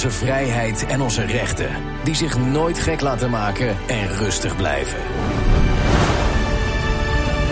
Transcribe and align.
Onze 0.00 0.18
vrijheid 0.18 0.86
en 0.86 1.00
onze 1.00 1.24
rechten, 1.24 1.68
die 2.04 2.14
zich 2.14 2.38
nooit 2.38 2.78
gek 2.78 3.00
laten 3.00 3.30
maken 3.30 3.76
en 3.86 4.08
rustig 4.08 4.56
blijven. 4.56 4.98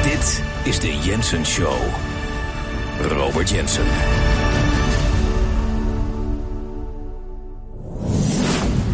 Dit 0.02 0.42
is 0.62 0.80
de 0.80 0.98
Jensen 0.98 1.46
Show. 1.46 1.76
Robert 3.00 3.50
Jensen. 3.50 3.84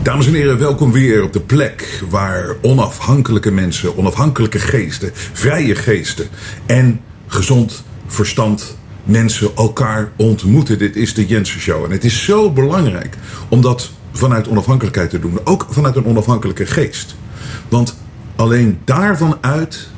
Dames 0.03 0.27
en 0.27 0.35
heren, 0.35 0.59
welkom 0.59 0.93
weer 0.93 1.23
op 1.23 1.33
de 1.33 1.41
plek 1.41 2.03
waar 2.11 2.57
onafhankelijke 2.63 3.51
mensen, 3.51 3.97
onafhankelijke 3.97 4.59
geesten, 4.59 5.11
vrije 5.15 5.75
geesten 5.75 6.29
en 6.67 7.01
gezond 7.27 7.85
verstand 8.07 8.77
mensen 9.05 9.51
elkaar 9.57 10.13
ontmoeten. 10.17 10.79
Dit 10.79 10.97
is 10.97 11.15
de 11.15 11.27
Jensen 11.27 11.61
Show. 11.61 11.85
En 11.85 11.91
het 11.91 12.05
is 12.05 12.25
zo 12.25 12.51
belangrijk 12.51 13.17
om 13.49 13.61
dat 13.61 13.91
vanuit 14.13 14.49
onafhankelijkheid 14.49 15.11
te 15.11 15.19
doen. 15.19 15.39
Ook 15.45 15.67
vanuit 15.71 15.97
een 15.97 16.07
onafhankelijke 16.07 16.67
geest. 16.67 17.17
Want 17.69 17.97
alleen 18.37 18.79
daarvan 18.85 19.39
uit 19.41 19.89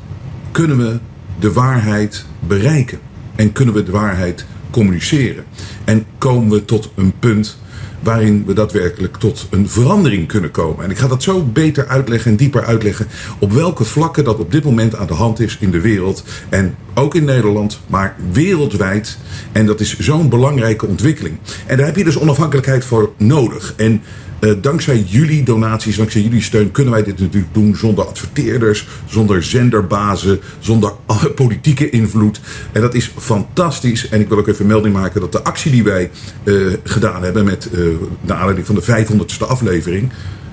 kunnen 0.51 0.77
we 0.77 0.99
de 1.39 1.53
waarheid 1.53 2.25
bereiken. 2.39 2.99
En 3.35 3.51
kunnen 3.51 3.73
we 3.73 3.83
de 3.83 3.91
waarheid 3.91 4.45
communiceren. 4.69 5.43
En 5.83 6.05
komen 6.17 6.49
we 6.49 6.65
tot 6.65 6.91
een 6.95 7.13
punt 7.19 7.57
waarin 7.99 8.43
we 8.45 8.53
daadwerkelijk 8.53 9.17
tot 9.17 9.47
een 9.49 9.69
verandering 9.69 10.27
kunnen 10.27 10.51
komen. 10.51 10.83
En 10.83 10.91
ik 10.91 10.97
ga 10.97 11.07
dat 11.07 11.23
zo 11.23 11.43
beter 11.43 11.87
uitleggen 11.87 12.31
en 12.31 12.37
dieper 12.37 12.65
uitleggen 12.65 13.07
op 13.39 13.51
welke 13.51 13.83
vlakken 13.83 14.23
dat 14.23 14.39
op 14.39 14.51
dit 14.51 14.63
moment 14.63 14.95
aan 14.95 15.07
de 15.07 15.13
hand 15.13 15.39
is 15.39 15.57
in 15.59 15.71
de 15.71 15.81
wereld. 15.81 16.23
En 16.49 16.75
ook 16.93 17.15
in 17.15 17.25
Nederland, 17.25 17.79
maar 17.87 18.15
wereldwijd. 18.31 19.17
En 19.51 19.65
dat 19.65 19.79
is 19.79 19.99
zo'n 19.99 20.29
belangrijke 20.29 20.85
ontwikkeling. 20.85 21.37
En 21.65 21.77
daar 21.77 21.85
heb 21.85 21.95
je 21.95 22.03
dus 22.03 22.17
onafhankelijkheid 22.17 22.85
voor 22.85 23.11
nodig. 23.17 23.73
En 23.77 24.01
uh, 24.39 24.51
dankzij 24.61 24.99
jullie 25.07 25.43
donaties, 25.43 25.97
dankzij 25.97 26.21
jullie 26.21 26.41
steun, 26.41 26.71
kunnen 26.71 26.93
wij 26.93 27.03
dit 27.03 27.19
natuurlijk 27.19 27.53
doen 27.53 27.75
zonder 27.75 28.05
adverteerders, 28.05 28.87
zonder 29.05 29.43
zenderbazen, 29.43 30.39
zonder 30.59 30.91
politieke 31.35 31.89
invloed. 31.89 32.41
En 32.71 32.81
dat 32.81 32.93
is 32.93 33.11
fantastisch. 33.17 34.09
En 34.09 34.19
ik 34.19 34.29
wil 34.29 34.37
ook 34.37 34.47
even 34.47 34.67
melding 34.67 34.93
maken 34.93 35.21
dat 35.21 35.31
de 35.31 35.43
actie 35.43 35.71
die 35.71 35.83
wij 35.83 36.11
uh, 36.43 36.73
gedaan 36.83 37.23
hebben 37.23 37.45
met 37.45 37.69
uh, 37.71 37.87
naar 38.21 38.37
aanleiding 38.37 38.67
van 38.67 38.75
de 38.75 39.05
500ste 39.05 39.47
aflevering. 39.47 40.11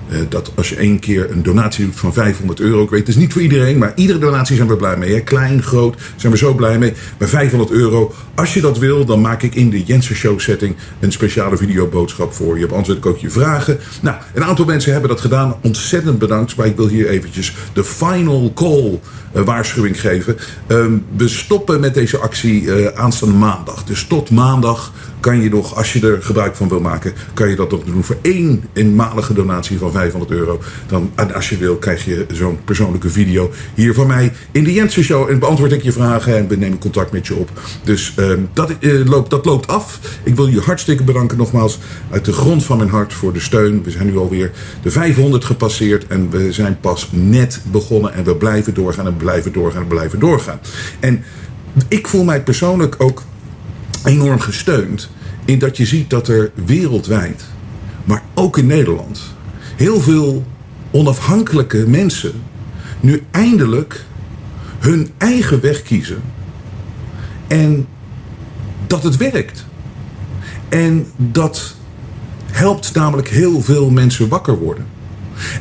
Uh, 0.09 0.17
dat 0.29 0.51
als 0.55 0.69
je 0.69 0.75
één 0.75 0.99
keer 0.99 1.31
een 1.31 1.43
donatie 1.43 1.85
doet 1.85 1.95
van 1.95 2.13
500 2.13 2.59
euro, 2.59 2.83
ik 2.83 2.89
weet 2.89 2.99
het 2.99 3.09
is 3.09 3.15
niet 3.15 3.33
voor 3.33 3.41
iedereen, 3.41 3.77
maar 3.77 3.91
iedere 3.95 4.19
donatie 4.19 4.55
zijn 4.55 4.67
we 4.67 4.75
blij 4.75 4.97
mee. 4.97 5.21
Klein, 5.21 5.63
groot, 5.63 6.01
zijn 6.15 6.31
we 6.31 6.37
zo 6.37 6.53
blij 6.53 6.77
mee. 6.77 6.93
Bij 7.17 7.27
500 7.27 7.71
euro, 7.71 8.13
als 8.35 8.53
je 8.53 8.61
dat 8.61 8.77
wil, 8.77 9.05
dan 9.05 9.21
maak 9.21 9.43
ik 9.43 9.55
in 9.55 9.69
de 9.69 9.83
Jensen 9.83 10.15
Show 10.15 10.39
setting 10.39 10.75
een 10.99 11.11
speciale 11.11 11.57
videoboodschap 11.57 12.33
voor 12.33 12.59
je. 12.59 12.67
Beantwoord 12.67 12.97
ik 12.97 13.05
ook 13.05 13.17
je 13.17 13.29
vragen. 13.29 13.79
Nou, 14.01 14.17
een 14.33 14.43
aantal 14.43 14.65
mensen 14.65 14.91
hebben 14.91 15.09
dat 15.09 15.21
gedaan. 15.21 15.55
Ontzettend 15.61 16.19
bedankt. 16.19 16.55
Maar 16.55 16.65
ik 16.65 16.75
wil 16.75 16.87
hier 16.87 17.09
eventjes 17.09 17.55
de 17.73 17.83
final 17.83 18.51
call 18.53 18.99
uh, 19.35 19.41
waarschuwing 19.41 20.01
geven. 20.01 20.37
Uh, 20.67 20.85
we 21.17 21.27
stoppen 21.27 21.79
met 21.79 21.93
deze 21.93 22.17
actie 22.17 22.61
uh, 22.61 22.85
aanstaande 22.87 23.35
maandag. 23.35 23.83
Dus 23.83 24.07
tot 24.07 24.29
maandag 24.29 24.93
kan 25.25 25.41
je 25.41 25.49
nog, 25.49 25.75
als 25.75 25.93
je 25.93 26.07
er 26.07 26.23
gebruik 26.23 26.55
van 26.55 26.69
wil 26.69 26.79
maken, 26.79 27.13
kan 27.33 27.49
je 27.49 27.55
dat 27.55 27.71
nog 27.71 27.83
doen 27.83 28.03
voor 28.03 28.17
één 28.21 28.63
eenmalige 28.73 29.33
donatie 29.33 29.77
van 29.77 29.91
500 29.91 30.31
euro. 30.31 30.59
Dan, 30.87 31.11
als 31.33 31.49
je 31.49 31.57
wil, 31.57 31.75
krijg 31.75 32.05
je 32.05 32.25
zo'n 32.33 32.59
persoonlijke 32.65 33.09
video 33.09 33.51
hier 33.73 33.93
van 33.93 34.07
mij 34.07 34.33
in 34.51 34.63
de 34.63 34.73
Jensen 34.73 35.03
Show. 35.03 35.29
En 35.29 35.39
beantwoord 35.39 35.71
ik 35.71 35.83
je 35.83 35.91
vragen 35.91 36.37
en 36.37 36.47
we 36.47 36.55
nemen 36.55 36.77
contact 36.77 37.11
met 37.11 37.27
je 37.27 37.35
op. 37.35 37.49
Dus 37.83 38.13
uh, 38.19 38.33
dat, 38.53 38.71
uh, 38.79 39.05
loopt, 39.05 39.29
dat 39.29 39.45
loopt 39.45 39.67
af. 39.67 39.99
Ik 40.23 40.35
wil 40.35 40.47
je 40.47 40.59
hartstikke 40.59 41.03
bedanken 41.03 41.37
nogmaals 41.37 41.79
uit 42.11 42.25
de 42.25 42.33
grond 42.33 42.65
van 42.65 42.77
mijn 42.77 42.89
hart 42.89 43.13
voor 43.13 43.33
de 43.33 43.39
steun. 43.39 43.83
We 43.83 43.91
zijn 43.91 44.05
nu 44.05 44.17
alweer 44.17 44.51
de 44.81 44.91
500 44.91 45.45
gepasseerd 45.45 46.07
en 46.07 46.29
we 46.29 46.51
zijn 46.51 46.79
pas 46.79 47.09
net 47.11 47.61
begonnen. 47.71 48.13
En 48.13 48.23
we 48.23 48.35
blijven 48.35 48.73
doorgaan 48.73 49.05
en 49.05 49.17
blijven 49.17 49.53
doorgaan 49.53 49.81
en 49.81 49.87
blijven 49.87 50.19
doorgaan. 50.19 50.59
En 50.99 51.23
ik 51.87 52.07
voel 52.07 52.23
mij 52.23 52.41
persoonlijk 52.41 52.95
ook 52.97 53.23
enorm 54.03 54.39
gesteund 54.39 55.09
in 55.45 55.59
dat 55.59 55.77
je 55.77 55.85
ziet 55.85 56.09
dat 56.09 56.27
er 56.27 56.51
wereldwijd, 56.65 57.43
maar 58.03 58.23
ook 58.33 58.57
in 58.57 58.65
Nederland, 58.65 59.21
heel 59.75 60.01
veel 60.01 60.45
onafhankelijke 60.91 61.87
mensen 61.87 62.33
nu 62.99 63.23
eindelijk 63.31 64.05
hun 64.79 65.11
eigen 65.17 65.61
weg 65.61 65.81
kiezen 65.81 66.21
en 67.47 67.87
dat 68.87 69.03
het 69.03 69.17
werkt. 69.17 69.65
En 70.69 71.05
dat 71.17 71.75
helpt 72.51 72.93
namelijk 72.93 73.27
heel 73.27 73.61
veel 73.61 73.89
mensen 73.89 74.27
wakker 74.27 74.57
worden. 74.57 74.85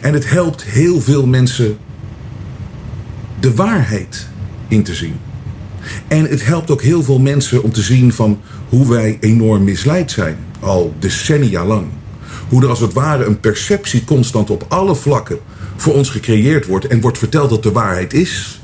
En 0.01 0.15
het 0.15 0.31
helpt 0.31 0.63
heel 0.63 1.01
veel 1.01 1.27
mensen 1.27 1.77
de 3.41 3.55
waarheid 3.55 4.29
in 4.69 4.83
te 4.83 4.95
zien. 4.95 5.17
En 6.09 6.25
het 6.25 6.45
helpt 6.45 6.71
ook 6.71 6.83
heel 6.83 7.03
veel 7.03 7.19
mensen 7.19 7.63
om 7.63 7.73
te 7.73 7.83
zien 7.83 8.13
van 8.13 8.41
hoe 8.69 8.89
wij 8.89 9.17
enorm 9.21 9.65
misleid 9.65 10.11
zijn. 10.11 10.37
Al 10.61 10.95
decennia 10.99 11.65
lang. 11.65 11.87
Hoe 12.49 12.63
er 12.63 12.69
als 12.69 12.81
het 12.81 12.93
ware 12.93 13.25
een 13.25 13.41
perceptie 13.41 14.05
constant 14.05 14.51
op 14.51 14.65
alle 14.69 14.95
vlakken 14.95 15.39
voor 15.77 15.95
ons 15.95 16.11
gecreëerd 16.11 16.67
wordt 16.67 16.87
en 16.87 17.01
wordt 17.01 17.19
verteld 17.19 17.51
dat 17.51 17.63
de 17.63 17.73
waarheid 17.73 18.13
is. 18.13 18.61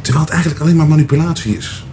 Terwijl 0.00 0.24
het 0.24 0.34
eigenlijk 0.34 0.62
alleen 0.62 0.76
maar 0.76 0.86
manipulatie 0.86 1.56
is. 1.56 1.84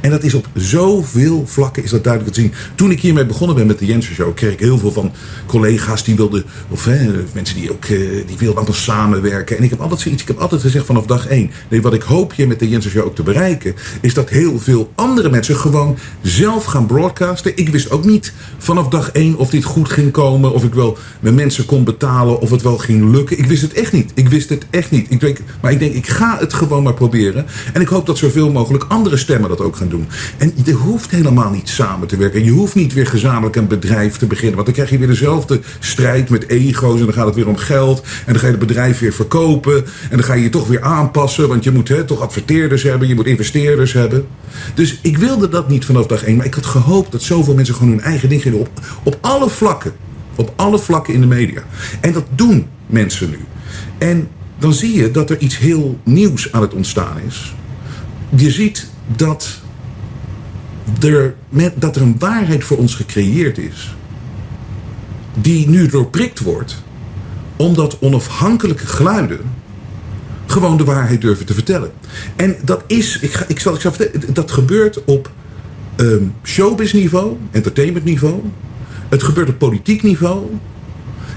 En 0.00 0.10
dat 0.10 0.22
is 0.22 0.34
op 0.34 0.48
zoveel 0.54 1.44
vlakken 1.46 1.82
is 1.82 1.90
dat 1.90 2.04
duidelijk 2.04 2.34
te 2.34 2.40
zien. 2.40 2.52
Toen 2.74 2.90
ik 2.90 3.00
hiermee 3.00 3.26
begonnen 3.26 3.56
ben 3.56 3.66
met 3.66 3.78
de 3.78 3.86
Jensen 3.86 4.14
Show, 4.14 4.34
kreeg 4.34 4.52
ik 4.52 4.60
heel 4.60 4.78
veel 4.78 4.92
van 4.92 5.12
collega's 5.46 6.04
die 6.04 6.16
wilden, 6.16 6.44
of 6.68 6.84
hè, 6.84 7.10
mensen 7.32 7.56
die 7.56 7.70
ook 7.70 7.86
die 7.86 8.36
wilden 8.38 8.56
allemaal 8.56 8.74
samenwerken. 8.74 9.56
En 9.56 9.62
ik 9.62 9.70
heb 9.70 9.80
altijd 9.80 10.00
zoiets, 10.00 10.22
ik 10.22 10.28
heb 10.28 10.38
altijd 10.38 10.60
gezegd 10.60 10.86
vanaf 10.86 11.06
dag 11.06 11.26
één. 11.26 11.50
Nee, 11.68 11.82
wat 11.82 11.94
ik 11.94 12.02
hoop 12.02 12.34
je 12.34 12.46
met 12.46 12.58
de 12.58 12.68
Jensen 12.68 12.90
Show 12.90 13.04
ook 13.04 13.14
te 13.14 13.22
bereiken, 13.22 13.74
is 14.00 14.14
dat 14.14 14.28
heel 14.28 14.58
veel 14.58 14.90
andere 14.94 15.30
mensen 15.30 15.56
gewoon 15.56 15.98
zelf 16.22 16.64
gaan 16.64 16.86
broadcasten. 16.86 17.56
Ik 17.56 17.68
wist 17.68 17.90
ook 17.90 18.04
niet 18.04 18.32
vanaf 18.58 18.88
dag 18.88 19.10
één 19.10 19.36
of 19.36 19.50
dit 19.50 19.64
goed 19.64 19.88
ging 19.88 20.10
komen, 20.10 20.52
of 20.52 20.64
ik 20.64 20.74
wel 20.74 20.98
mijn 21.20 21.34
mensen 21.34 21.66
kon 21.66 21.84
betalen, 21.84 22.40
of 22.40 22.50
het 22.50 22.62
wel 22.62 22.78
ging 22.78 23.10
lukken. 23.10 23.38
Ik 23.38 23.46
wist 23.46 23.62
het 23.62 23.72
echt 23.72 23.92
niet. 23.92 24.12
Ik 24.14 24.28
wist 24.28 24.48
het 24.48 24.66
echt 24.70 24.90
niet. 24.90 25.10
Ik 25.10 25.20
denk, 25.20 25.38
maar 25.60 25.72
ik 25.72 25.78
denk, 25.78 25.94
ik 25.94 26.08
ga 26.08 26.36
het 26.38 26.54
gewoon 26.54 26.82
maar 26.82 26.94
proberen. 26.94 27.46
En 27.72 27.80
ik 27.80 27.88
hoop 27.88 28.06
dat 28.06 28.18
zoveel 28.18 28.50
mogelijk 28.50 28.84
andere 28.88 29.16
stemmen 29.16 29.48
dat 29.48 29.60
ook 29.60 29.76
gaan 29.76 29.88
doen. 29.88 29.88
En 30.36 30.52
je 30.64 30.72
hoeft 30.72 31.10
helemaal 31.10 31.50
niet 31.50 31.68
samen 31.68 32.08
te 32.08 32.16
werken. 32.16 32.44
Je 32.44 32.50
hoeft 32.50 32.74
niet 32.74 32.92
weer 32.92 33.06
gezamenlijk 33.06 33.56
een 33.56 33.66
bedrijf 33.66 34.16
te 34.16 34.26
beginnen. 34.26 34.54
Want 34.54 34.66
dan 34.66 34.74
krijg 34.74 34.90
je 34.90 34.98
weer 34.98 35.06
dezelfde 35.06 35.60
strijd 35.78 36.30
met 36.30 36.48
ego's. 36.48 36.98
En 36.98 37.04
dan 37.04 37.14
gaat 37.14 37.26
het 37.26 37.34
weer 37.34 37.48
om 37.48 37.56
geld. 37.56 38.00
En 38.00 38.32
dan 38.32 38.38
ga 38.38 38.46
je 38.46 38.52
het 38.52 38.66
bedrijf 38.66 38.98
weer 38.98 39.12
verkopen. 39.12 39.76
En 39.84 40.16
dan 40.16 40.22
ga 40.22 40.34
je 40.34 40.42
je 40.42 40.48
toch 40.48 40.68
weer 40.68 40.82
aanpassen. 40.82 41.48
Want 41.48 41.64
je 41.64 41.70
moet 41.70 41.88
hè, 41.88 42.04
toch 42.04 42.20
adverteerders 42.20 42.82
hebben. 42.82 43.08
Je 43.08 43.14
moet 43.14 43.26
investeerders 43.26 43.92
hebben. 43.92 44.26
Dus 44.74 44.98
ik 45.02 45.18
wilde 45.18 45.48
dat 45.48 45.68
niet 45.68 45.84
vanaf 45.84 46.06
dag 46.06 46.24
één. 46.24 46.36
Maar 46.36 46.46
ik 46.46 46.54
had 46.54 46.66
gehoopt 46.66 47.12
dat 47.12 47.22
zoveel 47.22 47.54
mensen 47.54 47.74
gewoon 47.74 47.90
hun 47.90 48.00
eigen 48.00 48.28
ding 48.28 48.42
gingen 48.42 48.58
op, 48.58 48.68
op 49.02 49.18
alle 49.20 49.50
vlakken. 49.50 49.92
Op 50.34 50.52
alle 50.56 50.78
vlakken 50.78 51.14
in 51.14 51.20
de 51.20 51.26
media. 51.26 51.62
En 52.00 52.12
dat 52.12 52.24
doen 52.34 52.66
mensen 52.86 53.30
nu. 53.30 53.38
En 53.98 54.28
dan 54.58 54.74
zie 54.74 54.96
je 54.96 55.10
dat 55.10 55.30
er 55.30 55.38
iets 55.38 55.58
heel 55.58 55.98
nieuws 56.04 56.52
aan 56.52 56.62
het 56.62 56.74
ontstaan 56.74 57.16
is. 57.26 57.54
Je 58.36 58.50
ziet 58.50 58.86
dat 59.16 59.60
er, 61.00 61.34
dat 61.74 61.96
er 61.96 62.02
een 62.02 62.18
waarheid 62.18 62.64
voor 62.64 62.76
ons 62.76 62.94
gecreëerd 62.94 63.58
is. 63.58 63.94
Die 65.34 65.68
nu 65.68 65.86
doorprikt 65.86 66.40
wordt. 66.40 66.82
Omdat 67.56 67.98
onafhankelijke 68.00 68.86
geluiden 68.86 69.40
gewoon 70.46 70.76
de 70.76 70.84
waarheid 70.84 71.20
durven 71.20 71.46
te 71.46 71.54
vertellen. 71.54 71.90
En 72.36 72.56
dat 72.64 72.84
is, 72.86 73.18
ik, 73.18 73.44
ik, 73.48 73.60
zal, 73.60 73.74
ik 73.74 73.80
zal 73.80 73.92
vertellen, 73.92 74.34
dat 74.34 74.50
gebeurt 74.50 75.04
op 75.04 75.30
um, 75.96 76.34
showbiz 76.44 76.92
niveau, 76.92 77.36
entertainment 77.50 78.04
niveau. 78.04 78.40
Het 79.08 79.22
gebeurt 79.22 79.48
op 79.48 79.58
politiek 79.58 80.02
niveau. 80.02 80.46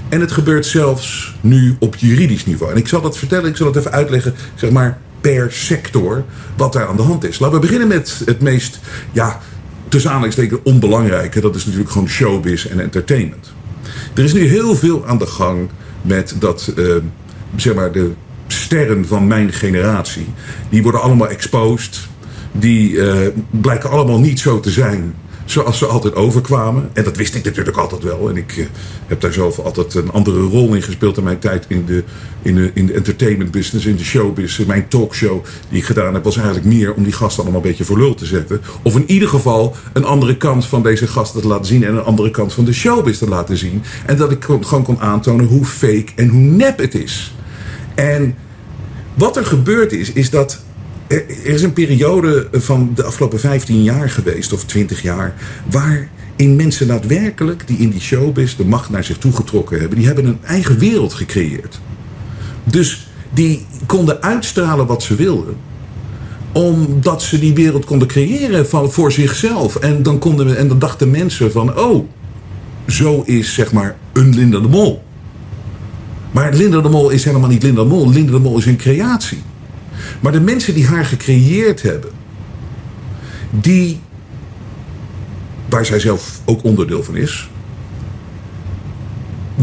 En 0.08 0.20
het 0.20 0.32
gebeurt 0.32 0.66
zelfs 0.66 1.34
nu 1.40 1.76
op 1.78 1.96
juridisch 1.96 2.46
niveau. 2.46 2.72
En 2.72 2.78
ik 2.78 2.88
zal 2.88 3.00
dat 3.00 3.18
vertellen, 3.18 3.50
ik 3.50 3.56
zal 3.56 3.66
het 3.66 3.76
even 3.76 3.92
uitleggen, 3.92 4.34
zeg 4.54 4.70
maar, 4.70 4.98
per 5.30 5.52
sector 5.52 6.24
wat 6.56 6.72
daar 6.72 6.86
aan 6.86 6.96
de 6.96 7.02
hand 7.02 7.24
is. 7.24 7.38
Laten 7.38 7.54
we 7.54 7.66
beginnen 7.66 7.88
met 7.88 8.22
het 8.24 8.40
meest, 8.40 8.80
ja, 9.12 9.40
tussen 9.88 10.10
aanhalingstekens 10.10 10.60
onbelangrijke. 10.62 11.40
Dat 11.40 11.54
is 11.54 11.64
natuurlijk 11.64 11.90
gewoon 11.90 12.08
showbiz 12.08 12.66
en 12.66 12.80
entertainment. 12.80 13.52
Er 14.14 14.24
is 14.24 14.32
nu 14.32 14.46
heel 14.46 14.74
veel 14.74 15.06
aan 15.06 15.18
de 15.18 15.26
gang 15.26 15.68
met 16.02 16.34
dat, 16.38 16.72
uh, 16.76 16.94
zeg 17.56 17.74
maar, 17.74 17.92
de 17.92 18.12
sterren 18.46 19.06
van 19.06 19.26
mijn 19.26 19.52
generatie. 19.52 20.26
Die 20.68 20.82
worden 20.82 21.02
allemaal 21.02 21.28
exposed. 21.28 22.00
Die 22.52 22.90
uh, 22.90 23.16
blijken 23.50 23.90
allemaal 23.90 24.20
niet 24.20 24.40
zo 24.40 24.60
te 24.60 24.70
zijn 24.70 25.14
zoals 25.44 25.78
ze 25.78 25.86
altijd 25.86 26.14
overkwamen. 26.14 26.90
En 26.92 27.04
dat 27.04 27.16
wist 27.16 27.34
ik 27.34 27.44
natuurlijk 27.44 27.76
altijd 27.76 28.02
wel. 28.02 28.28
En 28.28 28.36
ik 28.36 28.56
eh, 28.56 28.64
heb 29.06 29.20
daar 29.20 29.32
zelf 29.32 29.58
altijd 29.58 29.94
een 29.94 30.10
andere 30.10 30.40
rol 30.40 30.74
in 30.74 30.82
gespeeld 30.82 31.16
in 31.16 31.24
mijn 31.24 31.38
tijd 31.38 31.64
in 31.68 31.84
de, 31.86 32.04
in 32.42 32.54
de, 32.54 32.70
in 32.74 32.86
de 32.86 32.92
entertainment 32.92 33.50
business, 33.50 33.86
in 33.86 33.96
de 33.96 34.04
showbusiness. 34.04 34.68
Mijn 34.68 34.88
talkshow 34.88 35.44
die 35.68 35.78
ik 35.78 35.84
gedaan 35.84 36.14
heb 36.14 36.24
was 36.24 36.36
eigenlijk 36.36 36.66
meer 36.66 36.94
om 36.94 37.02
die 37.02 37.12
gasten 37.12 37.42
allemaal 37.42 37.60
een 37.60 37.68
beetje 37.68 37.84
voor 37.84 37.98
lul 37.98 38.14
te 38.14 38.26
zetten. 38.26 38.60
Of 38.82 38.96
in 38.96 39.10
ieder 39.10 39.28
geval 39.28 39.76
een 39.92 40.04
andere 40.04 40.36
kant 40.36 40.66
van 40.66 40.82
deze 40.82 41.06
gasten 41.06 41.40
te 41.40 41.46
laten 41.46 41.66
zien 41.66 41.84
en 41.84 41.94
een 41.94 42.04
andere 42.04 42.30
kant 42.30 42.52
van 42.52 42.64
de 42.64 42.72
showbiz 42.72 43.18
te 43.18 43.28
laten 43.28 43.56
zien. 43.56 43.82
En 44.06 44.16
dat 44.16 44.30
ik 44.30 44.44
gewoon 44.44 44.82
kon 44.82 45.00
aantonen 45.00 45.46
hoe 45.46 45.64
fake 45.64 46.06
en 46.16 46.28
hoe 46.28 46.40
nep 46.40 46.78
het 46.78 46.94
is. 46.94 47.34
En 47.94 48.34
wat 49.14 49.36
er 49.36 49.46
gebeurd 49.46 49.92
is, 49.92 50.12
is 50.12 50.30
dat 50.30 50.63
er 51.18 51.46
is 51.46 51.62
een 51.62 51.72
periode 51.72 52.48
van 52.52 52.90
de 52.94 53.04
afgelopen 53.04 53.40
15 53.40 53.82
jaar 53.82 54.10
geweest, 54.10 54.52
of 54.52 54.64
20 54.64 55.02
jaar, 55.02 55.34
waarin 55.70 56.56
mensen 56.56 56.86
daadwerkelijk 56.86 57.66
die 57.66 57.78
in 57.78 57.90
die 57.90 58.00
showbiz 58.00 58.56
de 58.56 58.64
macht 58.64 58.90
naar 58.90 59.04
zich 59.04 59.18
toe 59.18 59.32
getrokken 59.32 59.78
hebben, 59.80 59.98
die 59.98 60.06
hebben 60.06 60.26
een 60.26 60.38
eigen 60.42 60.78
wereld 60.78 61.14
gecreëerd. 61.14 61.80
Dus 62.64 63.08
die 63.32 63.66
konden 63.86 64.22
uitstralen 64.22 64.86
wat 64.86 65.02
ze 65.02 65.14
wilden 65.14 65.56
omdat 66.54 67.22
ze 67.22 67.38
die 67.38 67.54
wereld 67.54 67.84
konden 67.84 68.08
creëren 68.08 68.66
voor 68.92 69.12
zichzelf. 69.12 69.76
En 69.76 70.02
dan, 70.02 70.18
konden, 70.18 70.56
en 70.56 70.68
dan 70.68 70.78
dachten 70.78 71.10
mensen 71.10 71.52
van, 71.52 71.78
oh, 71.78 72.08
zo 72.86 73.22
is 73.22 73.54
zeg 73.54 73.72
maar 73.72 73.96
een 74.12 74.34
Linda 74.34 74.60
de 74.60 74.68
Mol. 74.68 75.02
Maar 76.30 76.54
Linda 76.54 76.80
de 76.80 76.88
Mol 76.88 77.10
is 77.10 77.24
helemaal 77.24 77.48
niet 77.48 77.62
Linda 77.62 77.82
de 77.82 77.88
Mol. 77.88 78.10
Linda 78.10 78.32
de 78.32 78.38
Mol 78.38 78.58
is 78.58 78.66
een 78.66 78.76
creatie. 78.76 79.42
Maar 80.20 80.32
de 80.32 80.40
mensen 80.40 80.74
die 80.74 80.86
haar 80.86 81.04
gecreëerd 81.04 81.82
hebben, 81.82 82.10
die, 83.50 84.00
waar 85.68 85.86
zij 85.86 85.98
zelf 85.98 86.40
ook 86.44 86.64
onderdeel 86.64 87.02
van 87.02 87.16
is, 87.16 87.48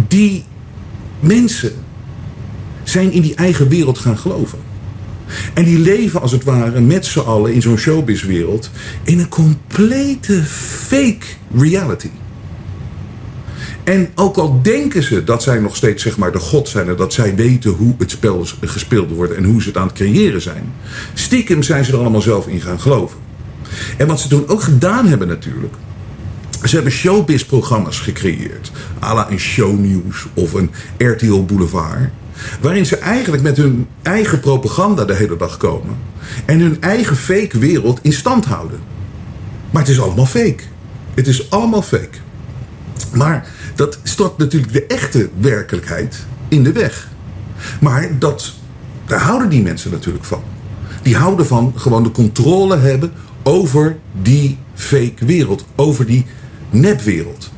die 0.08 0.44
mensen 1.20 1.74
zijn 2.84 3.12
in 3.12 3.22
die 3.22 3.36
eigen 3.36 3.68
wereld 3.68 3.98
gaan 3.98 4.18
geloven. 4.18 4.60
En 5.54 5.64
die 5.64 5.80
leven 5.80 6.22
als 6.22 6.32
het 6.32 6.44
ware 6.44 6.82
met 6.82 7.06
z'n 7.06 7.20
allen 7.20 7.54
in 7.54 7.62
zo'n 7.62 7.78
showbizwereld 7.78 8.70
in 9.04 9.20
een 9.20 9.30
complete 9.30 10.44
fake 10.44 11.26
reality. 11.56 12.10
En 13.84 14.10
ook 14.16 14.38
al 14.38 14.60
denken 14.62 15.04
ze 15.04 15.24
dat 15.24 15.44
zij 15.44 15.60
nog 15.60 15.76
steeds 15.76 16.04
zeg 16.04 16.18
maar, 16.18 16.32
de 16.32 16.40
god 16.40 16.70
zijn 16.70 16.88
en 16.88 16.96
dat 16.96 17.14
zij 17.14 17.36
weten 17.36 17.72
hoe 17.72 17.96
het 17.98 18.12
spel 18.12 18.46
gespeeld 18.62 19.12
wordt 19.12 19.34
en 19.34 19.44
hoe 19.44 19.62
ze 19.62 19.68
het 19.68 19.78
aan 19.78 19.88
het 19.88 19.96
creëren 19.96 20.42
zijn, 20.42 20.74
stiekem 21.14 21.64
zijn 21.64 21.86
ze 21.86 21.92
er 21.92 22.00
allemaal 22.00 22.22
zelf 22.22 22.48
in 22.48 22.62
gaan 22.62 22.80
geloven. 22.80 23.18
En 23.98 24.08
wat 24.08 24.20
ze 24.20 24.28
toen 24.28 24.48
ook 24.48 24.62
gedaan 24.62 25.08
hebben 25.08 25.28
natuurlijk, 25.28 25.74
ze 26.64 26.76
hebben 26.76 26.94
showbiz-programma's 26.94 28.00
gecreëerd, 28.00 28.72
à 29.04 29.14
la 29.14 29.32
een 29.32 29.40
shownieuws 29.40 30.26
of 30.34 30.54
een 30.54 30.72
RTL 30.98 31.44
Boulevard, 31.44 32.10
waarin 32.62 32.86
ze 32.86 32.98
eigenlijk 32.98 33.44
met 33.44 33.58
hun 33.58 33.88
eigen 34.02 34.40
propaganda 34.40 35.06
de 35.06 35.16
hele 35.16 35.38
dag 35.38 35.58
komen 35.58 35.98
en 36.46 36.60
hun 36.60 36.78
eigen 36.82 37.16
fake 37.16 37.60
wereld 37.60 38.00
in 38.02 38.14
stand 38.14 38.46
houden. 38.46 38.80
Maar 39.72 39.82
het 39.82 39.92
is 39.92 40.02
allemaal 40.02 40.26
fake. 40.26 40.64
Het 41.14 41.28
is 41.28 41.50
allemaal 41.50 41.82
fake. 41.82 42.18
Maar 43.14 43.48
dat 43.82 44.00
stort 44.04 44.38
natuurlijk 44.38 44.74
de 44.74 44.86
echte 44.86 45.30
werkelijkheid 45.40 46.26
in 46.48 46.64
de 46.64 46.72
weg. 46.72 47.08
Maar 47.80 48.20
dat, 48.20 48.54
daar 49.06 49.20
houden 49.20 49.50
die 49.50 49.62
mensen 49.62 49.92
natuurlijk 49.92 50.26
van. 50.26 50.44
Die 51.02 51.16
houden 51.16 51.46
van 51.46 51.74
gewoon 51.76 52.04
de 52.04 52.12
controle 52.12 52.78
hebben 52.78 53.12
over 53.44 53.98
die 54.22 54.58
fake 54.74 55.26
wereld, 55.26 55.66
over 55.76 56.06
die 56.06 56.26
nepwereld. 56.70 57.52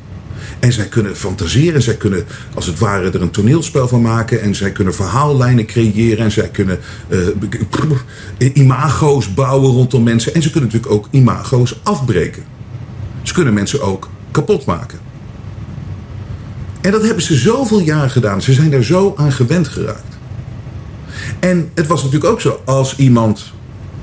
En 0.58 0.72
zij 0.72 0.86
kunnen 0.86 1.16
fantaseren, 1.16 1.82
zij 1.82 1.96
kunnen 1.96 2.24
als 2.54 2.66
het 2.66 2.78
ware 2.78 3.10
er 3.10 3.22
een 3.22 3.30
toneelspel 3.30 3.88
van 3.88 4.02
maken. 4.02 4.40
En 4.40 4.54
zij 4.54 4.72
kunnen 4.72 4.94
verhaallijnen 4.94 5.66
creëren. 5.66 6.24
En 6.24 6.32
zij 6.32 6.48
kunnen 6.48 6.78
uh, 8.38 8.50
imago's 8.52 9.34
bouwen 9.34 9.70
rondom 9.70 10.02
mensen. 10.02 10.34
En 10.34 10.42
ze 10.42 10.50
kunnen 10.50 10.70
natuurlijk 10.70 10.94
ook 10.94 11.08
imago's 11.10 11.80
afbreken. 11.82 12.42
Ze 13.22 13.34
kunnen 13.34 13.54
mensen 13.54 13.82
ook 13.82 14.08
kapot 14.30 14.64
maken. 14.64 15.03
En 16.84 16.90
dat 16.90 17.02
hebben 17.02 17.22
ze 17.22 17.34
zoveel 17.34 17.80
jaar 17.80 18.10
gedaan. 18.10 18.42
Ze 18.42 18.52
zijn 18.52 18.70
daar 18.70 18.82
zo 18.82 19.14
aan 19.16 19.32
gewend 19.32 19.68
geraakt. 19.68 20.18
En 21.40 21.70
het 21.74 21.86
was 21.86 22.02
natuurlijk 22.02 22.32
ook 22.32 22.40
zo, 22.40 22.60
als 22.64 22.96
iemand 22.96 23.52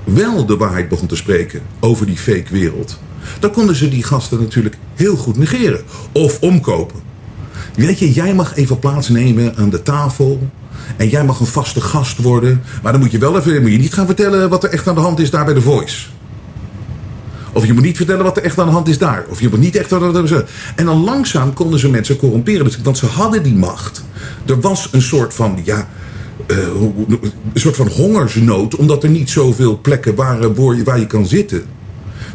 wel 0.04 0.46
de 0.46 0.58
waarheid 0.58 0.90
begon 0.90 1.08
te 1.08 1.16
spreken 1.16 1.62
over 1.80 2.06
die 2.06 2.18
fake 2.18 2.48
wereld, 2.50 3.00
dan 3.40 3.52
konden 3.52 3.76
ze 3.76 3.90
die 3.90 4.04
gasten 4.04 4.40
natuurlijk 4.40 4.78
heel 4.96 5.16
goed 5.16 5.38
negeren 5.38 5.82
of 6.12 6.40
omkopen. 6.40 7.00
Weet 7.76 8.00
je, 8.00 8.14
jij 8.14 8.34
mag 8.34 8.56
even 8.56 8.80
plaatsnemen 8.80 9.56
aan 9.56 9.70
de 9.70 9.84
tafel. 9.84 10.50
En 10.98 11.10
jij 11.10 11.24
mag 11.24 11.40
een 11.40 11.46
vaste 11.46 11.82
gast 11.82 12.18
worden. 12.18 12.62
Maar 12.84 12.92
dan 12.92 13.02
moet 13.02 13.12
je 13.12 13.18
wel 13.18 13.38
even 13.38 13.62
moet 13.62 13.72
je 13.72 13.78
niet 13.78 13.94
gaan 13.94 14.06
vertellen 14.06 14.50
wat 14.50 14.64
er 14.64 14.70
echt 14.70 14.88
aan 14.88 14.96
de 14.96 15.02
hand 15.02 15.20
is 15.20 15.30
daar 15.30 15.46
bij 15.46 15.54
de 15.54 15.62
Voice. 15.62 16.08
Of 17.54 17.66
je 17.66 17.74
moet 17.74 17.84
niet 17.84 17.98
vertellen 17.98 18.24
wat 18.24 18.38
er 18.38 18.44
echt 18.44 18.60
aan 18.60 18.66
de 18.66 18.72
hand 18.72 18.88
is 18.88 18.98
daar. 18.98 19.26
Of 19.30 19.42
je 19.42 19.50
moet 19.50 19.60
niet 19.60 19.76
echt... 19.76 19.92
En 20.76 20.86
dan 20.86 21.04
langzaam 21.04 21.54
konden 21.54 21.80
ze 21.80 21.90
mensen 21.90 22.18
corromperen. 22.18 22.66
Dus, 22.66 22.82
want 22.84 22.98
ze 22.98 23.06
hadden 23.06 23.44
die 23.44 23.56
macht. 23.56 24.04
Er 24.46 24.60
was 24.60 24.88
een 24.92 25.02
soort 25.02 25.34
van... 25.34 25.60
Ja, 25.64 25.88
uh, 26.48 26.58
een 27.54 27.60
soort 27.60 27.76
van 27.76 27.88
hongersnood. 27.88 28.76
Omdat 28.76 29.04
er 29.04 29.10
niet 29.10 29.30
zoveel 29.30 29.80
plekken 29.82 30.16
waren 30.16 30.84
waar 30.84 31.00
je 31.00 31.08
kan 31.08 31.26
zitten. 31.26 31.64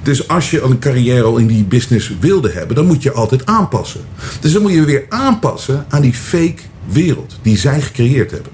Dus 0.02 0.28
als 0.28 0.50
je 0.50 0.62
een 0.62 0.78
carrière 0.78 1.22
al 1.22 1.36
in 1.36 1.46
die 1.46 1.64
business 1.64 2.12
wilde 2.20 2.50
hebben... 2.50 2.76
dan 2.76 2.86
moet 2.86 3.02
je 3.02 3.12
altijd 3.12 3.46
aanpassen. 3.46 4.00
Dus 4.40 4.52
dan 4.52 4.62
moet 4.62 4.72
je 4.72 4.84
weer 4.84 5.06
aanpassen 5.08 5.84
aan 5.88 6.02
die 6.02 6.14
fake 6.14 6.62
wereld. 6.84 7.38
Die 7.42 7.58
zij 7.58 7.80
gecreëerd 7.80 8.30
hebben. 8.30 8.52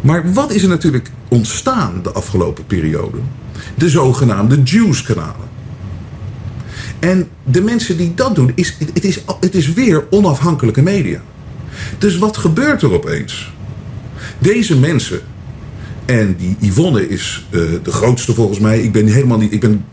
Maar 0.00 0.32
wat 0.32 0.52
is 0.52 0.62
er 0.62 0.68
natuurlijk 0.68 1.10
ontstaan 1.28 2.00
de 2.02 2.12
afgelopen 2.12 2.66
periode? 2.66 3.16
De 3.74 3.88
zogenaamde 3.88 4.62
Juice-kanalen. 4.62 5.48
En 6.98 7.28
de 7.44 7.62
mensen 7.62 7.96
die 7.96 8.14
dat 8.14 8.34
doen, 8.34 8.52
is, 8.54 8.76
het, 8.78 9.04
is, 9.04 9.20
het 9.40 9.54
is 9.54 9.72
weer 9.72 10.04
onafhankelijke 10.10 10.82
media. 10.82 11.20
Dus 11.98 12.18
wat 12.18 12.36
gebeurt 12.36 12.82
er 12.82 12.92
opeens? 12.92 13.52
Deze 14.38 14.78
mensen, 14.78 15.20
en 16.06 16.36
die 16.38 16.56
Yvonne 16.60 17.08
is 17.08 17.46
uh, 17.50 17.60
de 17.82 17.90
grootste 17.90 18.34
volgens 18.34 18.58
mij. 18.58 18.80
Ik 18.80 18.92
ben 18.92 19.06
helemaal 19.06 19.38
niet, 19.38 19.52
ik 19.52 19.60
ben 19.60 19.84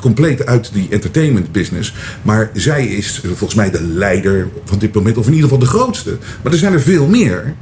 compleet 0.00 0.46
uit 0.46 0.70
die 0.72 0.88
entertainment 0.90 1.52
business. 1.52 1.94
Maar 2.22 2.50
zij 2.52 2.86
is 2.86 3.20
volgens 3.24 3.54
mij 3.54 3.70
de 3.70 3.82
leider 3.82 4.48
van 4.64 4.78
dit 4.78 4.94
moment, 4.94 5.16
of 5.18 5.26
in 5.26 5.32
ieder 5.32 5.48
geval 5.48 5.64
de 5.64 5.70
grootste. 5.70 6.16
Maar 6.42 6.52
er 6.52 6.58
zijn 6.58 6.72
er 6.72 6.80
veel 6.80 7.06
meer. 7.06 7.54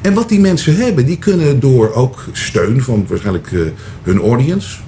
En 0.00 0.14
wat 0.14 0.28
die 0.28 0.40
mensen 0.40 0.76
hebben, 0.76 1.06
die 1.06 1.18
kunnen 1.18 1.60
door 1.60 1.92
ook 1.92 2.24
steun 2.32 2.82
van 2.82 3.06
waarschijnlijk 3.08 3.50
uh, 3.50 3.62
hun 4.02 4.18
audience, 4.18 4.78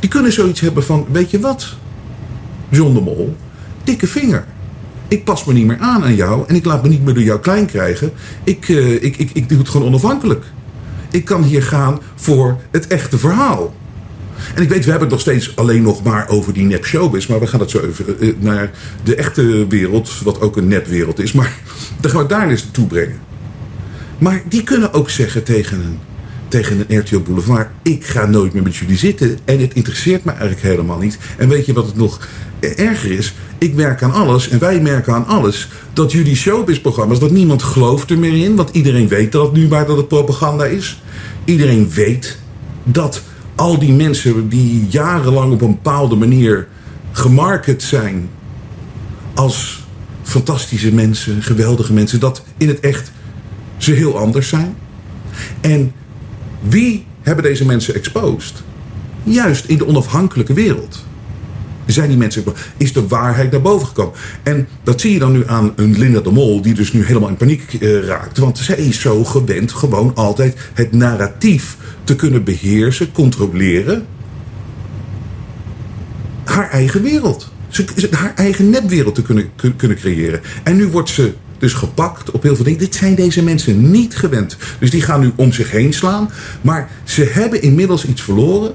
die 0.00 0.10
kunnen 0.10 0.32
zoiets 0.32 0.60
hebben 0.60 0.84
van, 0.84 1.06
weet 1.12 1.30
je 1.30 1.40
wat, 1.40 1.74
John 2.68 2.94
de 2.94 3.00
Mol, 3.00 3.36
dikke 3.84 4.06
vinger. 4.06 4.44
Ik 5.08 5.24
pas 5.24 5.44
me 5.44 5.52
niet 5.52 5.66
meer 5.66 5.78
aan 5.78 6.02
aan 6.02 6.14
jou 6.14 6.44
en 6.46 6.54
ik 6.54 6.64
laat 6.64 6.82
me 6.82 6.88
niet 6.88 7.04
meer 7.04 7.14
door 7.14 7.22
jou 7.22 7.40
klein 7.40 7.66
krijgen. 7.66 8.12
Ik, 8.44 8.68
uh, 8.68 8.92
ik, 8.92 9.16
ik, 9.16 9.30
ik 9.32 9.48
doe 9.48 9.58
het 9.58 9.68
gewoon 9.68 9.86
onafhankelijk. 9.86 10.44
Ik 11.10 11.24
kan 11.24 11.42
hier 11.42 11.62
gaan 11.62 12.00
voor 12.14 12.60
het 12.70 12.86
echte 12.86 13.18
verhaal. 13.18 13.74
En 14.54 14.62
ik 14.62 14.68
weet, 14.68 14.84
we 14.84 14.90
hebben 14.90 15.08
het 15.08 15.10
nog 15.10 15.20
steeds 15.20 15.56
alleen 15.56 15.82
nog 15.82 16.02
maar 16.02 16.28
over 16.28 16.52
die 16.52 16.64
nep 16.64 16.84
showbiz. 16.84 17.26
Maar 17.26 17.40
we 17.40 17.46
gaan 17.46 17.60
het 17.60 17.70
zo 17.70 17.80
even 17.80 18.16
uh, 18.18 18.34
naar 18.38 18.70
de 19.02 19.14
echte 19.14 19.66
wereld, 19.68 20.20
wat 20.24 20.40
ook 20.40 20.56
een 20.56 20.68
nepwereld 20.68 21.18
is. 21.18 21.32
Maar 21.32 21.52
dan 22.00 22.10
gaan 22.10 22.22
we 22.22 22.28
daar 22.28 22.50
eens 22.50 22.62
naartoe 22.62 22.86
brengen. 22.86 23.18
Maar 24.18 24.42
die 24.48 24.62
kunnen 24.62 24.92
ook 24.92 25.10
zeggen 25.10 25.42
tegen 25.42 25.80
een 25.80 25.98
tegen 26.48 26.84
een 26.88 26.98
RTL 26.98 27.18
Boulevard. 27.18 27.68
Ik 27.82 28.04
ga 28.04 28.26
nooit 28.26 28.52
meer 28.52 28.62
met 28.62 28.76
jullie 28.76 28.96
zitten. 28.96 29.38
En 29.44 29.60
het 29.60 29.74
interesseert 29.74 30.24
me 30.24 30.30
eigenlijk 30.30 30.62
helemaal 30.62 30.98
niet. 30.98 31.18
En 31.38 31.48
weet 31.48 31.66
je 31.66 31.72
wat 31.72 31.86
het 31.86 31.96
nog 31.96 32.28
erger 32.60 33.10
is? 33.10 33.34
Ik 33.58 33.74
werk 33.74 34.02
aan 34.02 34.12
alles 34.12 34.48
en 34.48 34.58
wij 34.58 34.80
merken 34.80 35.14
aan 35.14 35.26
alles 35.26 35.68
dat 35.92 36.12
jullie 36.12 36.36
showbiz-programma's, 36.36 37.18
dat 37.18 37.30
niemand 37.30 37.62
gelooft 37.62 38.10
er 38.10 38.18
meer 38.18 38.44
in. 38.44 38.56
Want 38.56 38.70
iedereen 38.70 39.08
weet 39.08 39.32
dat 39.32 39.52
nu 39.52 39.68
maar 39.68 39.86
dat 39.86 39.96
het 39.96 40.08
propaganda 40.08 40.64
is. 40.64 41.02
Iedereen 41.44 41.90
weet 41.90 42.38
dat 42.84 43.22
al 43.54 43.78
die 43.78 43.92
mensen 43.92 44.48
die 44.48 44.86
jarenlang 44.88 45.52
op 45.52 45.60
een 45.60 45.70
bepaalde 45.70 46.16
manier 46.16 46.68
gemarket 47.12 47.82
zijn 47.82 48.28
als 49.34 49.84
fantastische 50.22 50.92
mensen, 50.92 51.42
geweldige 51.42 51.92
mensen, 51.92 52.20
dat 52.20 52.42
in 52.56 52.68
het 52.68 52.80
echt 52.80 53.12
ze 53.76 53.92
heel 53.92 54.18
anders 54.18 54.48
zijn. 54.48 54.76
En 55.60 55.92
wie 56.68 57.04
hebben 57.22 57.44
deze 57.44 57.64
mensen 57.64 57.94
exposed? 57.94 58.62
Juist 59.22 59.64
in 59.64 59.78
de 59.78 59.86
onafhankelijke 59.86 60.52
wereld. 60.52 61.04
Zijn 61.86 62.08
die 62.08 62.18
mensen, 62.18 62.44
is 62.76 62.92
de 62.92 63.06
waarheid 63.06 63.50
naar 63.50 63.62
boven 63.62 63.86
gekomen? 63.86 64.14
En 64.42 64.68
dat 64.82 65.00
zie 65.00 65.12
je 65.12 65.18
dan 65.18 65.32
nu 65.32 65.42
aan 65.46 65.72
een 65.76 65.98
Linda 65.98 66.20
de 66.20 66.30
Mol, 66.30 66.62
die 66.62 66.74
dus 66.74 66.92
nu 66.92 67.04
helemaal 67.04 67.28
in 67.28 67.36
paniek 67.36 67.76
uh, 67.80 68.04
raakt. 68.06 68.38
Want 68.38 68.58
zij 68.58 68.76
is 68.76 69.00
zo 69.00 69.24
gewend 69.24 69.72
gewoon 69.72 70.14
altijd 70.14 70.56
het 70.74 70.92
narratief 70.92 71.76
te 72.04 72.16
kunnen 72.16 72.44
beheersen, 72.44 73.12
controleren. 73.12 74.06
Haar 76.44 76.70
eigen 76.70 77.02
wereld. 77.02 77.52
ze, 77.68 78.08
haar 78.10 78.34
eigen 78.34 78.70
nepwereld 78.70 79.14
te 79.14 79.22
kunnen, 79.22 79.50
kunnen 79.76 79.96
creëren. 79.96 80.40
En 80.62 80.76
nu 80.76 80.86
wordt 80.86 81.08
ze 81.08 81.32
dus 81.58 81.72
gepakt 81.72 82.30
op 82.30 82.42
heel 82.42 82.54
veel 82.54 82.64
dingen. 82.64 82.78
Dit 82.78 82.94
zijn 82.94 83.14
deze 83.14 83.42
mensen 83.42 83.90
niet 83.90 84.16
gewend. 84.16 84.56
Dus 84.78 84.90
die 84.90 85.02
gaan 85.02 85.20
nu 85.20 85.32
om 85.36 85.52
zich 85.52 85.70
heen 85.70 85.92
slaan. 85.92 86.30
Maar 86.60 86.90
ze 87.04 87.24
hebben 87.24 87.62
inmiddels 87.62 88.06
iets 88.06 88.22
verloren 88.22 88.74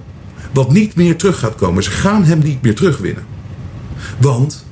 wat 0.53 0.71
niet 0.71 0.95
meer 0.95 1.15
terug 1.15 1.39
gaat 1.39 1.55
komen. 1.55 1.83
Ze 1.83 1.91
gaan 1.91 2.23
hem 2.23 2.39
niet 2.39 2.61
meer 2.61 2.75
terugwinnen. 2.75 3.23
Want 4.17 4.65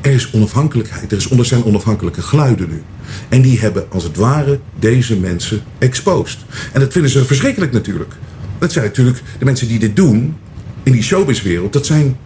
er 0.00 0.12
is 0.12 0.30
onafhankelijkheid. 0.32 1.12
Er, 1.12 1.18
is, 1.18 1.30
er 1.30 1.44
zijn 1.44 1.64
onafhankelijke 1.64 2.22
geluiden 2.22 2.68
nu. 2.68 2.82
En 3.28 3.42
die 3.42 3.60
hebben 3.60 3.86
als 3.90 4.04
het 4.04 4.16
ware 4.16 4.60
deze 4.78 5.16
mensen 5.16 5.62
exposed. 5.78 6.38
En 6.72 6.80
dat 6.80 6.92
vinden 6.92 7.10
ze 7.10 7.24
verschrikkelijk 7.24 7.72
natuurlijk. 7.72 8.12
Dat 8.58 8.72
zijn 8.72 8.84
natuurlijk 8.84 9.22
de 9.38 9.44
mensen 9.44 9.68
die 9.68 9.78
dit 9.78 9.96
doen 9.96 10.36
in 10.82 10.92
die 10.92 11.02
showbizwereld. 11.02 11.72
Dat 11.72 11.86
zijn 11.86 12.16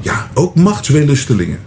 ja, 0.00 0.30
ook 0.34 0.54
machtswelustelingen. 0.54 1.58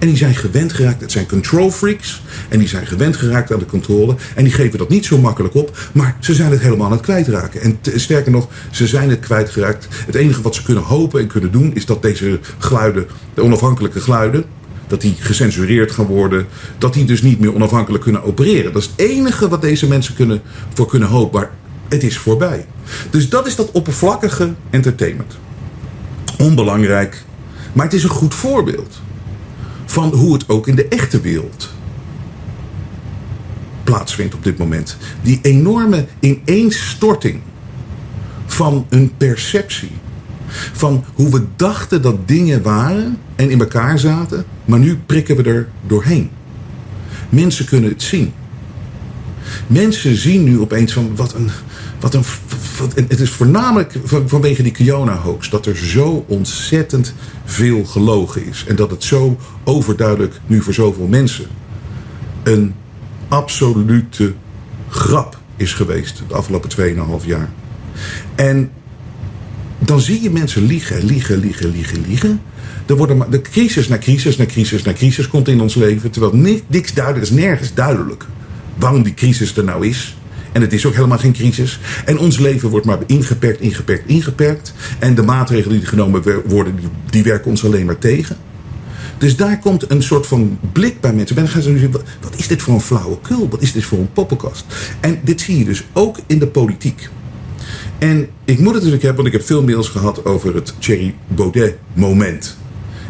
En 0.00 0.08
die 0.08 0.16
zijn 0.16 0.34
gewend 0.34 0.72
geraakt, 0.72 1.00
het 1.00 1.12
zijn 1.12 1.26
control 1.26 1.70
freaks. 1.70 2.22
En 2.48 2.58
die 2.58 2.68
zijn 2.68 2.86
gewend 2.86 3.16
geraakt 3.16 3.52
aan 3.52 3.58
de 3.58 3.66
controle. 3.66 4.16
En 4.34 4.44
die 4.44 4.52
geven 4.52 4.78
dat 4.78 4.88
niet 4.88 5.04
zo 5.04 5.18
makkelijk 5.18 5.54
op. 5.54 5.78
Maar 5.92 6.16
ze 6.20 6.34
zijn 6.34 6.50
het 6.50 6.60
helemaal 6.60 6.86
aan 6.86 6.92
het 6.92 7.00
kwijtraken. 7.00 7.60
En 7.60 7.78
sterker 7.82 8.30
nog, 8.30 8.48
ze 8.70 8.86
zijn 8.86 9.10
het 9.10 9.20
kwijtgeraakt. 9.20 9.88
Het 9.90 10.14
enige 10.14 10.42
wat 10.42 10.54
ze 10.54 10.62
kunnen 10.62 10.82
hopen 10.82 11.20
en 11.20 11.26
kunnen 11.26 11.52
doen... 11.52 11.74
is 11.74 11.86
dat 11.86 12.02
deze 12.02 12.38
geluiden, 12.58 13.06
de 13.34 13.42
onafhankelijke 13.42 14.00
geluiden... 14.00 14.44
dat 14.86 15.00
die 15.00 15.14
gecensureerd 15.18 15.90
gaan 15.90 16.06
worden. 16.06 16.46
Dat 16.78 16.94
die 16.94 17.04
dus 17.04 17.22
niet 17.22 17.40
meer 17.40 17.54
onafhankelijk 17.54 18.02
kunnen 18.02 18.24
opereren. 18.24 18.72
Dat 18.72 18.82
is 18.82 18.90
het 18.96 19.10
enige 19.10 19.48
wat 19.48 19.62
deze 19.62 19.86
mensen 19.86 20.14
kunnen, 20.14 20.42
voor 20.74 20.86
kunnen 20.86 21.08
hopen. 21.08 21.40
Maar 21.40 21.50
het 21.88 22.02
is 22.02 22.18
voorbij. 22.18 22.66
Dus 23.10 23.28
dat 23.28 23.46
is 23.46 23.56
dat 23.56 23.70
oppervlakkige 23.70 24.54
entertainment. 24.70 25.38
Onbelangrijk. 26.38 27.22
Maar 27.72 27.84
het 27.84 27.94
is 27.94 28.02
een 28.02 28.10
goed 28.10 28.34
voorbeeld 28.34 29.00
van 29.90 30.12
hoe 30.14 30.32
het 30.32 30.48
ook 30.48 30.66
in 30.68 30.74
de 30.74 30.88
echte 30.88 31.20
wereld 31.20 31.70
plaatsvindt 33.84 34.34
op 34.34 34.44
dit 34.44 34.58
moment. 34.58 34.96
Die 35.22 35.38
enorme 35.42 36.06
ineenstorting 36.20 37.40
van 38.46 38.86
een 38.88 39.12
perceptie. 39.16 39.90
Van 40.72 41.04
hoe 41.14 41.30
we 41.30 41.44
dachten 41.56 42.02
dat 42.02 42.28
dingen 42.28 42.62
waren 42.62 43.18
en 43.36 43.50
in 43.50 43.60
elkaar 43.60 43.98
zaten, 43.98 44.44
maar 44.64 44.78
nu 44.78 44.98
prikken 45.06 45.36
we 45.36 45.42
er 45.42 45.68
doorheen. 45.86 46.30
Mensen 47.28 47.64
kunnen 47.64 47.90
het 47.90 48.02
zien. 48.02 48.32
Mensen 49.66 50.16
zien 50.16 50.44
nu 50.44 50.60
opeens 50.60 50.92
van 50.92 51.16
wat 51.16 51.34
een. 51.34 51.50
Wat 52.00 52.14
een 52.14 52.24
het 52.94 53.20
is 53.20 53.30
voornamelijk 53.30 53.94
vanwege 54.04 54.62
die 54.62 54.72
Kiona-hoax 54.72 55.50
dat 55.50 55.66
er 55.66 55.76
zo 55.76 56.24
ontzettend 56.28 57.14
veel 57.44 57.84
gelogen 57.84 58.46
is. 58.46 58.64
En 58.68 58.76
dat 58.76 58.90
het 58.90 59.04
zo 59.04 59.38
overduidelijk 59.64 60.40
nu 60.46 60.62
voor 60.62 60.74
zoveel 60.74 61.06
mensen 61.06 61.46
een 62.42 62.74
absolute 63.28 64.34
grap 64.88 65.38
is 65.56 65.72
geweest 65.72 66.22
de 66.28 66.34
afgelopen 66.34 66.70
2,5 67.20 67.26
jaar. 67.26 67.50
En 68.34 68.70
dan 69.78 70.00
zie 70.00 70.22
je 70.22 70.30
mensen 70.30 70.62
liegen, 70.62 71.04
liegen, 71.04 71.38
liegen, 71.38 71.70
liegen, 71.70 72.04
liegen. 72.06 72.40
Er 72.86 73.30
de 73.30 73.40
crisis 73.40 73.88
na 73.88 73.98
crisis 73.98 74.36
na 74.36 74.46
crisis 74.46 74.82
na 74.82 74.92
crisis 74.92 75.28
komt 75.28 75.48
in 75.48 75.60
ons 75.60 75.74
leven. 75.74 76.10
Terwijl 76.10 76.36
niks 76.66 76.94
duidelijk 76.94 77.24
is, 77.24 77.30
nergens 77.30 77.74
duidelijk 77.74 78.26
waarom 78.78 79.02
die 79.02 79.14
crisis 79.14 79.56
er 79.56 79.64
nou 79.64 79.86
is. 79.86 80.16
En 80.52 80.60
het 80.60 80.72
is 80.72 80.86
ook 80.86 80.94
helemaal 80.94 81.18
geen 81.18 81.32
crisis. 81.32 81.80
En 82.04 82.18
ons 82.18 82.38
leven 82.38 82.68
wordt 82.68 82.86
maar 82.86 82.98
ingeperkt, 83.06 83.60
ingeperkt, 83.60 84.08
ingeperkt. 84.08 84.72
En 84.98 85.14
de 85.14 85.22
maatregelen 85.22 85.78
die 85.78 85.86
genomen 85.86 86.22
worden, 86.46 86.74
die, 87.10 87.22
werken 87.22 87.50
ons 87.50 87.64
alleen 87.64 87.86
maar 87.86 87.98
tegen. 87.98 88.36
Dus 89.18 89.36
daar 89.36 89.58
komt 89.58 89.90
een 89.90 90.02
soort 90.02 90.26
van 90.26 90.58
blik 90.72 91.00
bij 91.00 91.12
mensen. 91.12 91.36
En 91.36 91.42
dan 91.42 91.52
gaan 91.52 91.62
ze 91.62 91.70
zeggen, 91.70 91.90
wat 92.20 92.36
is 92.36 92.48
dit 92.48 92.62
voor 92.62 92.74
een 92.74 92.80
flauwekul? 92.80 93.48
Wat 93.48 93.62
is 93.62 93.72
dit 93.72 93.84
voor 93.84 93.98
een 93.98 94.12
poppenkast? 94.12 94.64
En 95.00 95.20
dit 95.24 95.40
zie 95.40 95.58
je 95.58 95.64
dus 95.64 95.84
ook 95.92 96.18
in 96.26 96.38
de 96.38 96.46
politiek. 96.46 97.08
En 97.98 98.28
ik 98.44 98.58
moet 98.58 98.66
het 98.66 98.74
natuurlijk 98.74 99.02
hebben, 99.02 99.22
want 99.22 99.34
ik 99.34 99.40
heb 99.40 99.48
veel 99.48 99.62
mails 99.62 99.88
gehad 99.88 100.24
over 100.24 100.54
het 100.54 100.74
Thierry 100.78 101.14
Baudet 101.26 101.76
moment. 101.92 102.56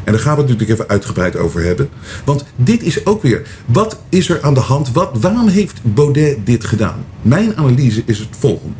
En 0.04 0.12
daar 0.12 0.20
gaan 0.20 0.34
we 0.34 0.40
het 0.40 0.50
natuurlijk 0.50 0.78
even 0.78 0.90
uitgebreid 0.90 1.36
over 1.36 1.62
hebben. 1.62 1.88
Want 2.24 2.44
dit 2.56 2.82
is 2.82 3.06
ook 3.06 3.22
weer. 3.22 3.46
Wat 3.66 4.00
is 4.08 4.28
er 4.28 4.42
aan 4.42 4.54
de 4.54 4.60
hand? 4.60 4.92
Wat, 4.92 5.10
waarom 5.20 5.48
heeft 5.48 5.80
Baudet 5.82 6.46
dit 6.46 6.64
gedaan? 6.64 7.04
Mijn 7.22 7.56
analyse 7.56 8.02
is 8.04 8.18
het 8.18 8.28
volgende. 8.38 8.74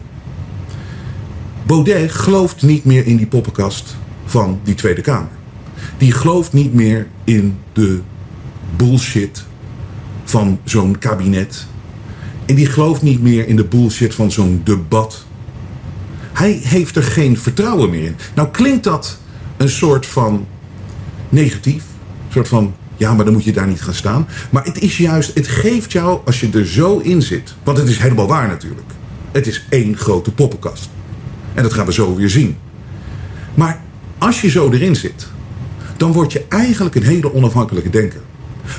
Baudet 1.66 2.12
gelooft 2.12 2.62
niet 2.62 2.84
meer 2.84 3.06
in 3.06 3.16
die 3.16 3.26
poppenkast 3.26 3.96
van 4.24 4.60
die 4.64 4.74
Tweede 4.74 5.00
Kamer. 5.00 5.30
Die 5.98 6.12
gelooft 6.12 6.52
niet 6.52 6.74
meer 6.74 7.06
in 7.24 7.58
de 7.72 8.00
bullshit 8.76 9.44
van 10.24 10.60
zo'n 10.64 10.98
kabinet. 10.98 11.66
En 12.46 12.54
die 12.54 12.66
gelooft 12.66 13.02
niet 13.02 13.22
meer 13.22 13.48
in 13.48 13.56
de 13.56 13.64
bullshit 13.64 14.14
van 14.14 14.30
zo'n 14.30 14.60
debat. 14.64 15.24
Hij 16.32 16.60
heeft 16.62 16.96
er 16.96 17.02
geen 17.02 17.38
vertrouwen 17.38 17.90
meer 17.90 18.04
in. 18.04 18.16
Nou 18.34 18.48
klinkt 18.48 18.84
dat 18.84 19.18
een 19.56 19.68
soort 19.68 20.06
van 20.06 20.46
negatief. 21.30 21.82
Een 22.26 22.32
soort 22.32 22.48
van, 22.48 22.74
ja, 22.96 23.14
maar 23.14 23.24
dan 23.24 23.34
moet 23.34 23.44
je 23.44 23.52
daar 23.52 23.66
niet 23.66 23.82
gaan 23.82 23.94
staan. 23.94 24.28
Maar 24.50 24.64
het 24.64 24.78
is 24.82 24.96
juist, 24.96 25.34
het 25.34 25.48
geeft 25.48 25.92
jou, 25.92 26.20
als 26.24 26.40
je 26.40 26.48
er 26.52 26.66
zo 26.66 26.98
in 26.98 27.22
zit. 27.22 27.54
Want 27.62 27.78
het 27.78 27.88
is 27.88 27.98
helemaal 27.98 28.26
waar 28.26 28.48
natuurlijk. 28.48 28.90
Het 29.32 29.46
is 29.46 29.66
één 29.68 29.96
grote 29.96 30.32
poppenkast. 30.32 30.88
En 31.54 31.62
dat 31.62 31.72
gaan 31.72 31.86
we 31.86 31.92
zo 31.92 32.14
weer 32.14 32.30
zien. 32.30 32.56
Maar 33.54 33.80
als 34.18 34.40
je 34.40 34.50
zo 34.50 34.70
erin 34.70 34.96
zit, 34.96 35.28
dan 35.96 36.12
word 36.12 36.32
je 36.32 36.44
eigenlijk 36.48 36.94
een 36.94 37.02
hele 37.02 37.34
onafhankelijke 37.34 37.90
denker. 37.90 38.20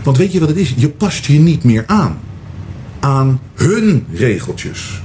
Want 0.03 0.17
weet 0.17 0.31
je 0.31 0.39
wat 0.39 0.49
het 0.49 0.57
is? 0.57 0.73
Je 0.77 0.89
past 0.89 1.25
je 1.25 1.39
niet 1.39 1.63
meer 1.63 1.83
aan. 1.87 2.19
Aan 2.99 3.39
hun 3.53 4.05
regeltjes. 4.13 5.01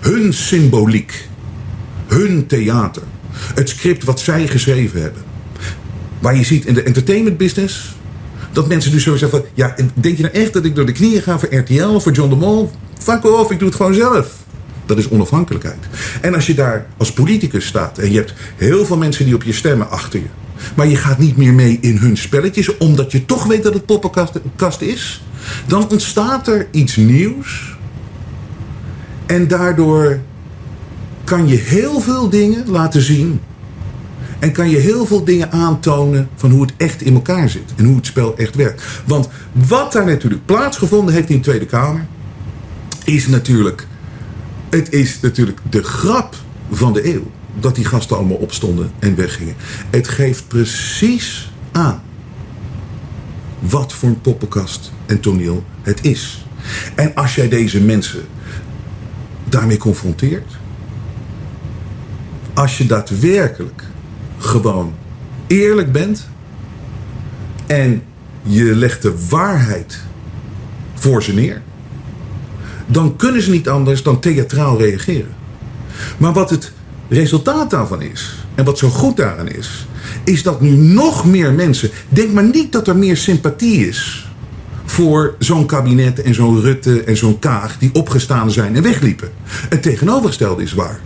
Hun 0.00 0.32
symboliek. 0.32 1.28
Hun 2.06 2.46
theater. 2.46 3.02
Het 3.30 3.68
script 3.68 4.04
wat 4.04 4.20
zij 4.20 4.46
geschreven 4.46 5.02
hebben. 5.02 5.22
Waar 6.18 6.36
je 6.36 6.44
ziet 6.44 6.64
in 6.64 6.74
de 6.74 6.82
entertainment 6.82 7.36
business. 7.36 7.94
Dat 8.52 8.68
mensen 8.68 8.92
dus 8.92 9.02
zo 9.02 9.16
zeggen 9.16 9.40
van... 9.40 9.48
Ja, 9.54 9.74
denk 9.94 10.16
je 10.16 10.22
nou 10.22 10.34
echt 10.34 10.52
dat 10.52 10.64
ik 10.64 10.74
door 10.74 10.86
de 10.86 10.92
knieën 10.92 11.22
ga 11.22 11.38
voor 11.38 11.54
RTL 11.54 11.98
voor 11.98 12.12
John 12.12 12.28
de 12.28 12.36
Mol? 12.36 12.70
Fuck 12.98 13.24
off, 13.24 13.50
ik 13.50 13.58
doe 13.58 13.68
het 13.68 13.76
gewoon 13.76 13.94
zelf. 13.94 14.32
Dat 14.86 14.98
is 14.98 15.08
onafhankelijkheid. 15.08 15.78
En 16.20 16.34
als 16.34 16.46
je 16.46 16.54
daar 16.54 16.86
als 16.96 17.12
politicus 17.12 17.66
staat... 17.66 17.98
en 17.98 18.10
je 18.10 18.16
hebt 18.16 18.34
heel 18.56 18.86
veel 18.86 18.96
mensen 18.96 19.24
die 19.24 19.34
op 19.34 19.42
je 19.42 19.52
stemmen 19.52 19.90
achter 19.90 20.20
je... 20.20 20.26
maar 20.74 20.86
je 20.86 20.96
gaat 20.96 21.18
niet 21.18 21.36
meer 21.36 21.54
mee 21.54 21.78
in 21.80 21.96
hun 21.96 22.16
spelletjes... 22.16 22.76
omdat 22.76 23.12
je 23.12 23.26
toch 23.26 23.44
weet 23.44 23.62
dat 23.62 23.74
het 23.74 23.86
poppenkast 23.86 24.80
is... 24.80 25.24
dan 25.66 25.90
ontstaat 25.90 26.48
er 26.48 26.66
iets 26.70 26.96
nieuws... 26.96 27.76
en 29.26 29.48
daardoor 29.48 30.20
kan 31.24 31.48
je 31.48 31.56
heel 31.56 32.00
veel 32.00 32.28
dingen 32.28 32.70
laten 32.70 33.02
zien 33.02 33.40
en 34.38 34.52
kan 34.52 34.70
je 34.70 34.76
heel 34.76 35.06
veel 35.06 35.24
dingen 35.24 35.52
aantonen 35.52 36.28
van 36.34 36.50
hoe 36.50 36.62
het 36.62 36.72
echt 36.76 37.02
in 37.02 37.14
elkaar 37.14 37.48
zit. 37.48 37.72
En 37.76 37.84
hoe 37.84 37.96
het 37.96 38.06
spel 38.06 38.36
echt 38.36 38.54
werkt. 38.54 38.82
Want 39.06 39.28
wat 39.52 39.92
daar 39.92 40.06
natuurlijk 40.06 40.46
plaatsgevonden 40.46 41.14
heeft 41.14 41.28
in 41.28 41.36
de 41.36 41.42
Tweede 41.42 41.66
Kamer. 41.66 42.06
Is 43.04 43.26
natuurlijk. 43.26 43.86
Het 44.68 44.92
is 44.92 45.20
natuurlijk 45.20 45.60
de 45.70 45.82
grap 45.82 46.36
van 46.70 46.92
de 46.92 47.14
eeuw. 47.14 47.30
Dat 47.60 47.74
die 47.74 47.84
gasten 47.84 48.16
allemaal 48.16 48.36
opstonden 48.36 48.90
en 48.98 49.16
weggingen. 49.16 49.54
Het 49.90 50.08
geeft 50.08 50.48
precies 50.48 51.52
aan. 51.72 52.02
Wat 53.58 53.92
voor 53.92 54.08
een 54.08 54.20
poppenkast 54.20 54.92
en 55.06 55.20
toneel 55.20 55.64
het 55.82 56.04
is. 56.04 56.46
En 56.94 57.14
als 57.14 57.34
jij 57.34 57.48
deze 57.48 57.80
mensen 57.80 58.24
daarmee 59.48 59.76
confronteert. 59.76 60.56
Als 62.54 62.78
je 62.78 62.86
daadwerkelijk 62.86 63.84
gewoon 64.46 64.94
eerlijk 65.46 65.92
bent 65.92 66.28
en 67.66 68.02
je 68.42 68.64
legt 68.64 69.02
de 69.02 69.14
waarheid 69.28 69.98
voor 70.94 71.22
ze 71.22 71.34
neer, 71.34 71.62
dan 72.86 73.16
kunnen 73.16 73.42
ze 73.42 73.50
niet 73.50 73.68
anders 73.68 74.02
dan 74.02 74.20
theatraal 74.20 74.78
reageren. 74.78 75.34
Maar 76.16 76.32
wat 76.32 76.50
het 76.50 76.72
resultaat 77.08 77.70
daarvan 77.70 78.02
is, 78.02 78.46
en 78.54 78.64
wat 78.64 78.78
zo 78.78 78.88
goed 78.88 79.16
daaraan 79.16 79.48
is, 79.48 79.86
is 80.24 80.42
dat 80.42 80.60
nu 80.60 80.70
nog 80.70 81.24
meer 81.24 81.52
mensen. 81.52 81.90
Denk 82.08 82.32
maar 82.32 82.48
niet 82.48 82.72
dat 82.72 82.88
er 82.88 82.96
meer 82.96 83.16
sympathie 83.16 83.88
is 83.88 84.30
voor 84.84 85.34
zo'n 85.38 85.66
kabinet 85.66 86.22
en 86.22 86.34
zo'n 86.34 86.60
Rutte 86.60 87.02
en 87.02 87.16
zo'n 87.16 87.38
Kaag 87.38 87.78
die 87.78 87.94
opgestaan 87.94 88.50
zijn 88.50 88.76
en 88.76 88.82
wegliepen. 88.82 89.30
Het 89.44 89.82
tegenovergestelde 89.82 90.62
is 90.62 90.74
waar. 90.74 91.00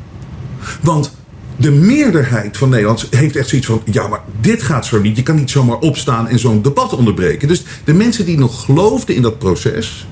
Want 0.81 1.19
de 1.61 1.71
meerderheid 1.71 2.57
van 2.57 2.69
Nederlands 2.69 3.07
heeft 3.11 3.37
echt 3.37 3.49
zoiets 3.49 3.67
van: 3.67 3.83
ja, 3.85 4.09
maar 4.09 4.23
dit 4.41 4.63
gaat 4.63 4.87
zo 4.87 5.01
niet. 5.01 5.17
Je 5.17 5.23
kan 5.23 5.37
niet 5.37 5.51
zomaar 5.51 5.79
opstaan 5.79 6.29
en 6.29 6.39
zo'n 6.39 6.63
debat 6.63 6.93
onderbreken. 6.93 7.49
Dus 7.49 7.65
de 7.85 7.95
mensen 7.95 8.25
die 8.25 8.39
nog 8.39 8.65
geloofden 8.65 9.15
in 9.15 9.23
dat 9.23 9.39
proces 9.39 10.07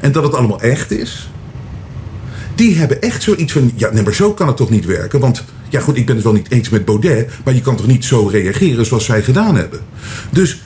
en 0.00 0.12
dat 0.12 0.22
het 0.22 0.34
allemaal 0.34 0.60
echt 0.60 0.90
is, 0.90 1.30
die 2.54 2.76
hebben 2.76 3.02
echt 3.02 3.22
zoiets 3.22 3.52
van: 3.52 3.72
ja, 3.74 3.90
maar 4.04 4.14
zo 4.14 4.32
kan 4.32 4.46
het 4.46 4.56
toch 4.56 4.70
niet 4.70 4.86
werken? 4.86 5.20
Want 5.20 5.44
Ja, 5.68 5.80
goed, 5.80 5.96
ik 5.96 6.06
ben 6.06 6.14
het 6.14 6.24
wel 6.24 6.32
niet 6.32 6.50
eens 6.50 6.68
met 6.68 6.84
Baudet, 6.84 7.30
maar 7.44 7.54
je 7.54 7.60
kan 7.60 7.76
toch 7.76 7.86
niet 7.86 8.04
zo 8.04 8.26
reageren 8.26 8.86
zoals 8.86 9.04
zij 9.04 9.22
gedaan 9.22 9.56
hebben. 9.56 9.80
Dus 10.30 10.62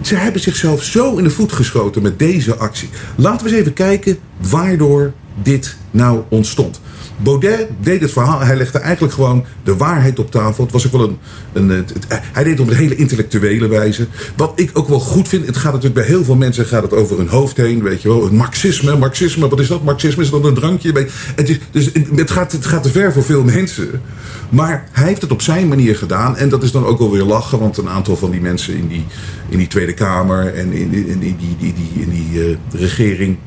ze 0.00 0.14
hebben 0.14 0.40
zichzelf 0.40 0.82
zo 0.82 1.16
in 1.16 1.24
de 1.24 1.30
voet 1.30 1.52
geschoten 1.52 2.02
met 2.02 2.18
deze 2.18 2.56
actie. 2.56 2.88
Laten 3.16 3.46
we 3.46 3.50
eens 3.50 3.60
even 3.60 3.72
kijken 3.72 4.18
waardoor 4.50 5.12
dit 5.42 5.76
nou 5.90 6.22
ontstond. 6.28 6.80
Baudet 7.22 7.66
deed 7.80 8.00
het 8.00 8.12
verhaal, 8.12 8.40
hij 8.40 8.56
legde 8.56 8.78
eigenlijk 8.78 9.14
gewoon 9.14 9.44
de 9.64 9.76
waarheid 9.76 10.18
op 10.18 10.30
tafel. 10.30 10.64
Het 10.64 10.72
was 10.72 10.86
ook 10.86 10.92
wel 10.92 11.02
een. 11.02 11.18
een 11.52 11.68
het, 11.68 11.92
hij 12.08 12.42
deed 12.42 12.52
het 12.52 12.60
op 12.60 12.68
een 12.68 12.76
hele 12.76 12.96
intellectuele 12.96 13.68
wijze. 13.68 14.06
Wat 14.36 14.52
ik 14.54 14.70
ook 14.72 14.88
wel 14.88 15.00
goed 15.00 15.28
vind, 15.28 15.46
het 15.46 15.56
gaat 15.56 15.72
natuurlijk 15.72 16.00
bij 16.00 16.08
heel 16.08 16.24
veel 16.24 16.36
mensen 16.36 16.66
gaat 16.66 16.82
het 16.82 16.92
over 16.92 17.16
hun 17.16 17.28
hoofd 17.28 17.56
heen. 17.56 17.82
Weet 17.82 18.02
je 18.02 18.08
wel, 18.08 18.22
het 18.22 18.32
marxisme, 18.32 18.96
marxisme, 18.96 19.48
wat 19.48 19.60
is 19.60 19.68
dat? 19.68 19.84
Marxisme 19.84 20.22
is 20.22 20.30
dat 20.30 20.44
een 20.44 20.54
drankje? 20.54 21.06
Het 21.36 21.48
is, 21.48 21.58
dus 21.70 21.90
het 22.14 22.30
gaat, 22.30 22.52
het 22.52 22.66
gaat 22.66 22.82
te 22.82 22.90
ver 22.90 23.12
voor 23.12 23.24
veel 23.24 23.44
mensen. 23.44 24.00
Maar 24.48 24.88
hij 24.92 25.06
heeft 25.06 25.22
het 25.22 25.32
op 25.32 25.42
zijn 25.42 25.68
manier 25.68 25.96
gedaan. 25.96 26.36
En 26.36 26.48
dat 26.48 26.62
is 26.62 26.72
dan 26.72 26.84
ook 26.84 26.98
wel 26.98 27.10
weer 27.10 27.22
lachen, 27.22 27.58
want 27.58 27.76
een 27.76 27.88
aantal 27.88 28.16
van 28.16 28.30
die 28.30 28.40
mensen 28.40 28.74
in 28.74 28.88
die, 28.88 29.04
in 29.48 29.58
die 29.58 29.66
Tweede 29.66 29.94
Kamer 29.94 30.54
en 30.54 30.72
in, 30.72 30.92
in, 30.92 31.18
die, 31.18 31.36
die, 31.36 31.56
die, 31.58 32.02
in 32.02 32.10
die 32.10 32.48
uh, 32.48 32.56
regering 32.72 33.38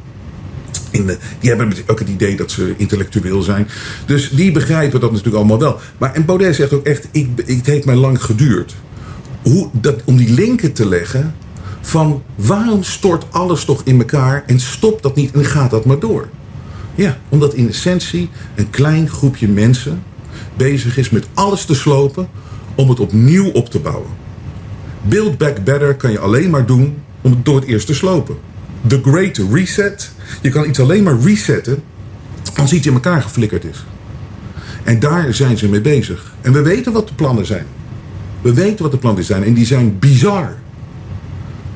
die 1.39 1.49
hebben 1.49 1.73
ook 1.87 1.99
het 1.99 2.09
idee 2.09 2.35
dat 2.35 2.51
ze 2.51 2.73
intellectueel 2.77 3.41
zijn. 3.41 3.67
Dus 4.05 4.29
die 4.29 4.51
begrijpen 4.51 4.99
dat 4.99 5.09
natuurlijk 5.09 5.37
allemaal 5.37 5.59
wel. 5.59 5.79
Maar 5.97 6.13
en 6.13 6.25
Baudet 6.25 6.55
zegt 6.55 6.73
ook 6.73 6.85
echt: 6.85 7.07
ik, 7.11 7.27
het 7.45 7.65
heeft 7.65 7.85
mij 7.85 7.95
lang 7.95 8.23
geduurd. 8.23 8.75
Hoe, 9.41 9.69
dat, 9.73 10.01
om 10.05 10.17
die 10.17 10.33
linken 10.33 10.73
te 10.73 10.87
leggen 10.87 11.35
van 11.81 12.23
waarom 12.35 12.83
stort 12.83 13.25
alles 13.29 13.65
toch 13.65 13.81
in 13.83 13.99
elkaar 13.99 14.43
en 14.45 14.59
stopt 14.59 15.03
dat 15.03 15.15
niet 15.15 15.31
en 15.31 15.45
gaat 15.45 15.71
dat 15.71 15.85
maar 15.85 15.99
door. 15.99 16.27
Ja, 16.95 17.17
omdat 17.29 17.53
in 17.53 17.69
essentie 17.69 18.29
een 18.55 18.69
klein 18.69 19.09
groepje 19.09 19.47
mensen 19.47 20.03
bezig 20.57 20.97
is 20.97 21.09
met 21.09 21.27
alles 21.33 21.65
te 21.65 21.75
slopen 21.75 22.29
om 22.75 22.89
het 22.89 22.99
opnieuw 22.99 23.49
op 23.51 23.69
te 23.69 23.79
bouwen. 23.79 24.09
Build 25.01 25.37
back 25.37 25.63
better 25.63 25.95
kan 25.95 26.11
je 26.11 26.19
alleen 26.19 26.49
maar 26.49 26.65
doen 26.65 26.97
om 27.21 27.31
het 27.31 27.45
door 27.45 27.55
het 27.55 27.65
eerst 27.65 27.87
te 27.87 27.93
slopen. 27.93 28.37
The 28.87 28.99
Great 29.03 29.37
Reset 29.51 30.11
je 30.41 30.49
kan 30.49 30.67
iets 30.67 30.79
alleen 30.79 31.03
maar 31.03 31.19
resetten 31.19 31.83
als 32.55 32.73
iets 32.73 32.87
in 32.87 32.93
elkaar 32.93 33.21
geflikkerd 33.21 33.63
is. 33.63 33.85
En 34.83 34.99
daar 34.99 35.33
zijn 35.33 35.57
ze 35.57 35.69
mee 35.69 35.81
bezig. 35.81 36.33
En 36.41 36.53
we 36.53 36.61
weten 36.61 36.91
wat 36.93 37.07
de 37.07 37.13
plannen 37.13 37.45
zijn. 37.45 37.65
We 38.41 38.53
weten 38.53 38.83
wat 38.83 38.91
de 38.91 38.97
plannen 38.97 39.23
zijn. 39.23 39.43
En 39.43 39.53
die 39.53 39.65
zijn 39.65 39.99
bizar. 39.99 40.55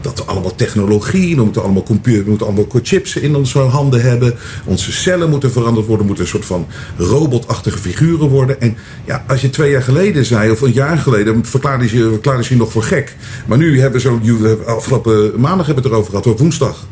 Dat 0.02 0.18
we 0.18 0.24
allemaal 0.24 0.56
technologie, 0.56 1.36
we 1.36 1.44
moeten 1.44 1.64
allemaal 1.64 1.84
computer, 1.84 2.24
we 2.24 2.30
moeten 2.30 2.48
allemaal 2.48 2.68
chips 2.84 3.16
in 3.16 3.36
onze 3.36 3.60
handen 3.60 4.02
hebben. 4.02 4.34
Onze 4.66 4.92
cellen 4.92 5.30
moeten 5.30 5.52
veranderd 5.52 5.88
worden, 5.88 6.06
moeten 6.06 6.24
een 6.24 6.30
soort 6.30 6.46
van 6.46 6.68
robotachtige 6.98 7.78
figuren 7.78 8.30
worden. 8.30 8.62
En 8.62 8.78
ja, 9.06 9.24
als 9.28 9.42
je 9.42 9.50
twee 9.50 9.72
jaar 9.72 9.82
geleden 9.82 10.26
zei, 10.26 10.52
of 10.52 10.62
een 10.62 10.72
jaar 10.72 10.98
geleden, 10.98 11.46
verklaarde 11.46 11.98
je, 11.98 12.20
je 12.50 12.56
nog 12.56 12.72
voor 12.72 12.84
gek. 12.84 13.16
Maar 13.46 13.58
nu 13.58 13.80
hebben 13.80 14.02
zo, 14.02 14.22
afgelopen 14.66 15.40
maandag 15.40 15.66
hebben 15.66 15.84
we 15.84 15.90
het 15.90 15.98
erover 15.98 16.10
gehad, 16.10 16.28
of 16.28 16.40
woensdag. 16.40 16.86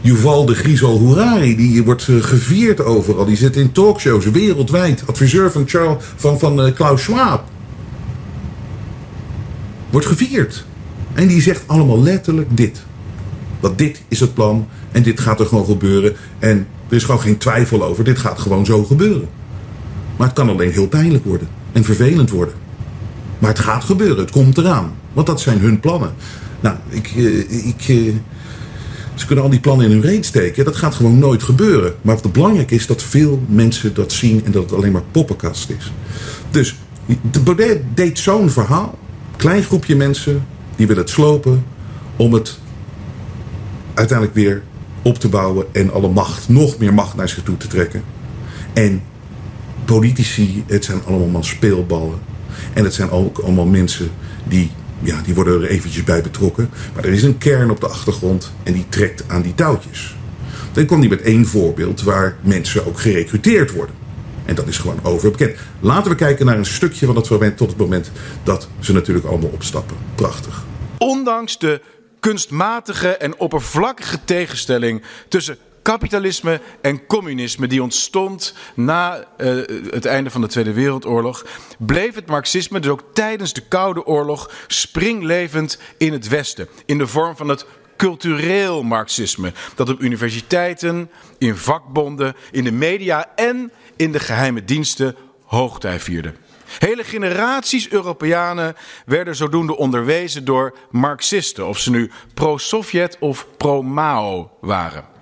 Yuval 0.00 0.44
de 0.44 0.54
Griezel 0.54 0.98
Hourari, 0.98 1.56
die 1.56 1.84
wordt 1.84 2.08
eh, 2.08 2.16
gevierd 2.20 2.80
overal. 2.80 3.24
Die 3.24 3.36
zit 3.36 3.56
in 3.56 3.72
talkshows 3.72 4.30
wereldwijd. 4.30 5.02
Adviseur 5.06 5.50
van, 5.50 5.62
Charles, 5.66 6.04
van, 6.16 6.38
van 6.38 6.66
uh, 6.66 6.74
Klaus 6.74 7.02
Schwab. 7.02 7.44
Wordt 9.90 10.06
gevierd. 10.06 10.64
En 11.12 11.26
die 11.26 11.42
zegt 11.42 11.62
allemaal 11.66 12.02
letterlijk 12.02 12.56
dit. 12.56 12.82
Dat 13.60 13.78
dit 13.78 14.02
is 14.08 14.20
het 14.20 14.34
plan 14.34 14.68
en 14.92 15.02
dit 15.02 15.20
gaat 15.20 15.40
er 15.40 15.46
gewoon 15.46 15.64
gebeuren. 15.64 16.16
En 16.38 16.66
er 16.88 16.96
is 16.96 17.04
gewoon 17.04 17.20
geen 17.20 17.38
twijfel 17.38 17.84
over. 17.84 18.04
Dit 18.04 18.18
gaat 18.18 18.38
gewoon 18.38 18.66
zo 18.66 18.84
gebeuren. 18.84 19.28
Maar 20.16 20.26
het 20.26 20.36
kan 20.36 20.48
alleen 20.48 20.72
heel 20.72 20.88
pijnlijk 20.88 21.24
worden. 21.24 21.48
En 21.72 21.84
vervelend 21.84 22.30
worden. 22.30 22.54
Maar 23.38 23.50
het 23.50 23.58
gaat 23.58 23.84
gebeuren. 23.84 24.18
Het 24.18 24.30
komt 24.30 24.58
eraan. 24.58 24.92
Want 25.12 25.26
dat 25.26 25.40
zijn 25.40 25.58
hun 25.60 25.80
plannen. 25.80 26.12
Nou, 26.60 26.76
ik... 26.88 27.12
Uh, 27.16 27.66
ik 27.66 28.12
ze 29.20 29.26
kunnen 29.26 29.44
al 29.44 29.50
die 29.50 29.60
plannen 29.60 29.86
in 29.86 29.92
hun 29.92 30.00
reet 30.00 30.26
steken. 30.26 30.64
Dat 30.64 30.76
gaat 30.76 30.94
gewoon 30.94 31.18
nooit 31.18 31.42
gebeuren. 31.42 31.94
Maar 32.02 32.18
wat 32.22 32.32
belangrijk 32.32 32.70
is 32.70 32.86
dat 32.86 33.02
veel 33.02 33.42
mensen 33.46 33.94
dat 33.94 34.12
zien 34.12 34.44
en 34.44 34.52
dat 34.52 34.62
het 34.62 34.72
alleen 34.72 34.92
maar 34.92 35.02
poppenkast 35.10 35.70
is. 35.78 35.92
Dus 36.50 36.76
de 37.30 37.40
Baudet 37.40 37.82
deed 37.94 38.18
zo'n 38.18 38.50
verhaal. 38.50 38.98
Klein 39.36 39.62
groepje 39.62 39.96
mensen 39.96 40.46
die 40.76 40.86
willen 40.86 41.02
het 41.02 41.12
slopen 41.12 41.64
om 42.16 42.32
het 42.32 42.58
uiteindelijk 43.94 44.36
weer 44.36 44.62
op 45.02 45.18
te 45.18 45.28
bouwen 45.28 45.66
en 45.72 45.92
alle 45.92 46.08
macht, 46.08 46.48
nog 46.48 46.78
meer 46.78 46.94
macht 46.94 47.16
naar 47.16 47.28
zich 47.28 47.42
toe 47.42 47.56
te 47.56 47.66
trekken. 47.66 48.02
En 48.72 49.02
politici, 49.84 50.64
het 50.66 50.84
zijn 50.84 51.04
allemaal 51.04 51.42
speelballen. 51.44 52.18
En 52.72 52.84
het 52.84 52.94
zijn 52.94 53.10
ook 53.10 53.38
allemaal 53.38 53.66
mensen 53.66 54.10
die 54.48 54.70
ja, 55.00 55.20
die 55.22 55.34
worden 55.34 55.62
er 55.62 55.68
eventjes 55.68 56.04
bij 56.04 56.22
betrokken. 56.22 56.70
Maar 56.94 57.04
er 57.04 57.12
is 57.12 57.22
een 57.22 57.38
kern 57.38 57.70
op 57.70 57.80
de 57.80 57.88
achtergrond 57.88 58.52
en 58.62 58.72
die 58.72 58.86
trekt 58.88 59.24
aan 59.26 59.42
die 59.42 59.54
touwtjes. 59.54 60.16
Dan 60.72 60.86
komt 60.86 61.00
hij 61.00 61.08
met 61.08 61.22
één 61.22 61.46
voorbeeld 61.46 62.02
waar 62.02 62.36
mensen 62.40 62.86
ook 62.86 63.00
gerecruiteerd 63.00 63.72
worden. 63.72 63.94
En 64.44 64.54
dat 64.54 64.68
is 64.68 64.78
gewoon 64.78 65.00
overbekend. 65.02 65.56
Laten 65.80 66.10
we 66.10 66.16
kijken 66.16 66.46
naar 66.46 66.58
een 66.58 66.66
stukje 66.66 67.06
van 67.06 67.14
dat 67.14 67.30
moment 67.30 67.56
tot 67.56 67.68
het 67.68 67.78
moment 67.78 68.10
dat 68.42 68.68
ze 68.78 68.92
natuurlijk 68.92 69.26
allemaal 69.26 69.50
opstappen. 69.50 69.96
Prachtig. 70.14 70.64
Ondanks 70.98 71.58
de 71.58 71.80
kunstmatige 72.20 73.08
en 73.08 73.38
oppervlakkige 73.38 74.18
tegenstelling 74.24 75.02
tussen 75.28 75.58
kapitalisme 75.88 76.60
en 76.80 77.06
communisme 77.06 77.66
die 77.66 77.82
ontstond 77.82 78.54
na 78.74 79.16
uh, 79.16 79.62
het 79.90 80.04
einde 80.04 80.30
van 80.30 80.40
de 80.40 80.46
Tweede 80.46 80.72
Wereldoorlog, 80.72 81.46
bleef 81.78 82.14
het 82.14 82.26
marxisme 82.26 82.80
dus 82.80 82.90
ook 82.90 83.04
tijdens 83.12 83.52
de 83.52 83.60
Koude 83.60 84.06
Oorlog 84.06 84.50
springlevend 84.66 85.78
in 85.98 86.12
het 86.12 86.28
Westen. 86.28 86.68
In 86.86 86.98
de 86.98 87.06
vorm 87.06 87.36
van 87.36 87.48
het 87.48 87.66
cultureel 87.96 88.82
marxisme. 88.82 89.52
Dat 89.74 89.88
op 89.88 90.00
universiteiten, 90.00 91.10
in 91.38 91.56
vakbonden, 91.56 92.34
in 92.50 92.64
de 92.64 92.72
media 92.72 93.32
en 93.34 93.72
in 93.96 94.12
de 94.12 94.20
geheime 94.20 94.64
diensten 94.64 95.16
hoogtij 95.44 96.00
vierde. 96.00 96.34
Hele 96.78 97.04
generaties 97.04 97.90
Europeanen 97.90 98.76
werden 99.06 99.36
zodoende 99.36 99.76
onderwezen 99.76 100.44
door 100.44 100.76
Marxisten, 100.90 101.66
of 101.66 101.78
ze 101.78 101.90
nu 101.90 102.10
pro-Sovjet 102.34 103.16
of 103.20 103.46
pro-Mao 103.56 104.50
waren. 104.60 105.16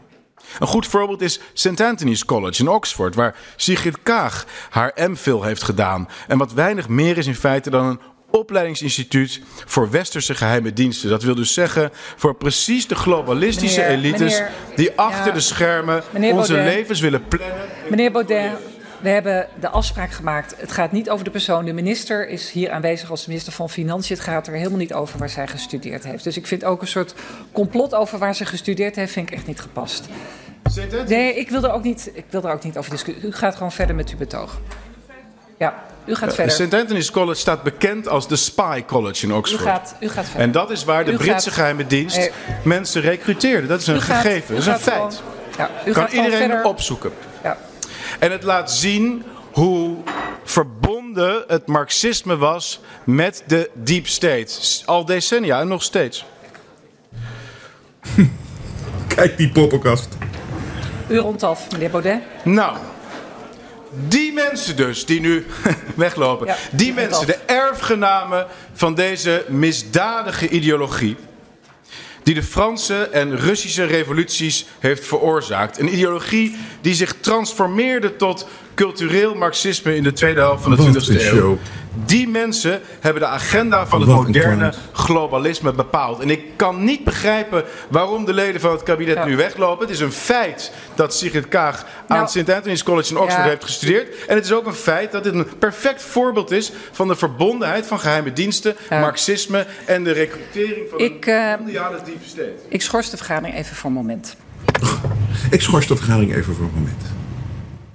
Een 0.58 0.66
goed 0.66 0.86
voorbeeld 0.86 1.20
is 1.20 1.40
St. 1.52 1.80
Anthony's 1.80 2.24
College 2.24 2.62
in 2.62 2.68
Oxford, 2.68 3.14
waar 3.14 3.36
Sigrid 3.56 3.96
Kaag 4.02 4.46
haar 4.70 4.92
MPhil 4.94 5.42
heeft 5.42 5.62
gedaan. 5.62 6.08
En 6.28 6.38
wat 6.38 6.52
weinig 6.52 6.88
meer 6.88 7.18
is 7.18 7.26
in 7.26 7.34
feite 7.34 7.70
dan 7.70 7.86
een 7.86 8.00
opleidingsinstituut 8.30 9.40
voor 9.66 9.90
westerse 9.90 10.34
geheime 10.34 10.72
diensten. 10.72 11.10
Dat 11.10 11.22
wil 11.22 11.34
dus 11.34 11.54
zeggen 11.54 11.90
voor 12.16 12.34
precies 12.34 12.86
de 12.86 12.94
globalistische 12.94 13.84
elites 13.84 14.42
die 14.76 14.90
achter 14.96 15.32
de 15.32 15.40
schermen 15.40 16.02
onze 16.32 16.54
levens 16.54 17.00
willen 17.00 17.28
plannen. 17.28 17.56
Meneer 17.90 18.12
Baudet, 18.12 18.50
we 19.06 19.12
hebben 19.12 19.48
de 19.60 19.68
afspraak 19.68 20.10
gemaakt. 20.10 20.54
Het 20.58 20.72
gaat 20.72 20.92
niet 20.92 21.10
over 21.10 21.24
de 21.24 21.30
persoon. 21.30 21.64
De 21.64 21.72
minister 21.72 22.28
is 22.28 22.50
hier 22.50 22.70
aanwezig 22.70 23.10
als 23.10 23.26
minister 23.26 23.52
van 23.52 23.70
Financiën. 23.70 24.16
Het 24.16 24.24
gaat 24.24 24.46
er 24.46 24.54
helemaal 24.54 24.78
niet 24.78 24.94
over 24.94 25.18
waar 25.18 25.30
zij 25.30 25.46
gestudeerd 25.46 26.04
heeft. 26.04 26.24
Dus 26.24 26.36
ik 26.36 26.46
vind 26.46 26.64
ook 26.64 26.80
een 26.80 26.88
soort 26.88 27.14
complot 27.52 27.94
over 27.94 28.18
waar 28.18 28.34
ze 28.34 28.46
gestudeerd 28.46 28.96
heeft, 28.96 29.12
vind 29.12 29.28
ik 29.28 29.34
echt 29.34 29.46
niet 29.46 29.60
gepast. 29.60 30.04
Zit 30.70 30.92
het? 30.92 31.08
Nee, 31.08 31.34
ik 31.34 31.50
wil 31.50 31.64
er 31.64 31.72
ook 31.72 31.82
niet, 31.82 32.10
ik 32.14 32.24
wil 32.30 32.42
er 32.42 32.52
ook 32.52 32.64
niet 32.64 32.78
over 32.78 32.90
discussiëren. 32.90 33.28
U 33.28 33.32
gaat 33.32 33.54
gewoon 33.54 33.72
verder 33.72 33.94
met 33.94 34.10
uw 34.10 34.16
betoog. 34.16 34.60
Ja, 35.58 35.82
u 36.04 36.14
gaat 36.14 36.34
verder. 36.34 36.54
St. 36.54 36.74
Anthony's 36.74 37.10
College 37.10 37.40
staat 37.40 37.62
bekend 37.62 38.08
als 38.08 38.28
de 38.28 38.36
Spy 38.36 38.84
College 38.86 39.26
in 39.26 39.34
Oxford. 39.34 39.60
U 39.60 39.64
gaat, 39.64 39.96
u 40.00 40.08
gaat 40.08 40.24
verder. 40.24 40.42
En 40.42 40.52
dat 40.52 40.70
is 40.70 40.84
waar 40.84 41.04
de 41.04 41.12
Britse 41.12 41.50
geheime 41.50 41.86
dienst 41.86 42.30
mensen 42.64 43.02
recruteerde. 43.02 43.66
Dat 43.66 43.80
is 43.80 43.86
een 43.86 44.00
gegeven, 44.00 44.54
dat 44.54 44.64
is 44.64 44.66
een 44.66 44.78
feit. 44.78 45.22
ja, 45.56 45.70
u 45.84 45.92
kan 45.92 46.06
iedereen 46.06 46.64
opzoeken. 46.64 47.12
En 48.18 48.30
het 48.30 48.42
laat 48.42 48.72
zien 48.72 49.24
hoe 49.52 49.96
verbonden 50.44 51.44
het 51.46 51.66
marxisme 51.66 52.36
was 52.36 52.80
met 53.04 53.42
de 53.46 53.70
deep 53.72 54.06
state. 54.06 54.82
Al 54.84 55.04
decennia 55.04 55.60
en 55.60 55.68
nog 55.68 55.82
steeds. 55.82 56.24
Kijk 59.14 59.36
die 59.36 59.50
poppenkast. 59.50 60.08
U 61.08 61.18
rond 61.18 61.42
af, 61.42 61.70
meneer 61.72 61.90
Baudet. 61.90 62.20
Nou, 62.44 62.76
die 64.08 64.32
mensen 64.32 64.76
dus 64.76 65.06
die 65.06 65.20
nu 65.20 65.46
weglopen. 65.94 66.54
die 66.72 66.92
mensen, 66.92 67.26
de 67.26 67.38
erfgenamen 67.46 68.46
van 68.72 68.94
deze 68.94 69.44
misdadige 69.48 70.48
ideologie 70.48 71.16
die 72.26 72.34
de 72.34 72.42
Franse 72.42 72.94
en 72.94 73.36
Russische 73.36 73.84
revoluties 73.84 74.66
heeft 74.78 75.06
veroorzaakt. 75.06 75.78
Een 75.78 75.92
ideologie 75.92 76.56
die 76.80 76.94
zich 76.94 77.14
transformeerde 77.20 78.16
tot 78.16 78.48
cultureel 78.76 79.34
marxisme 79.34 79.96
in 79.96 80.02
de 80.02 80.12
tweede 80.12 80.40
helft 80.40 80.62
van 80.62 80.76
de 80.76 81.00
20e 81.16 81.32
eeuw. 81.32 81.58
Die 82.04 82.28
mensen 82.28 82.80
hebben 83.00 83.22
de 83.22 83.28
agenda 83.28 83.86
van 83.86 84.00
het 84.00 84.10
moderne 84.10 84.72
globalisme 84.92 85.72
bepaald. 85.72 86.20
En 86.20 86.30
ik 86.30 86.40
kan 86.56 86.84
niet 86.84 87.04
begrijpen 87.04 87.64
waarom 87.88 88.24
de 88.24 88.32
leden 88.32 88.60
van 88.60 88.70
het 88.70 88.82
kabinet 88.82 89.14
Ja. 89.16 89.24
nu 89.24 89.36
weglopen. 89.36 89.86
Het 89.86 89.94
is 89.94 90.00
een 90.00 90.12
feit 90.12 90.72
dat 90.94 91.14
Sigrid 91.14 91.48
Kaag 91.48 91.82
aan 91.82 91.88
Nou, 92.08 92.20
het 92.20 92.30
St. 92.30 92.50
Anthony's 92.50 92.82
College 92.82 93.10
in 93.10 93.18
Oxford 93.20 93.42
ja. 93.44 93.48
heeft 93.50 93.64
gestudeerd. 93.64 94.24
En 94.26 94.34
het 94.36 94.44
is 94.44 94.52
ook 94.52 94.66
een 94.66 94.74
feit 94.74 95.12
dat 95.12 95.24
dit 95.24 95.34
een 95.34 95.46
perfect 95.58 96.02
voorbeeld 96.02 96.50
is 96.50 96.72
van 96.92 97.08
de 97.08 97.16
verbondenheid 97.16 97.86
van 97.86 97.98
geheime 98.00 98.32
diensten, 98.32 98.76
Ja. 98.90 99.00
marxisme 99.00 99.66
en 99.84 100.04
de 100.04 100.12
recrutering 100.12 100.86
van 100.90 100.98
Ik, 100.98 101.26
een 101.26 101.34
eh, 101.34 101.58
mondiale 101.58 101.98
deep 102.04 102.24
state. 102.26 102.52
Ik 102.68 102.82
schors 102.82 103.10
de 103.10 103.16
vergadering 103.16 103.56
even 103.56 103.76
voor 103.76 103.90
een 103.90 103.96
moment. 103.96 104.36
Ik 105.50 105.60
schors 105.62 105.86
de 105.86 105.96
vergadering 105.96 106.34
even 106.34 106.54
voor 106.54 106.64
een 106.64 106.74
moment. 106.74 107.02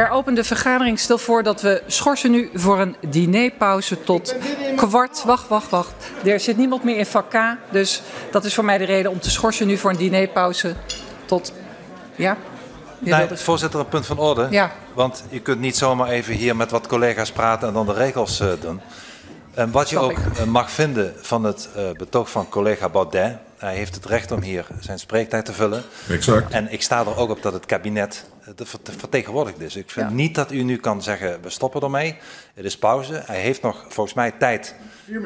Er 0.01 0.09
opent 0.09 0.35
de 0.35 0.43
vergadering. 0.43 0.99
Stel 0.99 1.17
voor 1.17 1.43
dat 1.43 1.61
we 1.61 1.81
schorsen 1.87 2.31
nu 2.31 2.49
voor 2.53 2.79
een 2.79 2.95
dinerpauze 3.09 4.03
tot 4.03 4.35
kwart. 4.75 5.23
Wacht, 5.23 5.47
wacht, 5.47 5.69
wacht. 5.69 5.91
Er 6.25 6.39
zit 6.39 6.57
niemand 6.57 6.83
meer 6.83 6.97
in 6.97 7.05
vak 7.05 7.29
K. 7.29 7.35
Dus 7.71 8.01
dat 8.31 8.45
is 8.45 8.53
voor 8.53 8.65
mij 8.65 8.77
de 8.77 8.83
reden 8.83 9.11
om 9.11 9.19
te 9.19 9.29
schorsen 9.31 9.67
nu 9.67 9.77
voor 9.77 9.89
een 9.89 9.97
dinerpauze 9.97 10.75
tot... 11.25 11.53
Ja? 12.15 12.37
Je 12.99 13.09
Nee, 13.09 13.19
wilde- 13.19 13.37
voorzitter, 13.37 13.79
een 13.79 13.87
punt 13.87 14.05
van 14.05 14.17
orde. 14.17 14.47
Ja. 14.49 14.71
Want 14.93 15.23
je 15.29 15.39
kunt 15.39 15.59
niet 15.59 15.77
zomaar 15.77 16.07
even 16.09 16.33
hier 16.33 16.55
met 16.55 16.71
wat 16.71 16.87
collega's 16.87 17.31
praten 17.31 17.67
en 17.67 17.73
dan 17.73 17.85
de 17.85 17.93
regels 17.93 18.39
eh, 18.39 18.47
doen. 18.59 18.81
En 19.53 19.71
wat 19.71 19.89
je 19.89 19.99
ook 19.99 20.11
ik. 20.11 20.17
eh, 20.37 20.43
mag 20.43 20.71
vinden 20.71 21.13
van 21.21 21.43
het 21.43 21.69
eh, 21.75 21.83
betoog 21.97 22.29
van 22.29 22.49
collega 22.49 22.89
Baudet. 22.89 23.37
Hij 23.61 23.75
heeft 23.75 23.95
het 23.95 24.05
recht 24.05 24.31
om 24.31 24.41
hier 24.41 24.65
zijn 24.79 24.99
spreektijd 24.99 25.45
te 25.45 25.53
vullen. 25.53 25.83
Exact. 26.09 26.51
En 26.53 26.71
ik 26.71 26.81
sta 26.81 26.99
er 26.99 27.17
ook 27.17 27.29
op 27.29 27.41
dat 27.41 27.53
het 27.53 27.65
kabinet 27.65 28.25
eh, 28.45 28.65
vertegenwoordigd 28.97 29.59
is. 29.59 29.75
Ik 29.75 29.89
vind 29.89 30.09
Ja. 30.09 30.15
niet 30.15 30.35
dat 30.35 30.51
u 30.51 30.63
nu 30.63 30.77
kan 30.77 31.03
zeggen, 31.03 31.41
we 31.41 31.49
stoppen 31.49 31.81
ermee. 31.81 32.17
Het 32.53 32.65
is 32.65 32.77
pauze. 32.77 33.23
Hij 33.25 33.39
heeft 33.39 33.61
nog 33.61 33.85
volgens 33.89 34.15
mij 34.15 34.31
tijd 34.31 34.75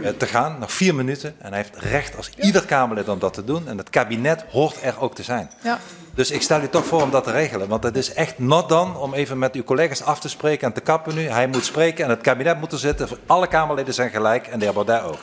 eh, 0.04 0.10
te 0.18 0.26
gaan. 0.26 0.60
Nog 0.60 0.72
vier 0.72 0.96
minuten. 0.96 1.36
En 1.38 1.48
hij 1.54 1.58
heeft 1.58 1.76
recht 1.84 2.18
als 2.18 2.30
ieder 2.40 2.66
Kamerlid 2.66 3.10
om 3.10 3.20
dat 3.20 3.34
te 3.34 3.44
doen. 3.44 3.68
En 3.68 3.78
het 3.78 3.90
kabinet 3.90 4.44
hoort 4.50 4.78
er 4.84 5.00
ook 5.00 5.16
te 5.16 5.24
zijn. 5.24 5.50
Ja. 5.64 5.80
Dus 6.14 6.32
ik 6.32 6.42
stel 6.42 6.62
u 6.62 6.70
toch 6.70 6.86
voor 6.86 7.02
om 7.02 7.12
dat 7.12 7.24
te 7.24 7.32
regelen. 7.32 7.68
Want 7.68 7.84
het 7.84 7.98
is 7.98 8.14
echt 8.14 8.40
not 8.40 8.70
dan 8.70 8.98
om 8.98 9.14
even 9.14 9.40
met 9.40 9.56
uw 9.56 9.64
collega's 9.64 10.02
af 10.04 10.20
te 10.20 10.30
spreken 10.30 10.68
en 10.68 10.74
te 10.74 10.82
kappen 10.82 11.16
nu. 11.16 11.28
Hij 11.28 11.48
moet 11.48 11.66
spreken 11.66 12.04
en 12.04 12.10
het 12.10 12.22
kabinet 12.22 12.60
moet 12.60 12.72
er 12.72 12.80
zitten. 12.80 13.08
Alle 13.26 13.48
Kamerleden 13.48 13.94
zijn 13.94 14.10
gelijk 14.10 14.48
en 14.48 14.60
de 14.60 14.66
heer 14.66 14.74
Baudet 14.74 15.02
ook. 15.02 15.20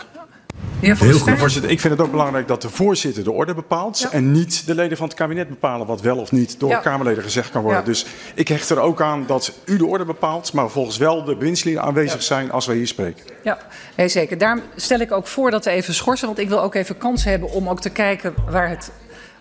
Heel 0.83 1.19
Staaij? 1.19 1.37
Voorzitter, 1.37 1.71
ik 1.71 1.81
vind 1.81 1.93
het 1.93 2.03
ook 2.03 2.11
belangrijk 2.11 2.49
dat 2.49 2.63
de 2.63 2.71
voorzitter 2.71 3.25
de 3.25 3.33
orde 3.33 3.55
bepaalt. 3.55 3.99
Ja. 3.99 4.11
En 4.13 4.33
niet 4.33 4.67
de 4.67 4.75
leden 4.75 4.97
van 4.97 5.07
het 5.07 5.17
kabinet 5.17 5.49
bepalen 5.49 5.87
wat 5.87 6.01
wel 6.01 6.17
of 6.17 6.33
niet 6.33 6.61
door 6.61 6.71
Ja. 6.71 6.79
Kamerleden 6.79 7.23
gezegd 7.23 7.51
kan 7.51 7.63
worden. 7.63 7.81
Ja. 7.81 7.87
Dus 7.87 8.07
ik 8.35 8.49
hecht 8.49 8.71
er 8.71 8.81
ook 8.81 9.03
aan 9.03 9.25
dat 9.27 9.53
u 9.65 9.77
de 9.77 9.87
orde 9.87 10.05
bepaalt, 10.05 10.53
maar 10.53 10.71
volgens 10.71 10.97
wel 10.97 11.25
de 11.25 11.37
bewindslieden 11.37 11.83
aanwezig 11.83 12.23
zijn 12.23 12.51
als 12.51 12.67
wij 12.67 12.77
hier 12.77 12.87
spreken. 12.87 13.25
Ja, 13.43 13.59
nee, 13.97 14.09
zeker. 14.09 14.39
Daarom 14.39 14.63
stel 14.77 15.01
ik 15.01 15.13
ook 15.13 15.27
voor 15.27 15.51
dat 15.51 15.65
we 15.65 15.71
even 15.71 15.95
schorsen. 15.95 16.27
Want 16.27 16.39
ik 16.39 16.49
wil 16.49 16.63
ook 16.63 16.75
even 16.75 16.99
kans 16.99 17.25
hebben 17.25 17.51
om 17.51 17.69
ook 17.69 17.81
te 17.81 17.91
kijken 17.91 18.35
waar 18.51 18.69
het. 18.69 18.91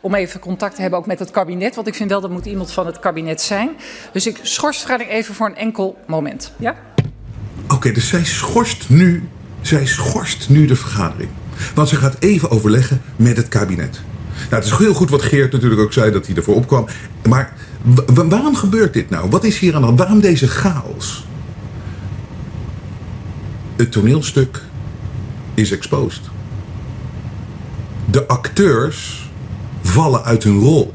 Om 0.04 0.15
even 0.15 0.39
contact 0.39 0.75
te 0.75 0.82
hebben 0.82 0.99
ook 0.99 1.06
met 1.06 1.19
het 1.19 1.32
kabinet. 1.32 1.75
Want 1.75 1.88
ik 1.88 1.95
vind 1.95 2.10
wel 2.10 2.21
dat 2.21 2.30
moet 2.30 2.45
iemand 2.45 2.71
van 2.71 2.86
het 2.86 2.99
kabinet 2.99 3.41
zijn. 3.41 3.69
Dus 4.12 4.27
ik 4.27 4.39
schors 4.41 4.75
de 4.75 4.82
vergadering 4.82 5.13
even 5.13 5.36
voor 5.36 5.47
een 5.47 5.56
enkel 5.56 5.97
moment. 6.08 6.54
Ja? 6.58 6.75
Oké, 7.67 7.91
dus 7.91 8.08
zij 8.08 8.25
schorst 8.25 8.89
nu, 8.89 9.30
zij 9.62 9.86
schorst 9.86 10.50
nu 10.50 10.65
de 10.65 10.76
vergadering. 10.76 11.30
Want 11.76 11.89
ze 11.89 11.95
gaat 11.95 12.15
even 12.19 12.52
overleggen 12.52 13.02
met 13.15 13.38
het 13.38 13.47
kabinet. 13.47 14.02
Nou, 14.50 14.63
het 14.63 14.65
is 14.71 14.78
heel 14.78 14.93
goed 14.93 15.10
wat 15.10 15.21
Geert 15.21 15.52
natuurlijk 15.52 15.82
ook 15.82 15.93
zei 15.93 16.12
dat 16.12 16.26
hij 16.28 16.36
ervoor 16.36 16.56
opkwam. 16.56 16.86
Maar 17.30 17.54
wa- 17.82 18.04
wa- 18.13 18.28
waarom 18.28 18.56
gebeurt 18.56 18.93
dit 18.93 19.10
nou? 19.10 19.30
Wat 19.30 19.43
is 19.43 19.60
hier 19.60 19.74
aan 19.76 19.80
de 19.82 19.86
hand? 19.88 20.00
Waarom 20.00 20.19
deze 20.19 20.47
chaos? 20.47 21.26
Het 23.76 23.91
toneelstuk 23.91 24.62
is 25.54 25.71
exposed. 25.71 26.21
De 28.10 28.28
acteurs 28.28 29.30
vallen 29.82 30.24
uit 30.24 30.43
hun 30.43 30.60
rol. 30.60 30.93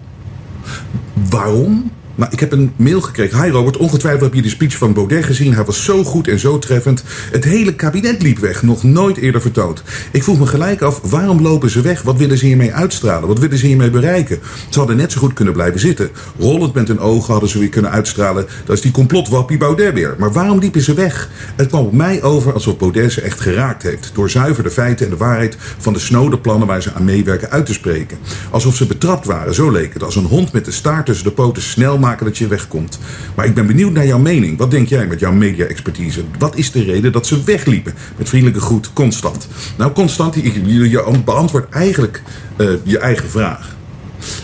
Waarom? 1.31 1.91
Maar 2.17 2.33
ik 2.33 2.41
heb 2.41 2.53
een 2.53 2.73
mail 2.77 3.01
gekregen. 3.01 3.43
Hi 3.43 3.51
Robert, 3.51 3.77
ongetwijfeld 3.77 4.23
heb 4.23 4.35
je 4.35 4.43
de 4.43 4.49
speech 4.49 4.77
van 4.77 4.93
Baudet 4.93 5.25
gezien. 5.25 5.55
Hij 5.55 5.65
was 5.65 5.85
zo 5.85 6.05
goed 6.05 6.29
en 6.29 6.39
zo 6.39 6.59
treffend. 6.59 7.03
Het 7.31 7.45
hele 7.45 7.75
kabinet 7.75 8.23
liep 8.23 8.39
weg. 8.39 8.63
Nog 8.63 8.83
nooit 8.83 9.17
eerder 9.17 9.41
vertoond. 9.41 9.83
Ik 10.11 10.23
vroeg 10.23 10.39
me 10.39 10.47
gelijk 10.47 10.83
af, 10.83 11.01
waarom 11.03 11.41
lopen 11.41 11.71
ze 11.71 11.81
weg? 11.81 12.03
Wat 12.03 12.17
willen 12.17 12.39
ze 12.39 12.47
hiermee 12.47 12.75
uitstralen? 12.75 13.29
Wat 13.29 13.39
willen 13.39 13.59
ze 13.59 13.67
hiermee 13.67 13.91
bereiken? 13.91 14.39
Ze 14.69 14.79
hadden 14.79 14.97
net 14.97 15.13
zo 15.13 15.21
goed 15.21 15.33
kunnen 15.33 15.55
blijven 15.55 15.81
zitten. 15.81 16.11
Rollend 16.39 16.75
met 16.75 16.89
hun 16.89 17.01
ogen 17.01 17.33
hadden 17.33 17.51
ze 17.51 17.59
weer 17.59 17.69
kunnen 17.69 17.91
uitstralen. 17.91 18.47
Dat 18.65 18.77
is 18.77 18.83
die 18.83 18.91
complotwappie 18.91 19.59
Baudet 19.59 19.95
weer. 19.95 20.15
Maar 20.19 20.33
waarom 20.33 20.59
liepen 20.59 20.83
ze 20.83 20.95
weg? 20.95 21.31
Het 21.57 21.69
kwam 21.69 21.85
op 21.85 21.93
mij 21.93 22.23
over 22.23 22.53
alsof 22.53 22.77
Baudet 22.77 23.13
ze 23.13 23.21
echt 23.21 23.41
geraakt 23.41 23.83
heeft. 23.83 24.11
Door 24.15 24.31
zuiver 24.31 24.63
de 24.63 24.71
feiten 24.71 25.07
en 25.07 25.11
de 25.11 25.19
waarheid 25.19 25.57
van 25.79 25.93
de 25.93 25.99
snode 25.99 26.39
plannen 26.39 26.67
waar 26.67 26.83
ze 26.83 26.93
aan 26.93 27.05
meewerken 27.05 27.51
uit 27.51 27.67
te 27.67 27.73
spreken. 27.73 28.19
Alsof 28.51 28.77
ze 28.77 28.87
betrapt 28.87 29.27
waren, 29.27 29.55
zo 29.55 29.71
leek 29.71 29.93
het. 29.93 30.03
Als 30.03 30.17
een 30.17 30.25
hond 30.25 30.53
met 30.53 30.65
de 30.65 30.71
staart 30.71 31.07
tussen 31.07 31.25
de 31.25 31.33
poten 31.33 31.63
snel 31.63 31.99
maken 32.07 32.27
dat 32.27 32.39
je 32.39 32.47
wegkomt. 32.47 32.99
Maar 33.35 33.47
ik 33.47 33.55
ben 33.55 33.67
benieuwd 33.67 33.93
naar 33.93 34.07
jouw 34.07 34.19
mening. 34.19 34.59
Wat 34.59 34.71
denk 34.71 34.89
jij 34.89 35.07
met 35.07 35.21
jouw 35.21 35.33
media-expertise? 35.33 36.25
Wat 36.39 36.57
is 36.57 36.71
de 36.71 36.83
reden 36.83 37.13
dat 37.13 37.27
ze 37.27 37.45
wegliepen? 37.45 37.95
Met 38.17 38.29
vriendelijke 38.29 38.61
groet, 38.61 38.93
Constant. 38.93 39.49
Nou, 39.79 39.93
Constant, 39.93 40.35
je, 40.35 41.21
beantwoordt 41.25 41.75
eigenlijk 41.75 42.23
eh, 42.57 42.69
je 42.83 42.99
eigen 42.99 43.31
vraag. 43.31 43.77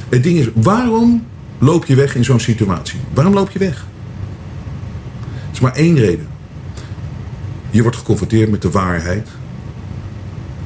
Het 0.09 0.22
ding 0.22 0.38
is, 0.38 0.48
waarom 0.55 1.27
loop 1.59 1.85
je 1.85 1.94
weg 1.94 2.14
in 2.14 2.25
zo'n 2.25 2.40
situatie? 2.40 3.01
Waarom 3.14 3.35
loop 3.35 3.51
je 3.51 3.59
weg? 3.59 3.77
Er 5.31 5.53
is 5.53 5.61
maar 5.61 5.75
één 5.75 5.96
reden. 5.96 6.27
Je 7.70 7.83
wordt 7.83 7.96
geconfronteerd 7.96 8.51
met 8.51 8.62
de 8.62 8.70
waarheid. 8.70 9.29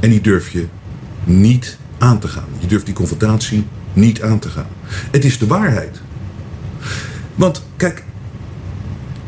En 0.01 0.11
die 0.11 0.21
durf 0.21 0.51
je 0.51 0.67
niet 1.25 1.79
aan 1.99 2.19
te 2.19 2.29
gaan. 2.29 2.49
Je 2.59 2.67
durft 2.67 2.87
die 2.87 2.95
confrontatie 2.95 3.67
niet 3.93 4.23
aan 4.23 4.39
te 4.39 4.49
gaan. 4.49 4.69
Het 5.11 5.25
is 5.25 5.39
de 5.39 5.47
waarheid. 5.47 6.01
Want 7.37 7.63
kijk, 7.77 8.03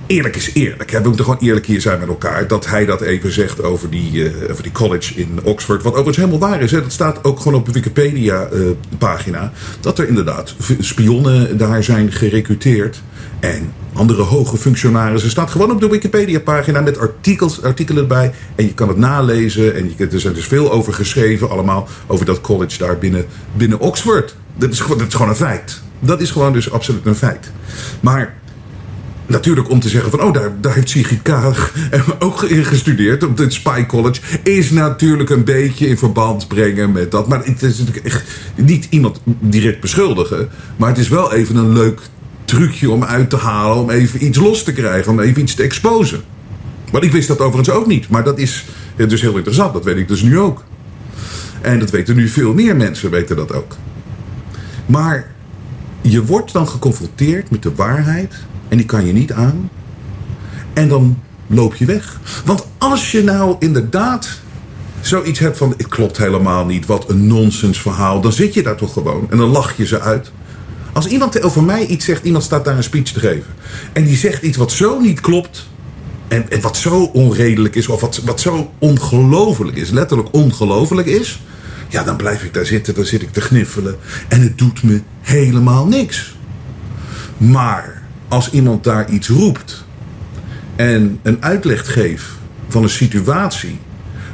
eerlijk 0.06 0.36
is 0.36 0.52
eerlijk. 0.52 0.90
We 0.90 1.00
moeten 1.02 1.24
gewoon 1.24 1.40
eerlijk 1.40 1.66
hier 1.66 1.80
zijn 1.80 1.98
met 1.98 2.08
elkaar. 2.08 2.48
Dat 2.48 2.66
hij 2.66 2.86
dat 2.86 3.00
even 3.00 3.32
zegt 3.32 3.62
over 3.62 3.90
die, 3.90 4.30
eh, 4.30 4.50
over 4.50 4.62
die 4.62 4.72
college 4.72 5.14
in 5.14 5.38
Oxford. 5.42 5.82
Wat 5.82 5.92
overigens 5.92 6.16
helemaal 6.16 6.48
waar 6.48 6.60
is. 6.60 6.70
Hè? 6.70 6.82
Dat 6.82 6.92
staat 6.92 7.24
ook 7.24 7.40
gewoon 7.40 7.58
op 7.58 7.66
de 7.66 7.72
Wikipedia-pagina. 7.72 9.52
dat 9.80 9.98
er 9.98 10.08
inderdaad 10.08 10.54
spionnen 10.78 11.58
daar 11.58 11.82
zijn 11.82 12.12
gerecruiteerd. 12.12 13.02
En 13.40 13.72
andere 13.92 14.22
hoge 14.22 14.56
functionarissen. 14.56 15.30
staat 15.30 15.50
gewoon 15.50 15.70
op 15.70 15.80
de 15.80 15.88
Wikipedia-pagina 15.88 16.80
met 16.80 16.98
artikels, 16.98 17.62
artikelen 17.62 18.02
erbij. 18.02 18.32
En 18.54 18.64
je 18.64 18.74
kan 18.74 18.88
het 18.88 18.96
nalezen. 18.96 19.74
En 19.74 19.92
je, 19.96 20.06
er 20.06 20.20
zijn 20.20 20.34
dus 20.34 20.46
veel 20.46 20.72
over 20.72 20.92
geschreven, 20.92 21.50
allemaal. 21.50 21.88
Over 22.06 22.26
dat 22.26 22.40
college 22.40 22.78
daar 22.78 22.98
binnen, 22.98 23.24
binnen 23.52 23.80
Oxford. 23.80 24.36
Dat 24.56 24.72
is, 24.72 24.78
dat 24.78 25.00
is 25.00 25.14
gewoon 25.14 25.28
een 25.28 25.36
feit. 25.36 25.82
Dat 26.00 26.20
is 26.20 26.30
gewoon 26.30 26.52
dus 26.52 26.70
absoluut 26.70 27.06
een 27.06 27.14
feit. 27.14 27.50
Maar 28.00 28.34
natuurlijk 29.26 29.70
om 29.70 29.80
te 29.80 29.88
zeggen 29.88 30.10
van... 30.10 30.22
oh, 30.22 30.32
daar, 30.32 30.52
daar 30.60 30.74
heeft 30.74 30.88
Sigrid 30.88 31.22
Kaag 31.22 31.72
ook 32.18 32.42
in 32.42 32.64
gestudeerd... 32.64 33.22
op 33.22 33.36
dit 33.36 33.52
Spy 33.52 33.86
College... 33.86 34.20
is 34.42 34.70
natuurlijk 34.70 35.30
een 35.30 35.44
beetje 35.44 35.86
in 35.86 35.98
verband 35.98 36.48
brengen 36.48 36.92
met 36.92 37.10
dat. 37.10 37.28
Maar 37.28 37.44
het 37.44 37.62
is 37.62 37.78
natuurlijk 37.78 38.06
echt 38.06 38.24
niet 38.54 38.86
iemand 38.90 39.20
direct 39.24 39.80
beschuldigen... 39.80 40.48
maar 40.76 40.88
het 40.88 40.98
is 40.98 41.08
wel 41.08 41.32
even 41.32 41.56
een 41.56 41.72
leuk 41.72 42.00
trucje 42.44 42.90
om 42.90 43.04
uit 43.04 43.30
te 43.30 43.36
halen... 43.36 43.76
om 43.76 43.90
even 43.90 44.24
iets 44.24 44.38
los 44.38 44.62
te 44.62 44.72
krijgen, 44.72 45.12
om 45.12 45.20
even 45.20 45.42
iets 45.42 45.54
te 45.54 45.62
exposen. 45.62 46.20
Want 46.90 47.04
ik 47.04 47.12
wist 47.12 47.28
dat 47.28 47.40
overigens 47.40 47.76
ook 47.76 47.86
niet. 47.86 48.08
Maar 48.08 48.24
dat 48.24 48.38
is 48.38 48.64
dus 48.96 49.20
heel 49.20 49.36
interessant, 49.36 49.72
dat 49.72 49.84
weet 49.84 49.96
ik 49.96 50.08
dus 50.08 50.22
nu 50.22 50.38
ook. 50.38 50.64
En 51.60 51.78
dat 51.78 51.90
weten 51.90 52.16
nu 52.16 52.28
veel 52.28 52.54
meer 52.54 52.76
mensen, 52.76 53.10
weten 53.10 53.36
dat 53.36 53.52
ook. 53.52 53.76
Maar 54.86 55.26
je 56.10 56.24
wordt 56.24 56.52
dan 56.52 56.68
geconfronteerd 56.68 57.50
met 57.50 57.62
de 57.62 57.74
waarheid 57.74 58.34
en 58.68 58.76
die 58.76 58.86
kan 58.86 59.06
je 59.06 59.12
niet 59.12 59.32
aan. 59.32 59.70
En 60.72 60.88
dan 60.88 61.18
loop 61.46 61.74
je 61.74 61.84
weg. 61.84 62.20
Want 62.44 62.66
als 62.78 63.12
je 63.12 63.22
nou 63.22 63.56
inderdaad 63.58 64.40
zoiets 65.00 65.38
hebt 65.38 65.56
van... 65.56 65.74
het 65.76 65.88
klopt 65.88 66.16
helemaal 66.16 66.64
niet, 66.66 66.86
wat 66.86 67.10
een 67.10 67.26
nonsens 67.26 67.80
verhaal... 67.80 68.20
dan 68.20 68.32
zit 68.32 68.54
je 68.54 68.62
daar 68.62 68.76
toch 68.76 68.92
gewoon 68.92 69.26
en 69.30 69.38
dan 69.38 69.48
lach 69.48 69.76
je 69.76 69.86
ze 69.86 70.00
uit. 70.00 70.30
Als 70.92 71.06
iemand 71.06 71.42
over 71.42 71.62
mij 71.62 71.86
iets 71.86 72.04
zegt, 72.04 72.24
iemand 72.24 72.44
staat 72.44 72.64
daar 72.64 72.76
een 72.76 72.82
speech 72.82 73.12
te 73.12 73.20
geven... 73.20 73.54
en 73.92 74.04
die 74.04 74.16
zegt 74.16 74.42
iets 74.42 74.56
wat 74.56 74.72
zo 74.72 75.00
niet 75.00 75.20
klopt... 75.20 75.66
en, 76.28 76.46
wat 76.60 76.76
zo 76.76 77.02
onredelijk 77.02 77.74
is, 77.74 77.88
of 77.88 78.00
wat, 78.00 78.20
wat 78.24 78.40
zo 78.40 78.70
ongelooflijk 78.78 79.76
is... 79.76 79.90
letterlijk 79.90 80.28
ongelooflijk 80.32 81.06
is... 81.06 81.42
ja, 81.88 82.02
dan 82.02 82.16
blijf 82.16 82.44
ik 82.44 82.54
daar 82.54 82.66
zitten, 82.66 82.94
dan 82.94 83.04
zit 83.04 83.22
ik 83.22 83.32
te 83.32 83.40
gniffelen... 83.40 83.96
en 84.28 84.40
het 84.40 84.58
doet 84.58 84.82
me 84.82 85.00
helemaal 85.28 85.86
niks. 85.86 86.36
Maar 87.36 88.02
als 88.28 88.50
iemand 88.50 88.84
daar 88.84 89.10
iets 89.10 89.28
roept 89.28 89.84
en 90.76 91.18
een 91.22 91.44
uitleg 91.44 91.92
geeft 91.92 92.24
van 92.68 92.82
een 92.82 92.90
situatie 92.90 93.78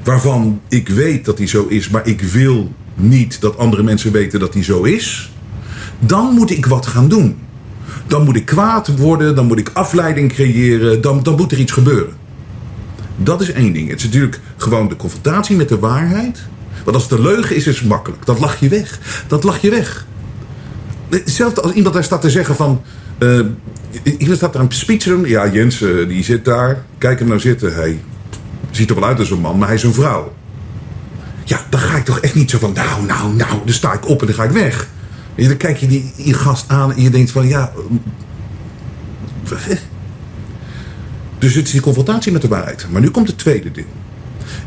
waarvan 0.05 0.61
ik 0.69 0.89
weet 0.89 1.25
dat 1.25 1.37
die 1.37 1.47
zo 1.47 1.67
is, 1.67 1.89
maar 1.89 2.07
ik 2.07 2.21
wil 2.21 2.73
niet 2.95 3.41
dat 3.41 3.59
andere 3.59 3.83
mensen 3.83 4.13
weten 4.13 4.41
dat 4.41 4.53
die 4.53 4.63
zo 4.63 4.83
is, 4.83 5.33
dan 5.99 6.35
moet 6.35 6.51
ik 6.51 6.67
wat 6.67 6.87
gaan 6.87 7.09
doen. 7.09 7.37
Dan 8.07 8.25
moet 8.25 8.37
ik 8.37 8.45
kwaad 8.45 8.99
worden, 8.99 9.35
dan 9.35 9.47
moet 9.47 9.59
ik 9.59 9.71
afleiding 9.73 10.33
creëren, 10.33 11.01
dan, 11.01 11.23
dan 11.23 11.37
moet 11.37 11.53
er 11.53 11.59
iets 11.59 11.73
gebeuren. 11.73 12.15
Dat 13.17 13.41
is 13.41 13.53
één 13.53 13.73
ding. 13.73 13.89
Het 13.89 13.99
is 13.99 14.05
natuurlijk 14.05 14.41
gewoon 14.57 14.89
de 14.89 14.97
confrontatie 14.97 15.57
met 15.57 15.69
de 15.69 15.79
waarheid. 15.79 16.43
Want 16.85 16.97
als 16.97 17.03
het 17.03 17.13
een 17.13 17.21
leugen 17.21 17.57
is, 17.57 17.67
is 17.67 17.79
het 17.79 17.89
makkelijk. 17.89 18.27
Dat 18.27 18.41
lach 18.41 18.61
je 18.61 18.69
weg. 18.69 18.99
Dat 19.27 19.45
lach 19.45 19.61
je 19.61 19.71
weg. 19.71 20.07
Hetzelfde 21.19 21.61
als 21.61 21.73
iemand 21.73 21.95
daar 21.95 22.05
staat 22.05 22.21
te 22.21 22.31
zeggen 22.31 22.57
van... 22.57 22.83
Uh, 23.19 23.41
iemand 24.19 24.37
staat 24.37 24.53
daar 24.53 24.63
een 24.63 24.73
speech 24.73 24.99
te 24.99 25.09
doen. 25.09 25.25
Ja, 25.25 25.49
Jens, 25.49 25.81
uh, 25.81 26.09
die 26.09 26.25
zit 26.25 26.45
daar. 26.45 26.85
Kijk 26.99 27.19
hem 27.19 27.29
nou 27.29 27.41
zitten. 27.41 27.75
Hij 27.75 28.01
ziet 28.71 28.91
er 28.91 28.95
wel 28.95 29.05
uit 29.05 29.19
als 29.19 29.31
een 29.31 29.41
man, 29.41 29.59
maar 29.59 29.67
hij 29.67 29.77
is 29.77 29.83
een 29.83 29.95
vrouw. 29.95 30.35
Ja, 31.45 31.61
dan 31.71 31.81
ga 31.81 31.97
ik 31.97 32.05
toch 32.05 32.21
echt 32.21 32.35
niet 32.35 32.51
zo 32.51 32.59
van... 32.59 32.73
Nou, 32.73 33.07
nou, 33.07 33.35
nou. 33.35 33.59
Dan 33.65 33.75
sta 33.75 33.93
ik 33.93 34.09
op 34.09 34.21
en 34.21 34.27
dan 34.27 34.35
ga 34.37 34.45
ik 34.45 34.51
weg. 34.51 34.89
Dan 35.35 35.57
kijk 35.57 35.77
je 35.77 35.87
die, 35.87 36.13
die 36.17 36.35
gast 36.35 36.65
aan 36.69 36.93
en 36.93 37.03
je 37.03 37.11
denkt 37.11 37.31
van... 37.31 37.49
Ja... 37.49 37.73
Dus 41.39 41.55
het 41.55 41.67
is 41.67 41.73
die 41.73 41.81
confrontatie 41.81 42.33
met 42.33 42.43
de 42.43 42.49
waarheid. 42.49 42.87
Maar 42.91 43.01
nu 43.01 43.11
komt 43.11 43.27
het 43.27 43.39
tweede 43.39 43.71
ding. 43.71 43.87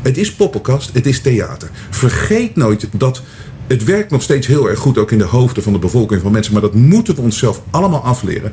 Het 0.02 0.16
is 0.16 0.34
poppenkast, 0.34 0.90
het 0.92 1.06
is 1.06 1.20
theater. 1.20 1.68
Vergeet 1.90 2.56
nooit 2.56 2.86
dat 2.92 3.22
het 3.68 3.84
werkt 3.84 4.10
nog 4.10 4.22
steeds 4.22 4.46
heel 4.46 4.68
erg 4.68 4.78
goed, 4.78 4.98
ook 4.98 5.10
in 5.10 5.18
de 5.18 5.24
hoofden 5.24 5.62
van 5.62 5.72
de 5.72 5.78
bevolking 5.78 6.22
van 6.22 6.32
mensen. 6.32 6.52
Maar 6.52 6.62
dat 6.62 6.74
moeten 6.74 7.14
we 7.14 7.20
onszelf 7.20 7.62
allemaal 7.70 8.02
afleren. 8.02 8.52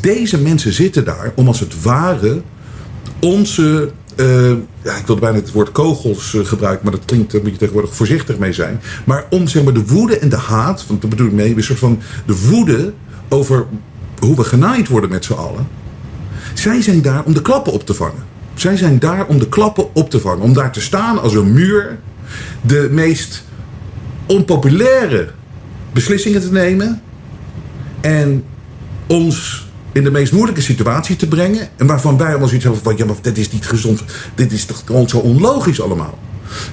Deze 0.00 0.38
mensen 0.38 0.72
zitten 0.72 1.04
daar 1.04 1.32
om 1.34 1.46
als 1.46 1.60
het 1.60 1.82
ware 1.82 2.42
onze. 3.20 3.90
Uh, 4.16 4.50
ja, 4.82 4.96
ik 4.96 5.06
wilde 5.06 5.20
bijna 5.20 5.36
het 5.36 5.52
woord 5.52 5.72
kogels 5.72 6.32
uh, 6.32 6.44
gebruiken, 6.44 6.84
maar 6.84 6.92
dat 6.92 7.04
klinkt, 7.04 7.32
daar 7.32 7.42
moet 7.42 7.50
je 7.50 7.56
tegenwoordig 7.56 7.94
voorzichtig 7.94 8.38
mee 8.38 8.52
zijn. 8.52 8.80
Maar 9.04 9.26
om 9.30 9.48
zeg 9.48 9.64
maar, 9.64 9.72
de 9.72 9.86
woede 9.86 10.18
en 10.18 10.28
de 10.28 10.36
haat, 10.36 10.86
want 10.86 11.00
dat 11.00 11.10
bedoel 11.10 11.26
ik 11.26 11.32
mee, 11.32 11.56
een 11.56 11.62
soort 11.62 11.78
van 11.78 12.00
de 12.26 12.48
woede 12.48 12.92
over 13.28 13.66
hoe 14.18 14.36
we 14.36 14.44
genaaid 14.44 14.88
worden 14.88 15.10
met 15.10 15.24
z'n 15.24 15.32
allen. 15.32 15.68
Zij 16.54 16.82
zijn 16.82 17.02
daar 17.02 17.24
om 17.24 17.34
de 17.34 17.42
klappen 17.42 17.72
op 17.72 17.86
te 17.86 17.94
vangen. 17.94 18.24
Zij 18.54 18.76
zijn 18.76 18.98
daar 18.98 19.26
om 19.26 19.38
de 19.38 19.48
klappen 19.48 19.94
op 19.94 20.10
te 20.10 20.20
vangen. 20.20 20.40
Om 20.42 20.52
daar 20.52 20.72
te 20.72 20.80
staan 20.80 21.20
als 21.20 21.34
een 21.34 21.52
muur. 21.52 21.98
De 22.60 22.88
meest 22.90 23.44
onpopulaire 24.26 25.28
beslissingen 25.92 26.40
te 26.40 26.52
nemen. 26.52 27.02
En 28.00 28.44
ons 29.06 29.66
in 29.92 30.04
de 30.04 30.10
meest 30.10 30.32
moeilijke 30.32 30.60
situatie 30.60 31.16
te 31.16 31.28
brengen. 31.28 31.68
En 31.76 31.86
waarvan 31.86 32.16
wij 32.16 32.28
allemaal 32.28 32.46
zoiets 32.46 32.64
hebben 32.64 32.82
van... 32.82 32.96
ja, 32.96 33.04
maar 33.04 33.16
dit 33.20 33.38
is 33.38 33.52
niet 33.52 33.66
gezond. 33.66 34.02
Dit 34.34 34.52
is 34.52 34.64
toch 34.64 34.82
gewoon 34.84 35.08
zo 35.08 35.18
onlogisch 35.18 35.80
allemaal. 35.80 36.18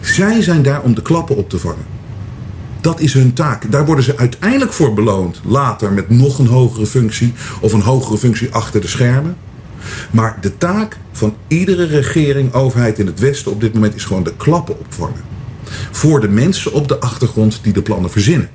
Zij 0.01 0.41
zijn 0.41 0.61
daar 0.61 0.81
om 0.81 0.95
de 0.95 1.01
klappen 1.01 1.35
op 1.35 1.49
te 1.49 1.59
vangen. 1.59 1.85
Dat 2.81 2.99
is 2.99 3.13
hun 3.13 3.33
taak. 3.33 3.71
Daar 3.71 3.85
worden 3.85 4.03
ze 4.03 4.17
uiteindelijk 4.17 4.73
voor 4.73 4.93
beloond. 4.93 5.41
Later 5.45 5.93
met 5.93 6.09
nog 6.09 6.39
een 6.39 6.47
hogere 6.47 6.85
functie. 6.85 7.33
Of 7.61 7.73
een 7.73 7.81
hogere 7.81 8.17
functie 8.17 8.51
achter 8.51 8.81
de 8.81 8.87
schermen. 8.87 9.37
Maar 10.11 10.37
de 10.41 10.57
taak 10.57 10.97
van 11.11 11.35
iedere 11.47 11.85
regering, 11.85 12.53
overheid 12.53 12.99
in 12.99 13.05
het 13.05 13.19
Westen 13.19 13.51
op 13.51 13.61
dit 13.61 13.73
moment 13.73 13.95
is 13.95 14.05
gewoon 14.05 14.23
de 14.23 14.35
klappen 14.35 14.79
opvangen. 14.79 15.32
Voor 15.91 16.19
de 16.19 16.27
mensen 16.27 16.73
op 16.73 16.87
de 16.87 16.99
achtergrond 16.99 17.59
die 17.61 17.73
de 17.73 17.81
plannen 17.81 18.11
verzinnen. 18.11 18.49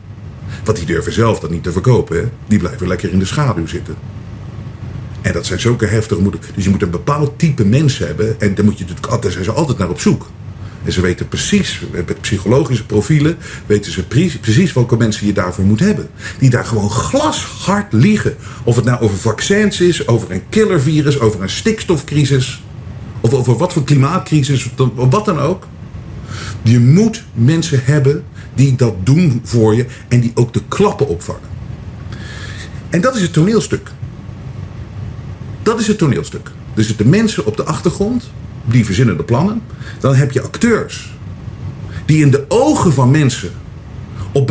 Want 0.64 0.76
die 0.76 0.86
durven 0.86 1.12
zelf 1.12 1.40
dat 1.40 1.50
niet 1.50 1.62
te 1.62 1.72
verkopen. 1.72 2.16
Hè? 2.16 2.24
Die 2.46 2.58
blijven 2.58 2.88
lekker 2.88 3.12
in 3.12 3.18
de 3.18 3.24
schaduw 3.24 3.66
zitten. 3.66 3.94
En 5.20 5.32
dat 5.32 5.46
zijn 5.46 5.60
zulke 5.60 5.86
heftige 5.86 6.20
moeten. 6.20 6.40
Dus 6.54 6.64
je 6.64 6.70
moet 6.70 6.82
een 6.82 6.90
bepaald 6.90 7.38
type 7.38 7.64
mens 7.64 7.98
hebben. 7.98 8.40
En 8.40 8.54
daar, 8.54 8.64
moet 8.64 8.78
je, 8.78 8.84
daar 9.20 9.32
zijn 9.32 9.44
ze 9.44 9.52
altijd 9.52 9.78
naar 9.78 9.88
op 9.88 10.00
zoek. 10.00 10.26
En 10.84 10.92
ze 10.92 11.00
weten 11.00 11.28
precies, 11.28 11.82
met 11.92 12.20
psychologische 12.20 12.86
profielen, 12.86 13.36
weten 13.66 13.92
ze 13.92 14.06
precies 14.40 14.72
welke 14.72 14.96
mensen 14.96 15.26
je 15.26 15.32
daarvoor 15.32 15.64
moet 15.64 15.80
hebben. 15.80 16.08
Die 16.38 16.50
daar 16.50 16.64
gewoon 16.64 16.90
glashard 16.90 17.92
liegen. 17.92 18.36
Of 18.64 18.76
het 18.76 18.84
nou 18.84 19.00
over 19.00 19.16
vaccins 19.16 19.80
is, 19.80 20.08
over 20.08 20.30
een 20.30 20.42
killervirus, 20.48 21.20
over 21.20 21.42
een 21.42 21.50
stikstofcrisis. 21.50 22.62
Of 23.20 23.34
over 23.34 23.56
wat 23.56 23.72
voor 23.72 23.84
klimaatcrisis, 23.84 24.70
wat 24.94 25.24
dan 25.24 25.38
ook. 25.38 25.66
Je 26.62 26.80
moet 26.80 27.24
mensen 27.32 27.80
hebben 27.84 28.24
die 28.54 28.76
dat 28.76 28.94
doen 29.04 29.40
voor 29.44 29.74
je 29.74 29.86
en 30.08 30.20
die 30.20 30.32
ook 30.34 30.52
de 30.52 30.62
klappen 30.68 31.08
opvangen. 31.08 31.48
En 32.88 33.00
dat 33.00 33.16
is 33.16 33.22
het 33.22 33.32
toneelstuk. 33.32 33.90
Dat 35.62 35.80
is 35.80 35.86
het 35.86 35.98
toneelstuk. 35.98 36.50
Dus 36.74 36.96
de 36.96 37.06
mensen 37.06 37.46
op 37.46 37.56
de 37.56 37.64
achtergrond 37.64 38.30
die 38.64 38.84
verzinnen 38.84 39.16
de 39.16 39.24
plannen. 39.24 39.62
Dan 40.00 40.14
heb 40.14 40.32
je 40.32 40.42
acteurs 40.42 41.16
die 42.06 42.22
in 42.22 42.30
de 42.30 42.44
ogen 42.48 42.92
van 42.92 43.10
mensen 43.10 43.50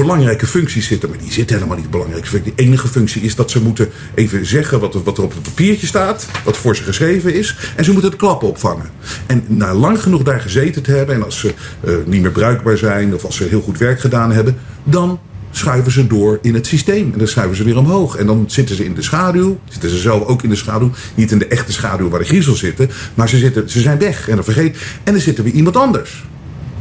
belangrijke 0.01 0.47
functies 0.47 0.87
zitten. 0.87 1.09
Maar 1.09 1.17
die 1.17 1.31
zitten 1.31 1.55
helemaal 1.55 1.77
niet 1.77 1.87
functies. 2.27 2.43
De 2.55 2.63
enige 2.63 2.87
functie 2.87 3.21
is 3.21 3.35
dat 3.35 3.51
ze 3.51 3.61
moeten 3.61 3.89
even 4.15 4.45
zeggen 4.45 4.79
wat 4.79 4.93
wat 5.03 5.17
er 5.17 5.23
op 5.23 5.33
het 5.33 5.43
papiertje 5.43 5.87
staat. 5.87 6.27
Wat 6.43 6.57
voor 6.57 6.75
ze 6.75 6.83
geschreven 6.83 7.33
is. 7.33 7.55
En 7.75 7.83
ze 7.83 7.91
moeten 7.91 8.09
het 8.09 8.19
klappen 8.19 8.47
opvangen. 8.47 8.89
En 9.25 9.43
na 9.47 9.73
lang 9.73 10.01
genoeg 10.01 10.23
daar 10.23 10.39
gezeten 10.39 10.83
te 10.83 10.91
hebben. 10.91 11.15
En 11.15 11.23
als 11.23 11.39
ze 11.39 11.53
uh, 11.87 11.95
niet 12.05 12.21
meer 12.21 12.31
bruikbaar 12.31 12.77
zijn. 12.77 13.13
Of 13.13 13.25
als 13.25 13.35
ze 13.35 13.43
heel 13.43 13.61
goed 13.61 13.77
werk 13.77 13.99
gedaan 13.99 14.31
hebben. 14.31 14.57
Dan 14.83 15.19
schuiven 15.51 15.91
ze 15.91 16.07
door 16.07 16.39
in 16.41 16.53
het 16.53 16.67
systeem. 16.67 17.11
En 17.11 17.17
dan 17.17 17.27
schuiven 17.27 17.57
ze 17.57 17.63
weer 17.63 17.77
omhoog. 17.77 18.15
En 18.15 18.25
dan 18.25 18.43
zitten 18.47 18.75
ze 18.75 18.85
in 18.85 18.93
de 18.93 19.01
schaduw. 19.01 19.59
Zitten 19.69 19.89
ze 19.89 19.97
zelf 19.97 20.23
ook 20.23 20.43
in 20.43 20.49
de 20.49 20.55
schaduw. 20.55 20.91
Niet 21.15 21.31
in 21.31 21.39
de 21.39 21.47
echte 21.47 21.71
schaduw 21.71 22.09
waar 22.09 22.19
de 22.19 22.25
griezels 22.25 22.59
zitten. 22.59 22.89
Maar 23.13 23.29
ze, 23.29 23.37
zitten, 23.37 23.69
ze 23.69 23.81
zijn 23.81 23.99
weg. 23.99 24.29
En 24.29 24.35
dan 24.35 24.43
vergeet. 24.43 24.77
En 25.03 25.13
dan 25.13 25.21
zit 25.21 25.37
er 25.37 25.43
weer 25.43 25.53
iemand 25.53 25.75
anders. 25.75 26.25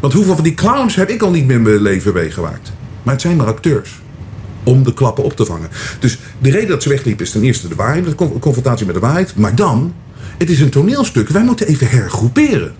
Want 0.00 0.12
hoeveel 0.12 0.34
van 0.34 0.44
die 0.44 0.54
clowns 0.54 0.94
heb 0.94 1.10
ik 1.10 1.22
al 1.22 1.30
niet 1.30 1.46
meer 1.46 1.56
in 1.56 1.62
mijn 1.62 1.82
leven 1.82 2.12
meegemaakt? 2.12 2.72
Maar 3.06 3.14
het 3.14 3.22
zijn 3.22 3.36
maar 3.36 3.46
acteurs. 3.46 4.00
Om 4.62 4.84
de 4.84 4.94
klappen 4.94 5.24
op 5.24 5.36
te 5.36 5.44
vangen. 5.44 5.68
Dus 5.98 6.18
de 6.38 6.50
reden 6.50 6.68
dat 6.68 6.82
ze 6.82 6.88
wegliepen 6.88 7.24
is 7.24 7.30
ten 7.30 7.42
eerste 7.42 7.68
de 7.68 7.74
waarheid. 7.74 8.04
De 8.04 8.14
confrontatie 8.14 8.86
met 8.86 8.94
de 8.94 9.00
waarheid. 9.00 9.36
Maar 9.36 9.54
dan, 9.54 9.94
het 10.38 10.50
is 10.50 10.60
een 10.60 10.70
toneelstuk. 10.70 11.28
Wij 11.28 11.42
moeten 11.42 11.66
even 11.66 11.88
hergroeperen. 11.88 12.74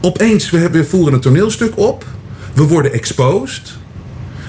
Opeens, 0.00 0.50
we 0.50 0.58
hebben, 0.58 0.86
voeren 0.86 1.14
een 1.14 1.20
toneelstuk 1.20 1.78
op. 1.78 2.04
We 2.54 2.62
worden 2.62 2.92
exposed. 2.92 3.76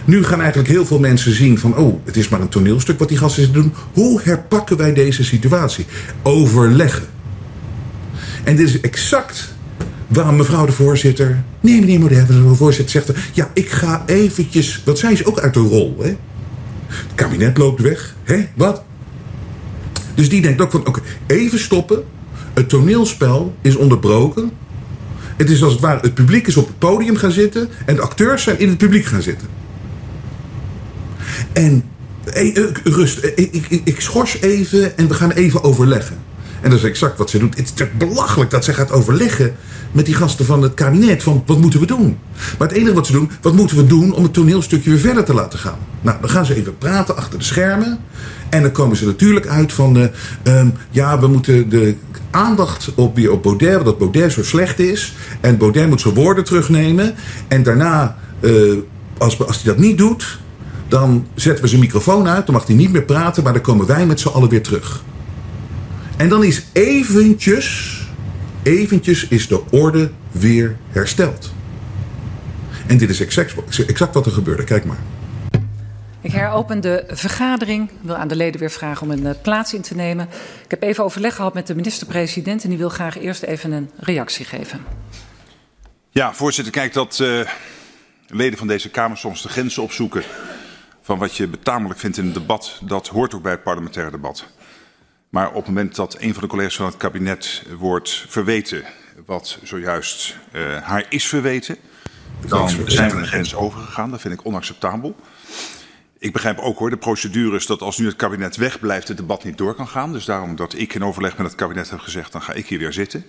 Nu 0.06 0.24
gaan 0.24 0.40
eigenlijk 0.40 0.70
heel 0.70 0.86
veel 0.86 1.00
mensen 1.00 1.36
zien 1.36 1.60
van... 1.60 1.78
oh, 1.78 2.06
het 2.06 2.18
is 2.18 2.30
maar 2.30 2.42
een 2.42 2.50
toneelstuk 2.50 3.00
wat 3.00 3.08
die 3.08 3.18
gasten 3.18 3.54
doen. 3.54 3.74
Hoe 3.94 4.22
herpakken 4.24 4.78
wij 4.78 4.94
deze 4.94 5.24
situatie? 5.24 5.86
Overleggen. 6.24 7.06
En 8.44 8.56
dit 8.56 8.68
is 8.68 8.82
exact 8.82 9.54
waarom 10.12 10.36
mevrouw 10.36 10.66
de 10.66 10.72
voorzitter... 10.72 11.44
Nee, 11.60 11.80
meneer 11.80 12.00
Model, 12.00 12.26
de 12.26 12.56
voorzitter 12.56 12.92
zegt... 12.92 13.20
ja, 13.34 13.50
ik 13.54 13.70
ga 13.70 14.04
eventjes... 14.06 14.82
Wat 14.86 15.00
zijn 15.00 15.18
ze 15.18 15.26
ook 15.26 15.40
uit 15.40 15.54
de 15.54 15.60
rol, 15.60 15.98
hè? 16.02 16.16
Het 16.88 17.16
kabinet 17.16 17.58
loopt 17.58 17.82
weg. 17.82 18.16
Hè? 18.24 18.48
Wat? 18.56 18.84
Dus 20.16 20.30
die 20.30 20.42
denkt 20.42 20.62
ook 20.62 20.72
van... 20.72 20.88
oké, 20.88 21.02
even 21.28 21.60
stoppen. 21.60 22.04
Het 22.54 22.70
toneelspel 22.70 23.56
is 23.62 23.76
onderbroken. 23.76 24.52
Het 25.38 25.50
is 25.50 25.64
als 25.64 25.72
het 25.72 25.82
ware... 25.82 26.00
het 26.02 26.14
publiek 26.14 26.48
is 26.48 26.58
op 26.58 26.68
het 26.68 26.80
podium 26.80 27.16
gaan 27.16 27.32
zitten... 27.32 27.70
en 27.86 27.96
de 27.96 28.02
acteurs 28.02 28.44
zijn 28.44 28.60
in 28.60 28.70
het 28.70 28.78
publiek 28.78 29.06
gaan 29.06 29.22
zitten. 29.22 29.48
En 31.54 31.84
hey, 32.24 32.54
eh, 32.54 32.64
rust, 32.84 33.18
eh, 33.18 33.32
ik, 33.36 33.66
ik, 33.70 33.82
ik 33.84 34.02
schors 34.02 34.42
even 34.42 34.98
en 34.98 35.08
we 35.08 35.14
gaan 35.14 35.32
even 35.32 35.64
overleggen. 35.64 36.18
En 36.62 36.70
dat 36.70 36.80
is 36.80 36.86
exact 36.86 37.18
wat 37.18 37.30
ze 37.30 37.40
doet. 37.40 37.58
Het 37.58 37.74
is 37.76 37.86
belachelijk 37.98 38.50
dat 38.50 38.64
ze 38.64 38.74
gaat 38.74 38.92
overleggen 38.92 39.56
met 39.92 40.06
die 40.06 40.16
gasten 40.16 40.46
van 40.46 40.62
het 40.62 40.74
kabinet. 40.74 41.24
Van 41.24 41.44
wat 41.46 41.58
moeten 41.58 41.80
we 41.80 41.86
doen? 41.86 42.18
Maar 42.58 42.68
het 42.68 42.78
enige 42.78 42.94
wat 42.94 43.06
ze 43.06 43.12
doen, 43.12 43.32
wat 43.42 43.54
moeten 43.54 43.78
we 43.78 43.86
doen 43.86 44.14
om 44.14 44.24
het 44.24 44.34
toneelstukje 44.34 44.90
weer 44.90 45.00
verder 45.00 45.24
te 45.24 45.34
laten 45.34 45.60
gaan? 45.60 45.78
Nou, 46.02 46.18
dan 46.22 46.30
gaan 46.30 46.46
ze 46.46 46.56
even 46.56 46.78
praten 46.78 47.18
achter 47.18 47.40
de 47.40 47.46
schermen. 47.46 48.00
En 48.50 48.62
dan 48.62 48.72
komen 48.72 48.98
ze 48.98 49.06
natuurlijk 49.06 49.48
uit 49.48 49.74
van, 49.74 49.98
uh, 49.98 50.06
um, 50.44 50.74
ja, 50.90 51.20
we 51.20 51.28
moeten 51.28 51.70
de 51.70 51.96
aandacht 52.30 52.92
op, 52.96 53.16
weer 53.16 53.32
op 53.32 53.44
Baudet, 53.44 53.86
dat 53.86 53.98
Baudet 53.98 54.32
zo 54.32 54.44
slecht 54.44 54.80
is. 54.80 55.14
En 55.42 55.58
Baudet 55.58 55.90
moet 55.90 56.02
zijn 56.02 56.14
woorden 56.14 56.44
terugnemen. 56.44 57.16
En 57.48 57.64
daarna, 57.64 58.18
uh, 58.40 58.78
als, 59.18 59.48
als 59.48 59.64
hij 59.64 59.74
dat 59.74 59.82
niet 59.82 59.98
doet, 59.98 60.40
dan 60.88 61.28
zetten 61.36 61.64
we 61.64 61.70
zijn 61.70 61.82
microfoon 61.82 62.28
uit, 62.28 62.46
dan 62.46 62.56
mag 62.56 62.68
hij 62.68 62.76
niet 62.76 62.92
meer 62.92 63.04
praten, 63.04 63.44
maar 63.44 63.54
dan 63.54 63.62
komen 63.62 63.86
wij 63.86 64.06
met 64.06 64.20
z'n 64.20 64.28
allen 64.28 64.50
weer 64.50 64.64
terug. 64.64 65.04
En 66.22 66.30
dan 66.30 66.44
is 66.44 66.64
eventjes, 66.74 68.00
eventjes 68.64 69.28
is 69.28 69.48
de 69.48 69.64
orde 69.72 70.12
weer 70.32 70.78
hersteld. 70.90 71.54
En 72.88 72.98
dit 72.98 73.10
is 73.10 73.22
exact, 73.22 73.80
exact 73.88 74.14
wat 74.14 74.26
er 74.26 74.32
gebeurde. 74.32 74.64
Kijk 74.64 74.86
maar. 74.86 75.00
Ik 76.22 76.32
heropen 76.32 76.82
de 76.82 77.04
vergadering. 77.08 77.90
Ik 77.90 77.96
wil 78.02 78.16
aan 78.16 78.28
de 78.28 78.36
leden 78.36 78.60
weer 78.60 78.72
vragen 78.72 79.08
om 79.08 79.12
een 79.12 79.26
eh, 79.26 79.42
plaats 79.42 79.74
in 79.74 79.82
te 79.82 79.96
nemen. 79.96 80.28
Ik 80.64 80.72
heb 80.72 80.84
even 80.84 81.04
overleg 81.04 81.36
gehad 81.36 81.54
met 81.54 81.68
de 81.68 81.76
minister-president 81.76 82.64
en 82.64 82.70
die 82.70 82.78
wil 82.78 82.90
graag 82.90 83.20
eerst 83.20 83.44
even 83.44 83.72
een 83.72 83.90
reactie 83.98 84.46
geven. 84.46 84.82
Ja, 86.10 86.34
voorzitter, 86.34 86.74
kijk 86.74 86.94
dat 86.94 87.20
uh, 87.22 87.50
leden 88.28 88.58
van 88.58 88.68
deze 88.68 88.90
Kamer 88.90 89.18
soms 89.18 89.42
de 89.42 89.50
grenzen 89.50 89.84
opzoeken 89.84 90.24
van 91.02 91.18
wat 91.18 91.36
je 91.36 91.48
betamelijk 91.48 92.00
vindt 92.00 92.18
in 92.18 92.26
een 92.26 92.34
debat, 92.34 92.80
dat 92.84 93.08
hoort 93.08 93.34
ook 93.36 93.42
bij 93.42 93.52
het 93.52 93.64
parlementaire 93.64 94.12
debat. 94.12 94.46
Maar 95.32 95.48
op 95.48 95.56
het 95.56 95.66
moment 95.66 95.96
dat 95.96 96.16
een 96.20 96.34
van 96.34 96.44
de 96.44 96.50
collega's 96.50 96.76
van 96.76 96.86
het 96.86 96.98
kabinet 96.98 97.64
wordt 97.78 98.26
verweten, 98.28 98.84
wat 99.26 99.60
zojuist 99.64 100.38
uh, 100.52 100.78
haar 100.78 101.06
is 101.10 101.28
verweten, 101.28 101.78
dan 102.48 102.70
zijn 102.86 103.12
we 103.12 103.18
een 103.18 103.28
grens 103.28 103.56
overgegaan. 103.56 104.12
Dat 104.12 104.22
vind 104.22 104.34
ik 104.34 104.46
onacceptabel. 104.46 105.16
Ik 106.18 106.34
begrijp 106.34 106.60
ook 106.60 106.78
hoor, 106.78 106.90
de 106.90 106.98
procedure 106.98 107.56
is 107.56 107.66
dat 107.66 107.82
als 107.82 107.98
nu 107.98 108.06
het 108.06 108.16
kabinet 108.16 108.56
wegblijft, 108.56 109.08
het 109.08 109.18
debat 109.18 109.44
niet 109.44 109.58
door 109.58 109.76
kan 109.76 109.88
gaan. 109.88 110.14
Dus 110.14 110.26
daarom 110.26 110.56
dat 110.56 110.74
ik 110.74 110.94
in 110.94 111.04
overleg 111.04 111.38
met 111.38 111.48
het 111.48 111.56
kabinet 111.56 111.90
heb 111.90 112.00
gezegd, 112.00 112.32
dan 112.32 112.42
ga 112.42 112.54
ik 112.54 112.68
hier 112.68 112.80
weer 112.80 112.94
zitten. 112.94 113.26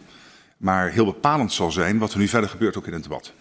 maar 0.57 0.91
heel 0.91 1.05
bepalend 1.05 1.53
zal 1.53 1.71
zijn 1.71 1.99
wat 1.99 2.13
er 2.13 2.19
nu 2.19 2.29
verder 2.29 2.51
gebeurt 2.51 2.77
ook 2.77 2.87
in 2.87 2.93
het 2.93 3.03
debat. 3.03 3.33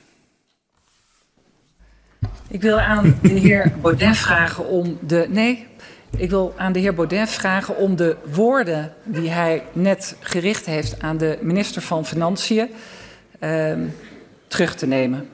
Ik 2.47 2.61
wil 2.61 2.79
aan 2.79 3.19
de 3.21 3.29
heer 3.29 3.73
Baudet 3.81 4.17
vragen 4.17 4.67
om 4.67 4.97
de. 5.01 5.25
Nee, 5.29 5.67
ik 6.17 6.29
wil 6.29 6.53
aan 6.57 6.71
de 6.71 6.79
heer 6.79 6.93
Baudet 6.93 7.29
vragen 7.29 7.77
om 7.77 7.95
de 7.95 8.15
woorden 8.33 8.93
die 9.03 9.29
hij 9.29 9.63
net 9.73 10.15
gericht 10.19 10.65
heeft 10.65 11.01
aan 11.01 11.17
de 11.17 11.37
minister 11.41 11.81
van 11.81 12.05
Financiën 12.05 12.69
uh, 13.39 13.73
terug 14.47 14.75
te 14.75 14.87
nemen. 14.87 15.29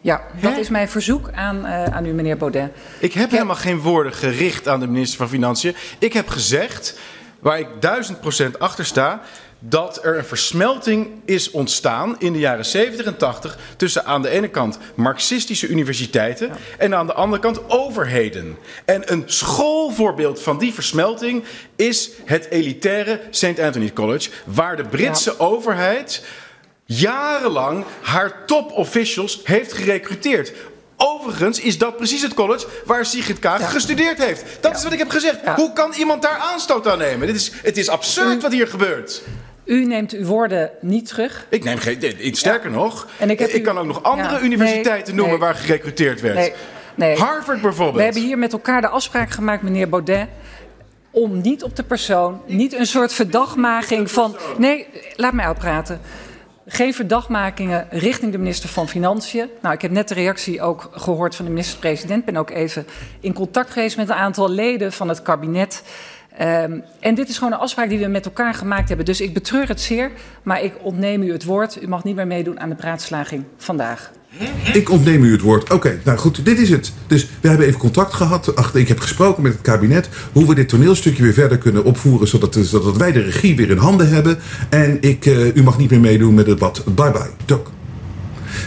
Ja, 0.00 0.22
dat 0.40 0.56
is 0.56 0.68
mijn 0.68 0.88
verzoek 0.88 1.30
aan, 1.32 1.56
uh, 1.56 1.84
aan 1.84 2.06
u, 2.06 2.12
meneer 2.12 2.36
Baudet. 2.36 2.70
Ik 2.98 3.12
heb 3.12 3.30
helemaal 3.30 3.56
geen 3.56 3.78
woorden 3.78 4.12
gericht 4.12 4.68
aan 4.68 4.80
de 4.80 4.86
minister 4.86 5.18
van 5.18 5.28
Financiën. 5.28 5.74
Ik 5.98 6.12
heb 6.12 6.28
gezegd, 6.28 6.98
waar 7.38 7.58
ik 7.58 7.68
duizend 7.80 8.20
procent 8.20 8.58
achter 8.58 8.84
sta 8.84 9.20
dat 9.58 10.04
er 10.04 10.18
een 10.18 10.24
versmelting 10.24 11.08
is 11.24 11.50
ontstaan 11.50 12.16
in 12.18 12.32
de 12.32 12.38
jaren 12.38 12.64
70 12.64 13.06
en 13.06 13.16
80 13.16 13.58
tussen 13.76 14.04
aan 14.04 14.22
de 14.22 14.28
ene 14.28 14.48
kant 14.48 14.78
marxistische 14.94 15.66
universiteiten 15.66 16.50
en 16.78 16.94
aan 16.94 17.06
de 17.06 17.12
andere 17.12 17.42
kant 17.42 17.70
overheden. 17.70 18.56
En 18.84 19.12
een 19.12 19.22
schoolvoorbeeld 19.26 20.42
van 20.42 20.58
die 20.58 20.74
versmelting 20.74 21.44
is 21.76 22.10
het 22.24 22.50
elitaire 22.50 23.20
St. 23.30 23.58
Anthony 23.58 23.92
College, 23.92 24.30
waar 24.44 24.76
de 24.76 24.84
Britse 24.84 25.30
ja. 25.30 25.44
overheid 25.44 26.24
jarenlang 26.84 27.84
haar 28.02 28.46
top 28.46 28.72
officials 28.72 29.40
heeft 29.44 29.72
gerecruiteerd. 29.72 30.52
Overigens 30.96 31.60
is 31.60 31.78
dat 31.78 31.96
precies 31.96 32.22
het 32.22 32.34
college 32.34 32.66
waar 32.84 33.06
Sigrid 33.06 33.38
Kaag 33.38 33.60
ja. 33.60 33.66
gestudeerd 33.66 34.18
heeft. 34.18 34.44
Dat 34.60 34.70
ja. 34.70 34.76
is 34.76 34.82
wat 34.82 34.92
ik 34.92 34.98
heb 34.98 35.10
gezegd. 35.10 35.38
Ja. 35.44 35.54
Hoe 35.54 35.72
kan 35.72 35.92
iemand 35.92 36.22
daar 36.22 36.38
aanstoot 36.38 36.88
aan 36.88 36.98
nemen? 36.98 37.26
Dit 37.26 37.36
is, 37.36 37.52
het 37.62 37.76
is 37.76 37.88
absurd 37.88 38.42
wat 38.42 38.52
hier 38.52 38.66
gebeurt. 38.66 39.22
U 39.68 39.84
neemt 39.84 40.12
uw 40.12 40.24
woorden 40.24 40.70
niet 40.80 41.06
terug. 41.06 41.46
Ik 41.48 41.64
neem 41.64 41.78
geen. 41.78 42.36
Sterker 42.36 42.70
nog. 42.70 43.08
En 43.18 43.30
ik, 43.30 43.40
ik 43.40 43.54
u, 43.54 43.60
kan 43.60 43.78
ook 43.78 43.86
nog 43.86 44.02
andere 44.02 44.40
universiteiten 44.40 45.14
nee, 45.14 45.14
noemen 45.14 45.38
nee, 45.38 45.48
waar 45.48 45.54
gerecruiteerd 45.54 46.20
werd. 46.20 46.34
Nee, 46.34 46.52
nee. 46.94 47.16
Harvard 47.16 47.60
bijvoorbeeld. 47.60 47.96
We 47.96 48.02
hebben 48.02 48.22
hier 48.22 48.38
met 48.38 48.52
elkaar 48.52 48.80
de 48.80 48.88
afspraak 48.88 49.30
gemaakt, 49.30 49.62
meneer 49.62 49.88
Baudet 49.88 50.28
om 51.10 51.40
niet 51.40 51.62
op 51.62 51.76
de 51.76 51.82
persoon, 51.82 52.40
niet 52.46 52.72
een 52.72 52.86
soort 52.86 53.12
verdachtmaking 53.12 54.10
van. 54.10 54.36
Nee, 54.58 54.86
laat 55.16 55.32
mij 55.32 55.44
uitpraten. 55.44 56.00
Geen 56.66 56.94
verdachtmakingen 56.94 57.86
richting 57.90 58.32
de 58.32 58.38
minister 58.38 58.68
van 58.68 58.88
Financiën. 58.88 59.48
Nou, 59.62 59.74
ik 59.74 59.82
heb 59.82 59.90
net 59.90 60.08
de 60.08 60.14
reactie 60.14 60.62
ook 60.62 60.90
gehoord 60.92 61.34
van 61.34 61.44
de 61.44 61.50
minister-president. 61.50 62.24
Ben 62.24 62.36
ook 62.36 62.50
even 62.50 62.86
in 63.20 63.32
contact 63.32 63.70
geweest 63.70 63.96
met 63.96 64.08
een 64.08 64.14
aantal 64.14 64.50
leden 64.50 64.92
van 64.92 65.08
het 65.08 65.22
kabinet. 65.22 65.82
Um, 66.40 66.82
en 67.00 67.14
dit 67.14 67.28
is 67.28 67.38
gewoon 67.38 67.52
een 67.52 67.58
afspraak 67.58 67.88
die 67.88 67.98
we 67.98 68.06
met 68.06 68.24
elkaar 68.24 68.54
gemaakt 68.54 68.88
hebben. 68.88 69.06
Dus 69.06 69.20
ik 69.20 69.34
betreur 69.34 69.68
het 69.68 69.80
zeer, 69.80 70.10
maar 70.42 70.62
ik 70.62 70.72
ontneem 70.82 71.22
u 71.22 71.32
het 71.32 71.44
woord. 71.44 71.82
U 71.82 71.88
mag 71.88 72.04
niet 72.04 72.16
meer 72.16 72.26
meedoen 72.26 72.60
aan 72.60 72.68
de 72.68 72.74
praatslaging 72.74 73.44
vandaag. 73.56 74.10
Ik 74.72 74.90
ontneem 74.90 75.24
u 75.24 75.32
het 75.32 75.40
woord. 75.40 75.72
Oké, 75.72 76.00
nou 76.04 76.18
goed, 76.18 76.44
dit 76.44 76.58
is 76.58 76.70
het. 76.70 76.92
Dus 77.06 77.28
we 77.40 77.48
hebben 77.48 77.66
even 77.66 77.78
contact 77.78 78.12
gehad. 78.12 78.56
Achter, 78.56 78.80
ik 78.80 78.88
heb 78.88 79.00
gesproken 79.00 79.42
met 79.42 79.52
het 79.52 79.60
kabinet 79.60 80.08
hoe 80.32 80.46
we 80.46 80.54
dit 80.54 80.68
toneelstukje 80.68 81.22
weer 81.22 81.32
verder 81.32 81.58
kunnen 81.58 81.84
opvoeren, 81.84 82.28
zodat, 82.28 82.58
zodat 82.60 82.96
wij 82.96 83.12
de 83.12 83.20
regie 83.20 83.56
weer 83.56 83.70
in 83.70 83.76
handen 83.76 84.08
hebben. 84.08 84.38
En 84.68 84.96
ik, 85.00 85.26
uh, 85.26 85.56
u 85.56 85.62
mag 85.62 85.78
niet 85.78 85.90
meer 85.90 86.00
meedoen 86.00 86.34
met 86.34 86.46
het 86.46 86.58
bad. 86.58 86.84
Bye 86.84 87.10
bye. 87.10 87.30
Dok. 87.44 87.70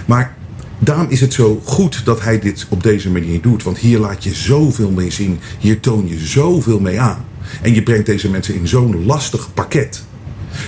Maar 0.05 0.35
daarom 0.83 1.05
is 1.09 1.21
het 1.21 1.33
zo 1.33 1.61
goed 1.63 2.05
dat 2.05 2.21
hij 2.21 2.39
dit 2.39 2.65
op 2.69 2.83
deze 2.83 3.09
manier 3.09 3.41
doet. 3.41 3.63
Want 3.63 3.77
hier 3.77 3.99
laat 3.99 4.23
je 4.23 4.33
zoveel 4.33 4.91
mee 4.91 5.11
zien. 5.11 5.39
Hier 5.59 5.79
toon 5.79 6.07
je 6.07 6.19
zoveel 6.19 6.79
mee 6.79 6.99
aan. 6.99 7.25
En 7.61 7.73
je 7.73 7.83
brengt 7.83 8.05
deze 8.05 8.29
mensen 8.29 8.55
in 8.55 8.67
zo'n 8.67 9.05
lastig 9.05 9.53
pakket. 9.53 10.03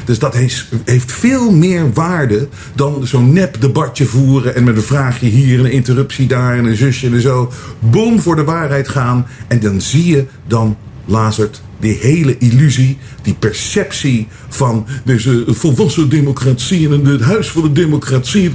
Dus 0.06 0.20
dat 0.20 0.34
heeft, 0.34 1.12
veel 1.12 1.52
meer 1.52 1.94
waarde 1.94 2.48
dan 2.76 3.08
zo'n 3.08 3.34
nep 3.34 3.62
debatje 3.62 4.06
voeren 4.06 4.56
en 4.56 4.64
met 4.64 4.76
een 4.76 4.82
vraagje 4.82 5.28
hier 5.28 5.60
en 5.60 5.66
een 5.66 5.72
interruptie 5.72 6.28
daar 6.28 6.58
en 6.58 6.66
een 6.66 6.76
zusje 6.76 7.08
en 7.08 7.22
zo. 7.22 7.52
Boom 7.80 8.20
voor 8.20 8.36
de 8.36 8.44
waarheid 8.44 8.88
gaan. 8.88 9.28
En 9.48 9.60
dan 9.60 9.82
zie 9.82 10.06
je 10.06 10.26
dan, 10.48 10.78
Lazert, 11.06 11.62
die 11.84 11.98
hele 12.02 12.38
illusie, 12.38 12.98
die 13.22 13.34
perceptie 13.34 14.28
van 14.50 14.86
deze 15.06 15.44
volwassen 15.48 16.10
democratie 16.10 16.90
en 16.90 17.06
het 17.06 17.22
huis 17.22 17.50
van 17.50 17.62
de 17.62 17.72
democratie. 17.72 18.52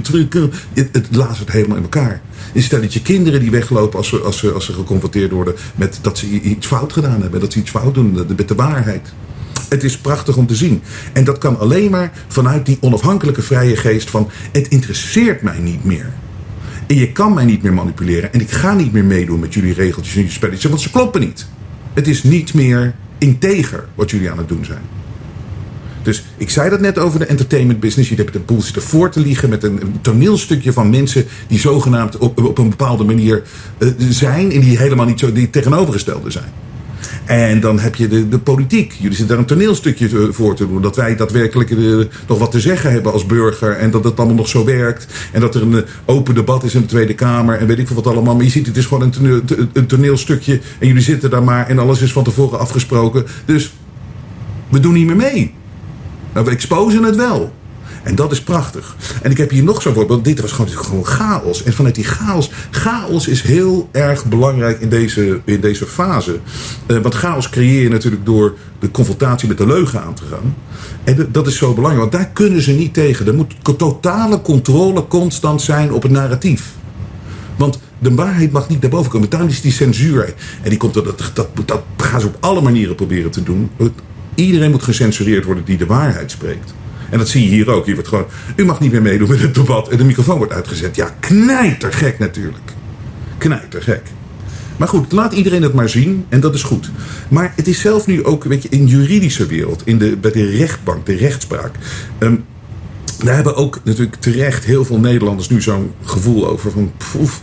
Het, 0.73 0.89
het 0.91 1.07
lazert 1.11 1.51
helemaal 1.51 1.77
in 1.77 1.83
elkaar. 1.83 2.21
Je 2.53 2.61
stel 2.61 2.81
dat 2.81 2.93
je 2.93 3.01
kinderen 3.01 3.39
die 3.39 3.51
weglopen 3.51 3.97
als 3.97 4.07
ze, 4.07 4.17
als, 4.17 4.37
ze, 4.37 4.51
als 4.51 4.65
ze 4.65 4.73
geconfronteerd 4.73 5.31
worden 5.31 5.55
met 5.75 5.99
dat 6.01 6.17
ze 6.17 6.27
iets 6.27 6.67
fout 6.67 6.93
gedaan 6.93 7.21
hebben, 7.21 7.39
dat 7.39 7.53
ze 7.53 7.59
iets 7.59 7.69
fout 7.69 7.93
doen 7.93 8.11
met 8.35 8.47
de 8.47 8.55
waarheid. 8.55 9.13
Het 9.69 9.83
is 9.83 9.97
prachtig 9.97 10.37
om 10.37 10.47
te 10.47 10.55
zien. 10.55 10.81
En 11.13 11.23
dat 11.23 11.37
kan 11.37 11.59
alleen 11.59 11.91
maar 11.91 12.11
vanuit 12.27 12.65
die 12.65 12.77
onafhankelijke 12.81 13.41
vrije 13.41 13.75
geest 13.75 14.09
van 14.09 14.29
het 14.51 14.67
interesseert 14.67 15.41
mij 15.41 15.59
niet 15.59 15.83
meer. 15.83 16.13
En 16.87 16.95
je 16.95 17.11
kan 17.11 17.33
mij 17.33 17.45
niet 17.45 17.61
meer 17.61 17.73
manipuleren. 17.73 18.33
En 18.33 18.41
ik 18.41 18.51
ga 18.51 18.73
niet 18.73 18.91
meer 18.91 19.03
meedoen 19.03 19.39
met 19.39 19.53
jullie 19.53 19.73
regeltjes 19.73 20.13
en 20.13 20.19
jullie 20.19 20.35
spelletjes, 20.35 20.69
want 20.69 20.81
ze 20.81 20.89
kloppen 20.89 21.21
niet. 21.21 21.47
Het 21.93 22.07
is 22.07 22.23
niet 22.23 22.53
meer 22.53 22.95
integer 23.19 23.87
wat 23.95 24.11
jullie 24.11 24.31
aan 24.31 24.37
het 24.37 24.47
doen 24.47 24.65
zijn. 24.65 24.81
Dus 26.03 26.23
ik 26.37 26.49
zei 26.49 26.69
dat 26.69 26.79
net 26.79 26.97
over 26.97 27.19
de 27.19 27.25
entertainment 27.25 27.79
business. 27.79 28.09
Je 28.09 28.15
hebt 28.15 28.33
de 28.33 28.39
boel 28.39 28.61
zitten 28.61 28.81
voor 28.81 29.09
te 29.09 29.19
liegen 29.19 29.49
met 29.49 29.63
een 29.63 29.97
toneelstukje 30.01 30.73
van 30.73 30.89
mensen 30.89 31.25
die 31.47 31.59
zogenaamd 31.59 32.17
op, 32.17 32.43
op 32.43 32.57
een 32.57 32.69
bepaalde 32.69 33.03
manier 33.03 33.43
uh, 33.77 33.89
zijn 33.97 34.51
en 34.51 34.59
die 34.59 34.77
helemaal 34.77 35.05
niet 35.05 35.19
zo 35.19 35.31
die 35.31 35.49
tegenovergestelde 35.49 36.31
zijn. 36.31 36.51
En 37.25 37.59
dan 37.59 37.79
heb 37.79 37.95
je 37.95 38.07
de, 38.07 38.27
de 38.27 38.39
politiek. 38.39 38.91
Jullie 38.91 39.17
zitten 39.17 39.27
daar 39.27 39.37
een 39.37 39.45
toneelstukje 39.45 40.27
voor 40.31 40.55
te 40.55 40.67
doen. 40.67 40.81
Dat 40.81 40.95
wij 40.95 41.15
daadwerkelijk 41.15 41.69
uh, 41.69 42.05
nog 42.27 42.37
wat 42.37 42.51
te 42.51 42.59
zeggen 42.59 42.91
hebben 42.91 43.11
als 43.11 43.25
burger. 43.25 43.71
En 43.71 43.91
dat 43.91 44.03
het 44.03 44.17
allemaal 44.17 44.35
nog 44.35 44.47
zo 44.47 44.65
werkt. 44.65 45.07
En 45.31 45.41
dat 45.41 45.55
er 45.55 45.61
een 45.61 45.71
uh, 45.71 45.81
open 46.05 46.35
debat 46.35 46.63
is 46.63 46.75
in 46.75 46.81
de 46.81 46.87
Tweede 46.87 47.13
Kamer. 47.13 47.57
En 47.57 47.67
weet 47.67 47.79
ik 47.79 47.87
veel 47.87 47.95
wat 47.95 48.07
allemaal. 48.07 48.35
Maar 48.35 48.43
je 48.43 48.49
ziet, 48.49 48.67
het 48.67 48.77
is 48.77 48.85
gewoon 48.85 49.03
een, 49.03 49.11
toneel, 49.11 49.41
een 49.73 49.85
toneelstukje. 49.85 50.59
En 50.79 50.87
jullie 50.87 51.01
zitten 51.01 51.29
daar 51.29 51.43
maar. 51.43 51.67
En 51.67 51.79
alles 51.79 52.01
is 52.01 52.11
van 52.11 52.23
tevoren 52.23 52.59
afgesproken. 52.59 53.25
Dus 53.45 53.73
we 54.69 54.79
doen 54.79 54.93
niet 54.93 55.05
meer 55.05 55.15
mee. 55.15 55.53
Nou, 56.33 56.45
we 56.45 56.51
exposen 56.51 57.03
het 57.03 57.15
wel. 57.15 57.53
En 58.09 58.15
dat 58.15 58.31
is 58.31 58.41
prachtig. 58.41 58.95
En 59.21 59.31
ik 59.31 59.37
heb 59.37 59.49
hier 59.49 59.63
nog 59.63 59.81
zo'n 59.81 59.93
voorbeeld. 59.93 60.23
Dit 60.23 60.41
was 60.41 60.51
gewoon, 60.51 60.69
gewoon 60.69 61.05
chaos. 61.05 61.63
En 61.63 61.73
vanuit 61.73 61.95
die 61.95 62.03
chaos. 62.03 62.51
Chaos 62.71 63.27
is 63.27 63.41
heel 63.41 63.89
erg 63.91 64.25
belangrijk 64.25 64.79
in 64.79 64.89
deze, 64.89 65.41
in 65.45 65.61
deze 65.61 65.85
fase. 65.85 66.39
Uh, 66.87 66.97
want 66.97 67.15
chaos 67.15 67.49
creëer 67.49 67.81
je 67.81 67.89
natuurlijk 67.89 68.25
door 68.25 68.53
de 68.79 68.91
confrontatie 68.91 69.47
met 69.47 69.57
de 69.57 69.65
leugen 69.65 70.01
aan 70.01 70.13
te 70.13 70.23
gaan. 70.31 70.55
En 71.03 71.29
dat 71.31 71.47
is 71.47 71.57
zo 71.57 71.73
belangrijk. 71.73 72.11
Want 72.11 72.23
daar 72.23 72.33
kunnen 72.33 72.61
ze 72.61 72.71
niet 72.71 72.93
tegen. 72.93 73.27
Er 73.27 73.33
moet 73.33 73.77
totale 73.77 74.41
controle 74.41 75.07
constant 75.07 75.61
zijn 75.61 75.93
op 75.93 76.01
het 76.01 76.11
narratief. 76.11 76.73
Want 77.55 77.79
de 77.99 78.15
waarheid 78.15 78.51
mag 78.51 78.69
niet 78.69 78.81
naar 78.81 78.89
boven 78.89 79.11
komen. 79.11 79.29
Daarom 79.29 79.49
is 79.49 79.61
die 79.61 79.71
censuur. 79.71 80.33
En 80.61 80.69
die 80.69 80.77
komt, 80.77 80.93
dat, 80.93 81.31
dat, 81.33 81.47
dat 81.65 81.81
gaan 81.97 82.21
ze 82.21 82.27
op 82.27 82.37
alle 82.39 82.61
manieren 82.61 82.95
proberen 82.95 83.31
te 83.31 83.43
doen. 83.43 83.69
Iedereen 84.35 84.71
moet 84.71 84.83
gecensureerd 84.83 85.45
worden 85.45 85.63
die 85.63 85.77
de 85.77 85.85
waarheid 85.85 86.31
spreekt. 86.31 86.73
En 87.09 87.17
dat 87.17 87.29
zie 87.29 87.43
je 87.43 87.49
hier 87.49 87.69
ook. 87.69 87.85
Hier 87.85 87.93
wordt 87.93 88.09
gewoon, 88.09 88.25
u 88.55 88.65
mag 88.65 88.79
niet 88.79 88.91
meer 88.91 89.01
meedoen 89.01 89.29
met 89.29 89.41
het 89.41 89.55
debat. 89.55 89.89
En 89.89 89.97
de 89.97 90.03
microfoon 90.03 90.37
wordt 90.37 90.53
uitgezet. 90.53 90.95
Ja, 90.95 91.15
knijtergek 91.19 92.19
natuurlijk. 92.19 92.73
Knijtergek. 93.37 94.01
Maar 94.77 94.87
goed, 94.87 95.11
laat 95.11 95.33
iedereen 95.33 95.63
het 95.63 95.73
maar 95.73 95.89
zien 95.89 96.25
en 96.29 96.39
dat 96.39 96.53
is 96.53 96.63
goed. 96.63 96.91
Maar 97.29 97.53
het 97.55 97.67
is 97.67 97.79
zelf 97.79 98.07
nu 98.07 98.25
ook, 98.25 98.43
weet 98.43 98.63
je, 98.63 98.69
in 98.69 98.87
juridische 98.87 99.45
wereld, 99.45 99.81
in 99.85 99.97
de, 99.97 100.17
bij 100.17 100.31
de 100.31 100.49
rechtbank, 100.49 101.05
de 101.05 101.15
rechtspraak. 101.15 101.75
Um, 102.19 102.45
daar 103.23 103.35
hebben 103.35 103.55
ook 103.55 103.79
natuurlijk 103.83 104.15
terecht 104.15 104.65
heel 104.65 104.85
veel 104.85 104.99
Nederlanders 104.99 105.49
nu 105.49 105.61
zo'n 105.61 105.91
gevoel 106.03 106.47
over 106.47 106.71
van... 106.71 106.91
Poef, 107.11 107.41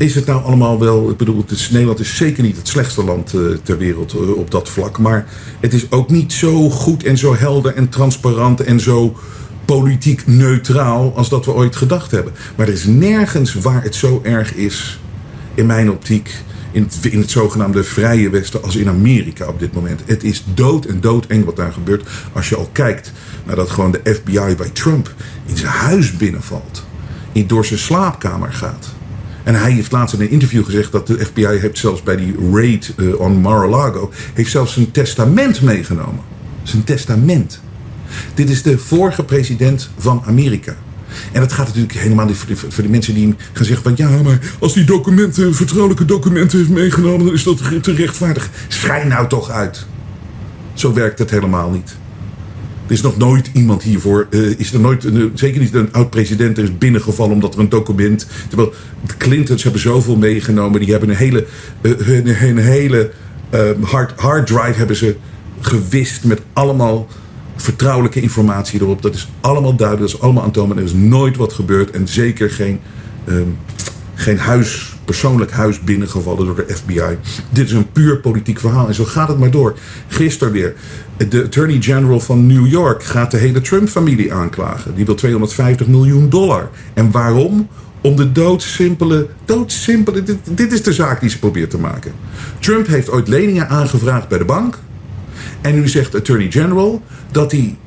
is 0.00 0.14
het 0.14 0.26
nou 0.26 0.44
allemaal 0.44 0.78
wel. 0.78 1.10
Ik 1.10 1.16
bedoel, 1.16 1.36
het 1.36 1.50
is, 1.50 1.70
Nederland 1.70 2.00
is 2.00 2.16
zeker 2.16 2.42
niet 2.42 2.56
het 2.56 2.68
slechtste 2.68 3.04
land 3.04 3.34
uh, 3.34 3.56
ter 3.62 3.78
wereld 3.78 4.14
uh, 4.14 4.36
op 4.36 4.50
dat 4.50 4.68
vlak. 4.68 4.98
Maar 4.98 5.26
het 5.60 5.72
is 5.72 5.90
ook 5.90 6.10
niet 6.10 6.32
zo 6.32 6.70
goed 6.70 7.04
en 7.04 7.18
zo 7.18 7.36
helder 7.36 7.74
en 7.74 7.88
transparant 7.88 8.60
en 8.60 8.80
zo 8.80 9.16
politiek 9.64 10.26
neutraal 10.26 11.16
als 11.16 11.28
dat 11.28 11.44
we 11.44 11.52
ooit 11.52 11.76
gedacht 11.76 12.10
hebben. 12.10 12.32
Maar 12.56 12.66
er 12.66 12.72
is 12.72 12.84
nergens 12.84 13.54
waar 13.54 13.82
het 13.82 13.94
zo 13.94 14.20
erg 14.22 14.54
is, 14.54 15.00
in 15.54 15.66
mijn 15.66 15.90
optiek, 15.90 16.34
in 16.72 16.82
het, 16.82 17.12
in 17.12 17.20
het 17.20 17.30
zogenaamde 17.30 17.84
Vrije 17.84 18.30
Westen 18.30 18.62
als 18.62 18.76
in 18.76 18.88
Amerika 18.88 19.46
op 19.46 19.58
dit 19.58 19.74
moment. 19.74 20.02
Het 20.06 20.24
is 20.24 20.44
dood 20.54 20.84
en 20.84 21.00
doodeng 21.00 21.44
wat 21.44 21.56
daar 21.56 21.72
gebeurt. 21.72 22.08
Als 22.32 22.48
je 22.48 22.56
al 22.56 22.68
kijkt 22.72 23.12
naar 23.46 23.56
dat 23.56 23.70
gewoon 23.70 23.92
de 23.92 24.14
FBI 24.14 24.54
bij 24.56 24.70
Trump 24.72 25.14
in 25.46 25.56
zijn 25.56 25.72
huis 25.72 26.16
binnenvalt. 26.16 26.84
In, 27.32 27.46
door 27.46 27.64
zijn 27.64 27.80
slaapkamer 27.80 28.52
gaat 28.52 28.98
en 29.42 29.54
hij 29.54 29.72
heeft 29.72 29.92
laatst 29.92 30.14
in 30.14 30.20
een 30.20 30.30
interview 30.30 30.64
gezegd 30.64 30.92
dat 30.92 31.06
de 31.06 31.24
FBI 31.24 31.46
heeft 31.46 31.78
zelfs 31.78 32.02
bij 32.02 32.16
die 32.16 32.34
raid 32.52 32.92
uh, 32.96 33.20
on 33.20 33.40
Mar-a-Lago... 33.40 34.10
heeft 34.34 34.50
zelfs 34.50 34.72
zijn 34.72 34.90
testament 34.90 35.62
meegenomen. 35.62 36.20
Zijn 36.62 36.84
testament. 36.84 37.60
Dit 38.34 38.50
is 38.50 38.62
de 38.62 38.78
vorige 38.78 39.24
president 39.24 39.90
van 39.98 40.22
Amerika. 40.26 40.76
En 41.32 41.40
dat 41.40 41.52
gaat 41.52 41.66
natuurlijk 41.66 41.94
helemaal 41.94 42.26
niet 42.26 42.36
voor 42.36 42.82
de, 42.82 42.88
mensen 42.88 43.14
die 43.14 43.34
gaan 43.52 43.64
zeggen 43.64 43.82
van... 43.82 43.92
ja, 43.96 44.22
maar 44.22 44.38
als 44.58 44.74
die 44.74 44.84
documenten, 44.84 45.54
vertrouwelijke 45.54 46.04
documenten 46.04 46.58
heeft 46.58 46.70
meegenomen... 46.70 47.26
dan 47.26 47.34
is 47.34 47.42
dat 47.42 47.82
te 47.82 47.94
rechtvaardig. 47.94 48.50
Schijn 48.68 49.08
nou 49.08 49.28
toch 49.28 49.50
uit. 49.50 49.86
Zo 50.74 50.92
werkt 50.92 51.18
het 51.18 51.30
helemaal 51.30 51.70
niet. 51.70 51.96
Er 52.90 52.96
is 52.96 53.02
nog 53.02 53.16
nooit 53.16 53.50
iemand 53.52 53.82
hiervoor, 53.82 54.26
uh, 54.30 54.58
is 54.58 54.72
er 54.72 54.80
nooit, 54.80 55.06
zeker 55.34 55.60
niet 55.60 55.74
een 55.74 55.92
oud-president, 55.92 56.58
is 56.58 56.78
binnengevallen 56.78 57.34
omdat 57.34 57.54
er 57.54 57.60
een 57.60 57.68
document. 57.68 58.26
Terwijl 58.48 58.72
de 59.06 59.16
Clintons 59.16 59.62
hebben 59.62 59.80
zoveel 59.80 60.16
meegenomen, 60.16 60.80
die 60.80 60.90
hebben 60.90 61.08
een 61.08 61.16
hele, 61.16 61.46
uh, 61.82 61.92
hun, 61.98 62.56
hele 62.56 63.10
hard, 63.82 64.20
hard 64.20 64.46
drive 64.46 64.78
hebben 64.78 64.96
ze 64.96 65.16
gewist 65.60 66.24
met 66.24 66.40
allemaal 66.52 67.06
vertrouwelijke 67.56 68.20
informatie 68.20 68.80
erop. 68.80 69.02
Dat 69.02 69.14
is 69.14 69.28
allemaal 69.40 69.76
duidelijk, 69.76 70.10
dat 70.10 70.16
is 70.16 70.24
allemaal 70.24 70.44
aantoonbaar. 70.44 70.76
Er 70.76 70.84
is 70.84 70.92
nooit 70.92 71.36
wat 71.36 71.52
gebeurd 71.52 71.90
en 71.90 72.08
zeker 72.08 72.50
geen, 72.50 72.80
um, 73.28 73.56
geen 74.14 74.38
huis, 74.38 74.89
persoonlijk 75.10 75.50
huis 75.50 75.80
binnengevallen 75.80 76.46
door 76.46 76.54
de 76.66 76.76
FBI. 76.76 77.18
Dit 77.50 77.66
is 77.66 77.72
een 77.72 77.92
puur 77.92 78.18
politiek 78.18 78.58
verhaal 78.58 78.88
en 78.88 78.94
zo 78.94 79.04
gaat 79.04 79.28
het 79.28 79.38
maar 79.38 79.50
door. 79.50 79.78
Gisteren 80.08 80.52
weer, 80.52 80.74
de 81.28 81.44
Attorney 81.44 81.80
General 81.80 82.20
van 82.20 82.46
New 82.46 82.66
York 82.66 83.04
gaat 83.04 83.30
de 83.30 83.36
hele 83.36 83.60
Trump-familie 83.60 84.32
aanklagen. 84.32 84.94
Die 84.94 85.04
wil 85.04 85.14
250 85.14 85.86
miljoen 85.86 86.28
dollar. 86.28 86.70
En 86.94 87.10
waarom? 87.10 87.68
Om 88.00 88.16
de 88.16 88.32
doodsimpele, 88.32 89.28
doodsimpele, 89.44 90.22
dit, 90.22 90.38
dit 90.44 90.72
is 90.72 90.82
de 90.82 90.92
zaak 90.92 91.20
die 91.20 91.30
ze 91.30 91.38
probeert 91.38 91.70
te 91.70 91.78
maken. 91.78 92.12
Trump 92.58 92.86
heeft 92.86 93.10
ooit 93.10 93.28
leningen 93.28 93.68
aangevraagd 93.68 94.28
bij 94.28 94.38
de 94.38 94.44
bank. 94.44 94.78
En 95.60 95.74
nu 95.74 95.88
zegt 95.88 96.14
Attorney 96.14 96.50
General 96.50 97.02
dat 97.30 97.52
hij 97.52 97.78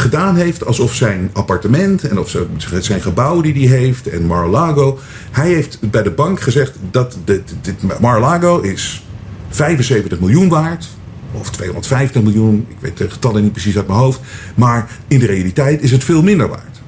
gedaan 0.00 0.36
heeft 0.36 0.66
alsof 0.66 0.94
zijn 0.94 1.30
appartement 1.32 2.04
en 2.04 2.18
of 2.18 2.36
zijn 2.78 3.00
gebouw 3.00 3.40
die 3.40 3.68
hij 3.68 3.78
heeft 3.78 4.06
en 4.06 4.26
Mar-a-Lago. 4.26 4.98
Hij 5.30 5.52
heeft 5.52 5.90
bij 5.90 6.02
de 6.02 6.10
bank 6.10 6.40
gezegd 6.40 6.76
dat 6.90 7.18
dit, 7.24 7.54
dit 7.60 8.00
Mar-a-Lago 8.00 8.60
is 8.60 9.06
75 9.48 10.20
miljoen 10.20 10.48
waard. 10.48 10.88
Of 11.32 11.50
250 11.50 12.22
miljoen, 12.22 12.66
ik 12.68 12.76
weet 12.80 12.96
de 12.96 13.10
getallen 13.10 13.42
niet 13.42 13.52
precies 13.52 13.76
uit 13.76 13.86
mijn 13.86 13.98
hoofd. 13.98 14.20
Maar 14.54 14.90
in 15.08 15.18
de 15.18 15.26
realiteit 15.26 15.82
is 15.82 15.90
het 15.90 16.04
veel 16.04 16.22
minder 16.22 16.48
waard. 16.48 16.79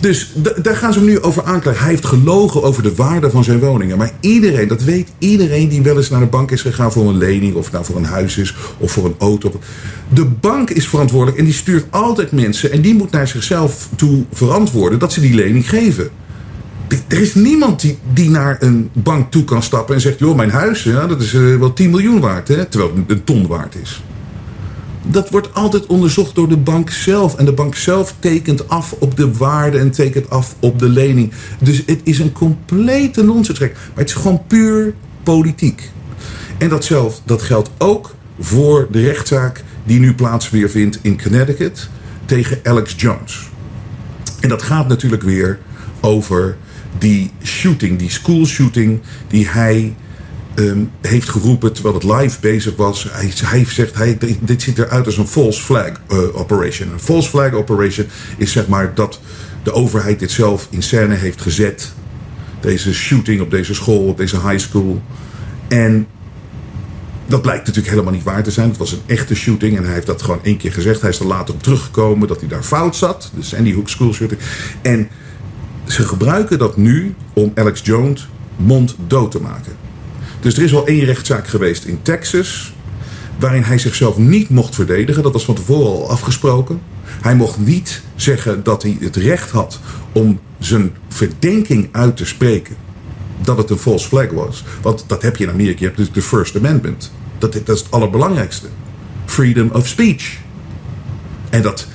Dus 0.00 0.32
daar 0.62 0.76
gaan 0.76 0.92
ze 0.92 0.98
hem 0.98 1.08
nu 1.08 1.20
over 1.20 1.44
aanklagen. 1.44 1.80
Hij 1.80 1.90
heeft 1.90 2.06
gelogen 2.06 2.62
over 2.62 2.82
de 2.82 2.94
waarde 2.94 3.30
van 3.30 3.44
zijn 3.44 3.58
woningen. 3.58 3.98
Maar 3.98 4.10
iedereen, 4.20 4.68
dat 4.68 4.82
weet 4.82 5.08
iedereen 5.18 5.68
die 5.68 5.82
wel 5.82 5.96
eens 5.96 6.10
naar 6.10 6.20
de 6.20 6.26
bank 6.26 6.50
is 6.50 6.60
gegaan 6.60 6.92
voor 6.92 7.08
een 7.08 7.16
lening, 7.16 7.54
of 7.54 7.72
nou 7.72 7.84
voor 7.84 7.96
een 7.96 8.04
huis 8.04 8.36
is, 8.36 8.56
of 8.78 8.92
voor 8.92 9.04
een 9.04 9.14
auto. 9.18 9.60
De 10.08 10.24
bank 10.24 10.70
is 10.70 10.88
verantwoordelijk 10.88 11.38
en 11.38 11.44
die 11.44 11.54
stuurt 11.54 11.84
altijd 11.90 12.32
mensen 12.32 12.72
en 12.72 12.80
die 12.80 12.94
moet 12.94 13.10
naar 13.10 13.28
zichzelf 13.28 13.88
toe 13.96 14.24
verantwoorden 14.32 14.98
dat 14.98 15.12
ze 15.12 15.20
die 15.20 15.34
lening 15.34 15.68
geven. 15.68 16.08
Er 17.08 17.20
is 17.20 17.34
niemand 17.34 17.80
die, 17.80 17.98
die 18.12 18.30
naar 18.30 18.56
een 18.60 18.90
bank 18.92 19.30
toe 19.30 19.44
kan 19.44 19.62
stappen 19.62 19.94
en 19.94 20.00
zegt: 20.00 20.18
joh, 20.18 20.36
mijn 20.36 20.50
huis, 20.50 20.82
ja, 20.82 21.06
dat 21.06 21.20
is 21.20 21.32
uh, 21.32 21.58
wel 21.58 21.72
10 21.72 21.90
miljoen 21.90 22.20
waard, 22.20 22.48
hè, 22.48 22.64
terwijl 22.64 22.92
het 22.96 23.10
een 23.10 23.24
ton 23.24 23.46
waard 23.46 23.74
is 23.82 24.02
dat 25.10 25.30
wordt 25.30 25.54
altijd 25.54 25.86
onderzocht 25.86 26.34
door 26.34 26.48
de 26.48 26.56
bank 26.56 26.90
zelf. 26.90 27.34
En 27.34 27.44
de 27.44 27.52
bank 27.52 27.74
zelf 27.74 28.14
tekent 28.18 28.68
af 28.68 28.92
op 28.98 29.16
de 29.16 29.32
waarde 29.32 29.78
en 29.78 29.90
tekent 29.90 30.30
af 30.30 30.54
op 30.60 30.78
de 30.78 30.88
lening. 30.88 31.32
Dus 31.60 31.82
het 31.86 32.00
is 32.02 32.18
een 32.18 32.32
complete 32.32 33.24
nonsens. 33.24 33.58
Maar 33.58 33.70
het 33.94 34.08
is 34.08 34.14
gewoon 34.14 34.42
puur 34.46 34.94
politiek. 35.22 35.90
En 36.58 36.68
dat, 36.68 36.84
zelf, 36.84 37.20
dat 37.24 37.42
geldt 37.42 37.70
ook 37.78 38.14
voor 38.40 38.88
de 38.90 39.00
rechtszaak 39.00 39.64
die 39.84 39.98
nu 39.98 40.14
plaats 40.14 40.50
weer 40.50 40.70
vindt 40.70 40.98
in 41.02 41.22
Connecticut 41.22 41.88
tegen 42.24 42.58
Alex 42.62 42.94
Jones. 42.96 43.48
En 44.40 44.48
dat 44.48 44.62
gaat 44.62 44.88
natuurlijk 44.88 45.22
weer 45.22 45.58
over 46.00 46.56
die 46.98 47.30
shooting, 47.42 47.98
die 47.98 48.10
school 48.10 48.46
shooting 48.46 49.00
die 49.28 49.48
hij 49.48 49.94
um, 50.58 50.90
heeft 51.00 51.28
geroepen 51.28 51.72
terwijl 51.72 51.94
het 51.94 52.04
live 52.04 52.40
bezig 52.40 52.76
was. 52.76 53.06
Hij, 53.10 53.32
hij 53.44 53.64
zegt, 53.64 53.94
hij, 53.94 54.18
dit 54.40 54.62
ziet 54.62 54.78
eruit 54.78 55.06
als 55.06 55.16
een 55.16 55.26
false 55.26 55.62
flag 55.62 55.90
uh, 56.12 56.18
operation. 56.36 56.92
Een 56.92 57.00
false 57.00 57.28
flag 57.28 57.52
operation 57.52 58.06
is 58.36 58.52
zeg 58.52 58.68
maar 58.68 58.94
dat 58.94 59.20
de 59.62 59.72
overheid 59.72 60.18
dit 60.18 60.30
zelf 60.30 60.68
in 60.70 60.82
scène 60.82 61.14
heeft 61.14 61.40
gezet. 61.40 61.92
Deze 62.60 62.94
shooting 62.94 63.40
op 63.40 63.50
deze 63.50 63.74
school, 63.74 64.06
op 64.08 64.16
deze 64.16 64.40
high 64.40 64.58
school. 64.58 65.02
En 65.68 66.06
dat 67.26 67.42
blijkt 67.42 67.66
natuurlijk 67.66 67.94
helemaal 67.94 68.12
niet 68.12 68.22
waar 68.22 68.42
te 68.42 68.50
zijn. 68.50 68.68
Het 68.68 68.78
was 68.78 68.92
een 68.92 69.02
echte 69.06 69.34
shooting 69.34 69.76
en 69.76 69.84
hij 69.84 69.92
heeft 69.92 70.06
dat 70.06 70.22
gewoon 70.22 70.40
één 70.42 70.56
keer 70.56 70.72
gezegd. 70.72 71.00
Hij 71.00 71.10
is 71.10 71.18
er 71.18 71.26
later 71.26 71.54
op 71.54 71.62
teruggekomen 71.62 72.28
dat 72.28 72.40
hij 72.40 72.48
daar 72.48 72.62
fout 72.62 72.96
zat. 72.96 73.30
De 73.34 73.42
Sandy 73.42 73.74
Hook 73.74 73.88
School 73.88 74.12
shooting. 74.12 74.40
En 74.82 75.08
ze 75.86 76.02
gebruiken 76.02 76.58
dat 76.58 76.76
nu 76.76 77.14
om 77.32 77.52
Alex 77.54 77.80
Jones 77.84 78.28
mond 78.56 78.96
dood 79.06 79.30
te 79.30 79.40
maken. 79.40 79.72
Dus 80.40 80.56
er 80.56 80.62
is 80.62 80.74
al 80.74 80.86
één 80.86 81.04
rechtszaak 81.04 81.48
geweest 81.48 81.84
in 81.84 82.02
Texas. 82.02 82.74
Waarin 83.38 83.62
hij 83.62 83.78
zichzelf 83.78 84.16
niet 84.16 84.48
mocht 84.48 84.74
verdedigen. 84.74 85.22
Dat 85.22 85.32
was 85.32 85.44
van 85.44 85.54
tevoren 85.54 85.86
al 85.86 86.10
afgesproken. 86.10 86.80
Hij 87.04 87.34
mocht 87.34 87.58
niet 87.58 88.02
zeggen 88.16 88.62
dat 88.62 88.82
hij 88.82 88.96
het 89.00 89.16
recht 89.16 89.50
had 89.50 89.80
om 90.12 90.40
zijn 90.58 90.94
verdenking 91.08 91.88
uit 91.92 92.16
te 92.16 92.24
spreken. 92.24 92.76
Dat 93.42 93.56
het 93.56 93.70
een 93.70 93.78
false 93.78 94.08
flag 94.08 94.30
was. 94.30 94.64
Want 94.82 95.04
dat 95.06 95.22
heb 95.22 95.36
je 95.36 95.44
in 95.44 95.50
Amerika. 95.50 95.78
Je 95.78 95.84
hebt 95.84 95.96
dus 95.96 96.12
de 96.12 96.22
First 96.22 96.56
Amendment. 96.56 97.12
Dat, 97.38 97.52
dat 97.52 97.68
is 97.68 97.80
het 97.80 97.90
allerbelangrijkste. 97.90 98.66
Freedom 99.24 99.70
of 99.72 99.88
speech. 99.88 100.36
En 101.50 101.62
dat 101.62 101.86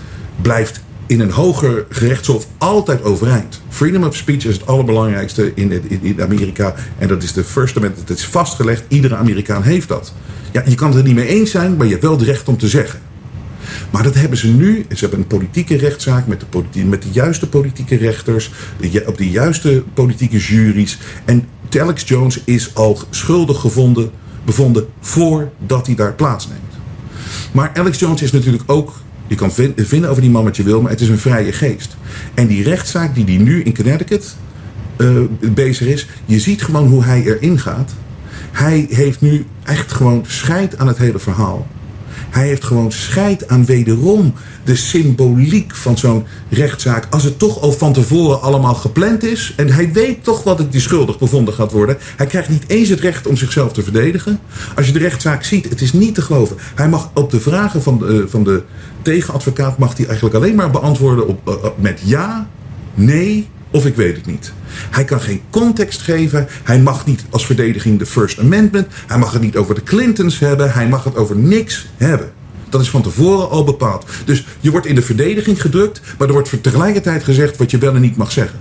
blijft 0.41 0.81
in 1.11 1.19
een 1.19 1.31
hoger 1.31 1.85
gerechtshof 1.89 2.47
altijd 2.57 3.03
overeind. 3.03 3.61
Freedom 3.69 4.03
of 4.03 4.15
speech 4.15 4.45
is 4.45 4.53
het 4.53 4.67
allerbelangrijkste 4.67 5.51
in, 5.55 6.01
in, 6.01 6.21
Amerika. 6.21 6.75
En 6.97 7.07
dat 7.07 7.23
is 7.23 7.33
de 7.33 7.43
First 7.43 7.77
Amendment. 7.77 8.09
Het 8.09 8.17
is 8.17 8.25
vastgelegd. 8.25 8.83
Iedere 8.87 9.15
Amerikaan 9.15 9.63
heeft 9.63 9.87
dat. 9.87 10.13
Ja, 10.51 10.63
je 10.65 10.75
kan 10.75 10.87
het 10.87 10.97
er 10.97 11.03
niet 11.03 11.15
mee 11.15 11.27
eens 11.27 11.51
zijn, 11.51 11.75
maar 11.75 11.85
je 11.85 11.91
hebt 11.91 12.03
wel 12.03 12.11
het 12.11 12.21
recht 12.21 12.47
om 12.47 12.57
te 12.57 12.67
zeggen. 12.67 12.99
Maar 13.89 14.03
dat 14.03 14.13
hebben 14.13 14.37
ze 14.37 14.47
nu. 14.47 14.85
Ze 14.89 14.99
hebben 14.99 15.19
een 15.19 15.27
politieke 15.27 15.77
rechtszaak 15.77 16.27
met 16.27 16.43
de, 16.71 16.85
met 16.85 17.01
de 17.01 17.09
juiste 17.11 17.49
politieke 17.49 17.95
rechters. 17.95 18.51
op 19.05 19.17
de 19.17 19.29
juiste 19.29 19.83
politieke 19.93 20.37
juries. 20.37 20.97
En 21.25 21.47
Alex 21.79 22.03
Jones 22.03 22.41
is 22.45 22.75
al 22.75 22.99
schuldig 23.09 23.59
gevonden, 23.59 24.11
bevonden 24.45 24.87
voordat 24.99 25.85
hij 25.85 25.95
daar 25.95 26.13
plaatsneemt. 26.13 26.59
Maar 27.51 27.71
Alex 27.73 27.99
Jones 27.99 28.21
is 28.21 28.31
natuurlijk 28.31 28.63
ook 28.65 28.93
je 29.31 29.37
kan 29.37 29.51
vinden 29.75 30.09
over 30.09 30.21
die 30.21 30.31
man 30.31 30.43
wat 30.43 30.57
je 30.57 30.63
wil, 30.63 30.81
maar 30.81 30.91
het 30.91 31.01
is 31.01 31.09
een 31.09 31.17
vrije 31.17 31.51
geest. 31.51 31.97
En 32.33 32.47
die 32.47 32.63
rechtszaak 32.63 33.15
die 33.15 33.25
die 33.25 33.39
nu 33.39 33.63
in 33.63 33.75
Connecticut 33.75 34.35
uh, 34.97 35.21
bezig 35.53 35.87
is, 35.87 36.07
je 36.25 36.39
ziet 36.39 36.63
gewoon 36.63 36.87
hoe 36.87 37.03
hij 37.03 37.23
erin 37.23 37.59
gaat. 37.59 37.91
Hij 38.51 38.87
heeft 38.89 39.21
nu 39.21 39.45
echt 39.63 39.91
gewoon 39.91 40.23
scheid 40.27 40.77
aan 40.77 40.87
het 40.87 40.97
hele 40.97 41.19
verhaal. 41.19 41.67
Hij 42.31 42.47
heeft 42.47 42.63
gewoon 42.63 42.91
scheid 42.91 43.47
aan 43.47 43.65
wederom 43.65 44.33
de 44.63 44.75
symboliek 44.75 45.75
van 45.75 45.97
zo'n 45.97 46.25
rechtszaak. 46.49 47.07
Als 47.09 47.23
het 47.23 47.39
toch 47.39 47.61
al 47.61 47.71
van 47.71 47.93
tevoren 47.93 48.41
allemaal 48.41 48.75
gepland 48.75 49.23
is. 49.23 49.53
En 49.57 49.69
hij 49.69 49.91
weet 49.91 50.23
toch 50.23 50.43
wat 50.43 50.57
het 50.57 50.71
die 50.71 50.81
schuldig 50.81 51.19
bevonden 51.19 51.53
gaat 51.53 51.71
worden. 51.71 51.97
Hij 52.15 52.25
krijgt 52.25 52.49
niet 52.49 52.63
eens 52.67 52.89
het 52.89 52.99
recht 52.99 53.27
om 53.27 53.37
zichzelf 53.37 53.73
te 53.73 53.83
verdedigen. 53.83 54.39
Als 54.75 54.85
je 54.87 54.93
de 54.93 54.99
rechtszaak 54.99 55.43
ziet, 55.43 55.69
het 55.69 55.81
is 55.81 55.93
niet 55.93 56.15
te 56.15 56.21
geloven. 56.21 56.57
Hij 56.75 56.89
mag 56.89 57.11
op 57.13 57.31
de 57.31 57.39
vragen 57.39 57.81
van 57.81 57.99
de, 57.99 58.25
van 58.27 58.43
de 58.43 58.63
tegenadvocaat 59.01 59.77
mag 59.77 59.97
hij 59.97 60.05
eigenlijk 60.05 60.35
alleen 60.35 60.55
maar 60.55 60.71
beantwoorden 60.71 61.27
op, 61.27 61.49
uh, 61.49 61.55
met 61.75 62.01
ja, 62.03 62.49
nee 62.93 63.49
of 63.71 63.85
ik 63.85 63.95
weet 63.95 64.15
het 64.15 64.25
niet. 64.25 64.53
Hij 64.71 65.03
kan 65.03 65.21
geen 65.21 65.41
context 65.49 66.01
geven. 66.01 66.47
Hij 66.63 66.79
mag 66.79 67.05
niet 67.05 67.23
als 67.29 67.45
verdediging 67.45 67.99
de 67.99 68.05
First 68.05 68.39
Amendment. 68.39 68.87
Hij 69.07 69.17
mag 69.17 69.33
het 69.33 69.41
niet 69.41 69.55
over 69.55 69.75
de 69.75 69.83
Clintons 69.83 70.39
hebben. 70.39 70.73
Hij 70.73 70.87
mag 70.87 71.03
het 71.03 71.15
over 71.15 71.35
niks 71.35 71.87
hebben. 71.97 72.31
Dat 72.69 72.81
is 72.81 72.89
van 72.89 73.01
tevoren 73.01 73.49
al 73.49 73.63
bepaald. 73.63 74.05
Dus 74.25 74.45
je 74.59 74.71
wordt 74.71 74.87
in 74.87 74.95
de 74.95 75.01
verdediging 75.01 75.61
gedrukt, 75.61 76.01
maar 76.17 76.27
er 76.27 76.33
wordt 76.33 76.63
tegelijkertijd 76.63 77.23
gezegd 77.23 77.57
wat 77.57 77.71
je 77.71 77.77
wel 77.77 77.95
en 77.95 78.01
niet 78.01 78.17
mag 78.17 78.31
zeggen. 78.31 78.59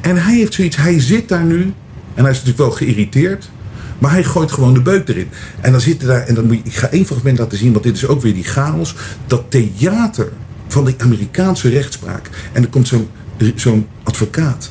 En 0.00 0.16
hij 0.22 0.34
heeft 0.34 0.54
zoiets, 0.54 0.76
hij 0.76 1.00
zit 1.00 1.28
daar 1.28 1.44
nu, 1.44 1.72
en 2.14 2.22
hij 2.22 2.30
is 2.30 2.42
natuurlijk 2.42 2.58
wel 2.58 2.70
geïrriteerd, 2.70 3.50
maar 3.98 4.10
hij 4.10 4.24
gooit 4.24 4.52
gewoon 4.52 4.74
de 4.74 4.82
beuk 4.82 5.08
erin. 5.08 5.28
En 5.60 5.72
dan 5.72 5.80
zit 5.80 6.00
daar, 6.00 6.26
en 6.26 6.34
dan 6.34 6.46
moet 6.46 6.56
je, 6.56 6.62
ik 6.64 6.76
ga 6.76 6.88
één 6.88 7.06
fragment 7.06 7.38
laten 7.38 7.58
zien, 7.58 7.72
want 7.72 7.84
dit 7.84 7.96
is 7.96 8.06
ook 8.06 8.22
weer 8.22 8.34
die 8.34 8.44
chaos. 8.44 8.94
Dat 9.26 9.44
theater 9.48 10.32
van 10.68 10.84
de 10.84 10.94
Amerikaanse 10.98 11.68
rechtspraak. 11.68 12.30
En 12.52 12.62
er 12.62 12.68
komt 12.68 12.88
zo'n 12.88 13.08
zo'n 13.54 13.86
advocaat. 14.02 14.70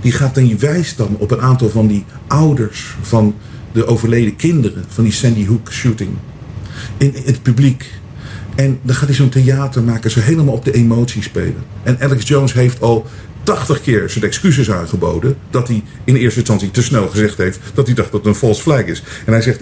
Die 0.00 0.12
gaat 0.12 0.34
dan, 0.34 0.58
wijst 0.58 0.96
dan 0.96 1.16
op 1.18 1.30
een 1.30 1.40
aantal 1.40 1.68
van 1.68 1.86
die 1.86 2.04
ouders 2.26 2.96
van 3.00 3.34
de 3.72 3.86
overleden 3.86 4.36
kinderen 4.36 4.84
van 4.88 5.04
die 5.04 5.12
Sandy 5.12 5.46
Hook 5.46 5.72
shooting. 5.72 6.10
In, 6.96 7.14
het 7.24 7.42
publiek. 7.42 7.90
En 8.54 8.78
dan 8.82 8.94
gaat 8.94 9.08
hij 9.08 9.16
zo'n 9.16 9.28
theater 9.28 9.82
maken, 9.82 10.10
zo 10.10 10.20
helemaal 10.20 10.54
op 10.54 10.64
de 10.64 10.72
emotie 10.72 11.22
spelen. 11.22 11.64
En 11.82 12.00
Alex 12.00 12.28
Jones 12.28 12.52
heeft 12.52 12.80
al 12.80 13.06
80 13.42 13.80
keer 13.80 14.10
zijn 14.10 14.24
excuses 14.24 14.70
aangeboden. 14.70 15.36
Dat 15.50 15.68
hij 15.68 15.82
in 16.04 16.16
eerste 16.16 16.38
instantie 16.38 16.70
te 16.70 16.82
snel 16.82 17.08
gezegd 17.08 17.38
heeft 17.38 17.60
dat 17.74 17.86
hij 17.86 17.94
dacht 17.94 18.12
dat 18.12 18.20
het 18.20 18.28
een 18.28 18.38
false 18.38 18.62
flag 18.62 18.84
is. 18.84 19.02
En 19.26 19.32
hij 19.32 19.42
zegt: 19.42 19.60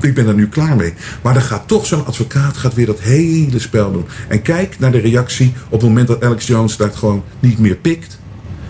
ik 0.00 0.14
ben 0.14 0.26
er 0.26 0.34
nu 0.34 0.48
klaar 0.48 0.76
mee. 0.76 0.94
Maar 1.22 1.34
dan 1.34 1.42
gaat 1.42 1.68
toch 1.68 1.86
zo'n 1.86 2.06
advocaat 2.06 2.56
gaat 2.56 2.74
weer 2.74 2.86
dat 2.86 3.00
hele 3.00 3.58
spel 3.58 3.92
doen. 3.92 4.06
En 4.28 4.42
kijk 4.42 4.78
naar 4.78 4.92
de 4.92 4.98
reactie 4.98 5.52
op 5.66 5.80
het 5.80 5.88
moment 5.88 6.08
dat 6.08 6.24
Alex 6.24 6.46
Jones 6.46 6.76
dat 6.76 6.96
gewoon 6.96 7.24
niet 7.40 7.58
meer 7.58 7.76
pikt. 7.76 8.18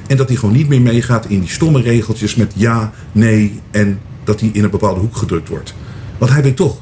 En 0.07 0.16
dat 0.16 0.29
hij 0.29 0.37
gewoon 0.37 0.55
niet 0.55 0.68
meer 0.68 0.83
meegaat 0.83 1.27
in 1.27 1.41
die 1.41 1.49
stomme 1.49 1.81
regeltjes 1.81 2.35
met 2.35 2.53
ja, 2.57 2.93
nee 3.12 3.61
en 3.70 4.01
dat 4.24 4.41
hij 4.41 4.51
in 4.53 4.64
een 4.64 4.70
bepaalde 4.70 5.01
hoek 5.01 5.16
gedrukt 5.16 5.49
wordt. 5.49 5.74
Want 6.18 6.33
hij 6.33 6.43
weet 6.43 6.57
toch, 6.57 6.81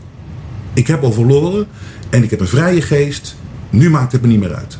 Ik 0.74 0.86
heb 0.86 1.02
al 1.02 1.12
verloren 1.12 1.68
en 2.10 2.22
ik 2.22 2.30
heb 2.30 2.40
een 2.40 2.46
vrije 2.46 2.82
geest. 2.82 3.36
Nu 3.70 3.90
maakt 3.90 4.12
het 4.12 4.22
me 4.22 4.28
niet 4.28 4.40
meer 4.40 4.54
uit. 4.54 4.78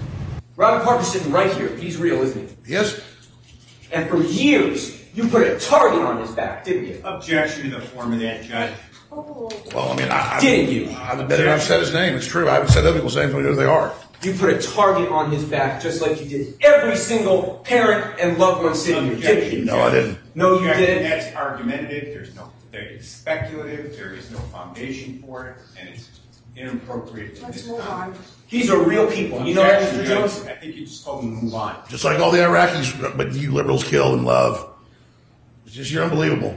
Robert 0.57 0.85
Parker's 0.85 1.11
sitting 1.11 1.35
right 1.35 1.53
here. 1.53 1.71
He's 1.81 1.97
real, 1.97 2.23
isn't 2.23 2.35
he? 2.35 2.73
Yes? 2.73 3.01
And 3.93 4.09
for 4.09 4.23
years, 4.23 4.91
you 5.13 5.29
put 5.29 5.43
a 5.43 5.57
target 5.69 6.01
on 6.01 6.21
his 6.21 6.35
back, 6.35 6.65
didn't 6.65 6.87
you? 6.87 7.15
Objection 7.15 7.71
to 7.71 7.77
the 7.77 7.87
form 7.95 8.13
of 8.13 8.21
that, 8.21 8.45
Judge. 8.45 8.73
Well, 9.15 9.93
I 9.93 9.97
mean, 9.97 10.09
I, 10.09 10.37
I, 10.37 10.41
Didn't 10.41 10.73
you? 10.75 10.91
I've 10.91 11.21
admitted 11.21 11.47
I've 11.47 11.63
said 11.63 11.81
his 11.81 11.93
name. 11.93 12.15
It's 12.17 12.27
true. 12.27 12.49
I 12.49 12.55
haven't 12.55 12.71
said 12.71 12.85
other 12.85 12.95
people's 12.95 13.17
names. 13.17 13.33
We 13.35 13.43
know 13.43 13.51
who 13.51 13.57
they 13.57 13.65
are. 13.65 13.95
You 14.23 14.33
put 14.35 14.51
a 14.51 14.61
target 14.61 15.11
on 15.11 15.31
his 15.31 15.45
back 15.45 15.83
just 15.83 16.01
like 16.01 16.21
you 16.21 16.29
did 16.29 16.57
every 16.63 16.97
single 16.97 17.61
parent 17.65 18.19
and 18.19 18.39
loved 18.39 18.65
one 18.65 18.75
sitting 18.75 19.17
here, 19.17 19.17
didn't 19.17 19.59
you? 19.59 19.65
No, 19.67 19.79
I 19.81 19.91
didn't. 19.91 20.19
No, 20.35 20.61
you 20.61 20.73
didn't. 20.73 21.03
That's 21.03 21.37
argumentative. 21.37 22.15
There's 22.15 22.35
no, 22.35 22.51
there 22.73 22.87
is 22.87 23.09
speculative. 23.09 23.97
There 23.97 24.15
is 24.15 24.31
no 24.31 24.39
foundation 24.39 25.23
for 25.23 25.49
it, 25.49 25.57
and 25.79 25.91
it's 25.91 26.09
inappropriate 26.57 27.37
to 27.37 27.47
this 27.47 27.67
time. 27.67 28.15
These 28.49 28.71
are 28.71 28.83
real 28.83 29.11
people. 29.11 29.45
You 29.45 29.55
know 29.55 29.63
that, 29.63 29.83
Objection, 29.83 30.01
Mr. 30.01 30.09
Judge. 30.09 30.33
Jones? 30.33 30.47
I 30.47 30.55
think 30.55 30.77
you 30.77 30.87
just 30.87 31.05
told 31.05 31.25
him 31.25 31.37
to 31.37 31.43
move 31.45 31.55
on. 31.55 31.77
Just 31.89 32.05
like 32.05 32.19
all 32.19 32.31
the 32.31 32.39
Iraqis, 32.39 33.17
but 33.17 33.33
you 33.33 33.53
liberals 33.53 33.85
kill 33.85 34.15
and 34.15 34.25
love. 34.25 34.71
It's 35.67 35.75
just, 35.75 35.91
you're 35.91 36.05
unbelievable. 36.05 36.57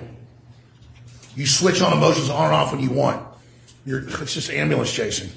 You 1.38 1.46
switch 1.46 1.84
on 1.84 1.94
emotions 1.94 2.32
on 2.32 2.46
and 2.46 2.54
off 2.56 2.72
when 2.72 2.82
you 2.82 2.90
want. 2.90 3.24
You're, 3.86 4.00
it's 4.22 4.34
just 4.34 4.50
ambulance 4.50 4.92
chasing. 4.92 5.30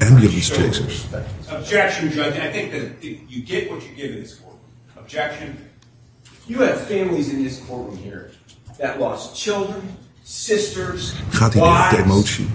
Ambulance 0.00 0.48
chasers. 0.48 1.04
Objection, 1.50 2.12
Judge. 2.12 2.36
I 2.36 2.52
think 2.52 2.70
that 2.70 3.02
you 3.02 3.42
get 3.42 3.68
what 3.72 3.82
you 3.82 3.94
give 3.96 4.12
in 4.12 4.20
this 4.22 4.36
court. 4.36 4.54
Objection. 4.96 5.68
You 6.46 6.60
have 6.60 6.80
families 6.86 7.32
in 7.34 7.42
this 7.42 7.58
courtroom 7.66 7.96
here 7.96 8.30
that 8.78 9.00
lost 9.00 9.34
children, 9.36 9.96
sisters, 10.22 11.14
Gaat 11.30 11.52
hij 11.54 11.62
weer 11.62 11.90
de 11.90 11.96
wives, 11.96 12.04
emotie? 12.04 12.48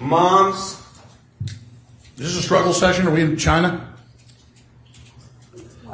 moms. 0.00 0.76
Is 2.16 2.24
this 2.32 2.38
a 2.38 2.42
struggle 2.42 2.72
session? 2.72 3.06
Are 3.06 3.12
we 3.14 3.20
in 3.20 3.36
China? 3.38 3.93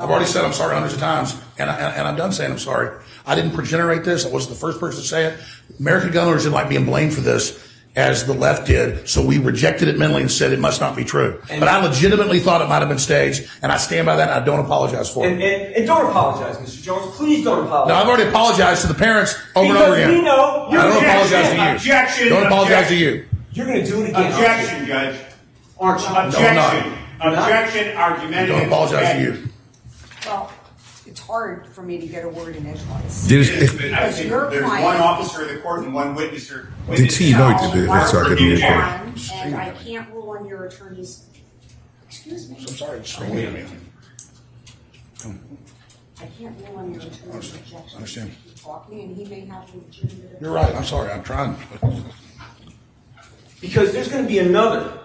I've 0.01 0.11
already 0.11 0.27
said 0.27 0.45
I'm 0.45 0.53
sorry 0.53 0.73
hundreds 0.75 0.95
of 0.95 1.01
times, 1.01 1.41
and, 1.59 1.69
I, 1.71 1.75
and 1.91 2.09
I'm 2.09 2.17
done 2.17 2.33
saying 2.33 2.51
I'm 2.53 2.59
sorry. 2.59 2.97
I 3.27 3.35
didn't 3.35 3.53
progenerate 3.53 4.03
this. 4.05 4.25
I 4.25 4.31
wasn't 4.31 4.55
the 4.55 4.61
first 4.61 4.81
person 4.81 5.03
to 5.03 5.07
say 5.07 5.27
it. 5.27 5.41
American 5.79 6.11
gun 6.11 6.29
owners 6.29 6.45
didn't 6.45 6.55
like 6.55 6.69
being 6.69 6.87
blamed 6.87 7.13
for 7.13 7.21
this, 7.21 7.67
as 7.97 8.25
the 8.25 8.33
left 8.33 8.67
did, 8.69 9.09
so 9.09 9.25
we 9.25 9.39
rejected 9.39 9.89
it 9.89 9.99
mentally 9.99 10.23
and 10.23 10.31
said 10.31 10.53
it 10.53 10.61
must 10.61 10.81
not 10.81 10.95
be 10.95 11.05
true. 11.05 11.43
but 11.49 11.65
I 11.67 11.85
legitimately 11.85 12.39
thought 12.39 12.63
it 12.63 12.69
might 12.69 12.79
have 12.79 12.89
been 12.89 13.01
staged, 13.01 13.51
and 13.63 13.73
I 13.73 13.79
stand 13.79 14.07
by 14.07 14.17
that, 14.17 14.31
and 14.31 14.41
I 14.41 14.45
don't 14.45 14.61
apologize 14.65 15.11
for 15.11 15.27
it. 15.27 15.33
And, 15.33 15.43
and, 15.43 15.75
and 15.75 15.87
don't 15.87 16.09
apologize, 16.09 16.57
Mr. 16.59 16.83
Jones. 16.83 17.17
Please 17.17 17.45
don't 17.45 17.67
apologize. 17.67 17.89
No, 17.89 17.95
I've 18.01 18.09
already 18.09 18.29
apologized 18.31 18.83
to 18.83 18.87
the 18.89 18.95
parents 18.95 19.35
over 19.57 19.69
and 19.75 19.77
over 19.77 19.95
again. 19.97 20.11
we 20.13 20.23
know 20.23 20.69
I 20.69 20.73
you're 20.73 20.83
don't 20.83 21.05
apologize 21.05 21.51
to 21.51 21.57
you. 21.57 21.71
objection, 21.73 22.29
don't 22.29 22.47
apologize 22.47 22.89
to 22.89 22.97
you. 22.97 23.27
You're 23.53 23.67
going 23.67 23.85
to 23.85 23.91
do 23.91 24.03
it 24.05 24.11
again. 24.11 24.33
Objection, 24.33 24.87
Judge. 24.87 25.21
Aren't 25.79 26.01
you? 26.03 26.07
Objection. 26.09 26.97
I'm 27.21 27.33
not. 27.35 27.43
Objection. 27.43 27.97
Argumentative. 27.97 28.57
Don't 28.57 28.67
apologize 28.67 29.13
to 29.15 29.21
you. 29.23 29.50
Well, 30.27 30.51
it's 31.07 31.21
hard 31.21 31.67
for 31.69 31.83
me 31.83 31.99
to 31.99 32.07
get 32.07 32.25
a 32.25 32.29
word 32.29 32.57
in 32.57 32.67
edgewise. 32.67 33.27
Dit 33.27 33.39
is 33.41 33.49
It 33.51 33.63
is, 33.63 33.71
echt. 33.73 33.77
Because 33.79 34.25
your 34.25 34.51
there's 34.51 34.65
client- 34.65 34.85
one 34.85 34.97
officer 35.01 35.43
of 35.43 35.49
the 35.49 35.57
court 35.61 35.85
and 35.85 35.95
one 35.95 36.15
witnesser. 36.15 36.69
Dit 36.95 37.13
zie 37.13 37.29
je 37.29 37.37
nooit 37.37 37.61
in 37.61 37.71
de 37.71 37.85
rechtszaak 37.87 38.27
in 38.27 38.37
Amerika. 38.37 39.03
And 39.43 39.55
I 39.55 39.73
can't 39.85 40.09
rule 40.13 40.37
on 40.39 40.47
your 40.47 40.65
attorney's, 40.67 41.21
excuse 42.09 42.49
me, 42.49 42.57
I'm 42.59 42.67
sorry, 42.77 43.01
just 43.01 43.19
oh, 43.21 43.25
don't 43.25 43.35
leave. 43.35 43.71
I 46.23 46.27
can't 46.39 46.55
rule 46.69 46.77
on 46.79 46.93
your 46.93 47.03
attorney's 47.03 47.55
objection. 47.55 47.95
Understand. 47.97 48.31
Keep 48.45 48.63
Talking, 48.63 49.01
and 49.01 49.17
he 49.17 49.25
may 49.25 49.47
have 49.47 49.75
legitimate. 49.75 50.39
You're 50.41 50.53
right. 50.53 50.75
I'm 50.75 50.85
sorry. 50.85 51.11
I'm 51.11 51.23
trying. 51.23 51.57
Because 53.61 53.93
there's 53.93 54.09
going 54.09 54.23
to 54.23 54.29
be 54.29 54.39
another 54.39 54.99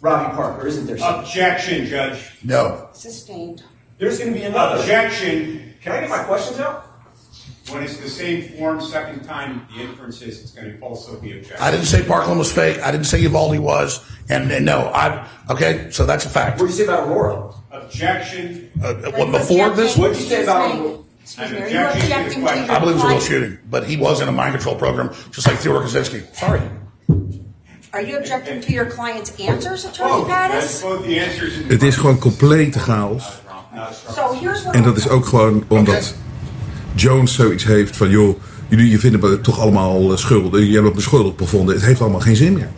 Robbie 0.00 0.34
Parker, 0.34 0.66
isn't 0.66 0.86
there? 0.86 0.96
Objection, 1.00 1.86
Judge. 1.86 2.38
No. 2.42 2.88
Sustained. 2.92 3.62
There's 3.98 4.18
going 4.18 4.32
to 4.32 4.38
be 4.38 4.44
another. 4.44 4.80
Objection. 4.80 5.74
Can 5.82 5.92
I 5.92 6.00
get 6.00 6.10
my 6.10 6.22
questions 6.24 6.60
out? 6.60 6.84
When 7.70 7.82
it's 7.82 7.96
the 7.96 8.08
same 8.08 8.56
form, 8.56 8.80
second 8.80 9.24
time, 9.24 9.66
the 9.74 9.82
inference 9.82 10.22
is 10.22 10.40
it's 10.40 10.52
going 10.52 10.72
to 10.72 10.80
also 10.80 11.18
be 11.18 11.32
objection. 11.32 11.60
I 11.60 11.72
didn't 11.72 11.86
say 11.86 12.04
Parkland 12.04 12.38
was 12.38 12.52
fake. 12.52 12.80
I 12.80 12.92
didn't 12.92 13.06
say 13.06 13.20
Uvalde 13.22 13.58
was. 13.58 14.04
And, 14.28 14.52
and 14.52 14.64
no, 14.64 14.90
I. 14.94 15.26
Okay, 15.50 15.90
so 15.90 16.06
that's 16.06 16.24
a 16.24 16.28
fact. 16.28 16.60
What 16.60 16.68
did 16.68 16.78
you 16.78 16.84
say 16.84 16.92
about 16.92 17.08
Aurora? 17.08 17.52
Objection. 17.72 18.70
Uh, 18.82 18.94
what, 19.12 19.32
before 19.32 19.70
this, 19.70 19.96
What 19.96 20.12
did 20.12 20.22
you 20.22 20.28
say 20.28 20.42
about 20.44 21.04
Excuse 21.26 21.50
I'm 21.50 21.54
me, 21.56 21.60
are 21.60 21.68
you 21.68 22.02
objecting 22.02 22.34
to 22.34 22.40
the 22.40 22.46
objecting 22.46 22.66
your 22.66 22.70
I 22.70 22.78
believe 22.78 22.94
it 22.94 23.02
was 23.02 23.04
a 23.04 23.08
real 23.08 23.20
shooting, 23.20 23.58
but 23.68 23.84
he 23.84 23.96
was 23.96 24.20
in 24.20 24.28
a 24.28 24.32
mind 24.32 24.52
control 24.54 24.76
program, 24.76 25.12
just 25.32 25.44
like 25.48 25.58
Theodore 25.58 25.82
Kaczynski. 25.82 26.22
Sorry. 26.36 26.62
Are 27.92 28.00
you 28.02 28.18
objecting 28.18 28.60
to 28.60 28.72
your 28.72 28.86
client's 28.86 29.40
answers, 29.40 29.84
Attorney 29.84 30.10
Both. 30.12 30.28
That's 30.28 30.78
Pattis? 30.78 30.82
both 30.82 31.04
the 31.04 31.18
answers. 31.18 31.56
Het 31.66 31.82
is 31.82 31.96
gewoon 31.96 32.18
complete 32.18 32.78
chaos. 32.78 33.40
En 34.70 34.82
dat 34.82 34.96
is 34.96 35.08
ook 35.08 35.26
gewoon 35.26 35.64
omdat 35.68 36.14
Jones 36.94 37.34
zoiets 37.34 37.64
heeft 37.64 37.96
van... 37.96 38.10
joh, 38.10 38.40
jullie 38.68 38.90
je 38.90 38.98
vinden 38.98 39.20
me 39.20 39.40
toch 39.40 39.60
allemaal 39.60 40.12
eh, 40.12 40.16
schuldig. 40.16 40.66
Je 40.66 40.80
hebt 40.80 40.94
me 40.94 41.00
schuldig 41.00 41.34
bevonden. 41.34 41.74
Het 41.74 41.84
heeft 41.84 42.00
allemaal 42.00 42.20
geen 42.20 42.36
zin 42.36 42.52
meer. 42.52 42.68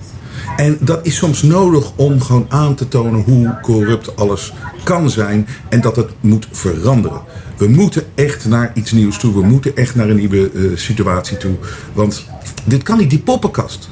En 0.57 0.79
dat 0.81 1.07
is 1.07 1.17
soms 1.17 1.43
nodig 1.43 1.93
om 1.97 2.21
gewoon 2.21 2.47
aan 2.49 2.75
te 2.75 2.89
tonen 2.89 3.21
hoe 3.21 3.59
corrupt 3.63 4.17
alles 4.17 4.53
kan 4.85 5.11
zijn. 5.11 5.49
En 5.69 5.81
dat 5.81 5.97
het 5.97 6.11
moet 6.21 6.49
veranderen. 6.51 7.21
We 7.57 7.69
moeten 7.69 8.05
echt 8.15 8.45
naar 8.45 8.71
iets 8.75 8.93
nieuws 8.93 9.19
toe. 9.19 9.35
We 9.35 9.43
moeten 9.43 9.77
echt 9.77 9.95
naar 9.95 10.09
een 10.09 10.17
nieuwe 10.17 10.51
eh, 10.51 10.63
situatie 10.75 11.37
toe. 11.37 11.57
Want 11.93 12.27
dit 12.65 12.83
kan 12.83 12.99
niet, 12.99 13.11
die 13.11 13.19
poppenkast. 13.19 13.89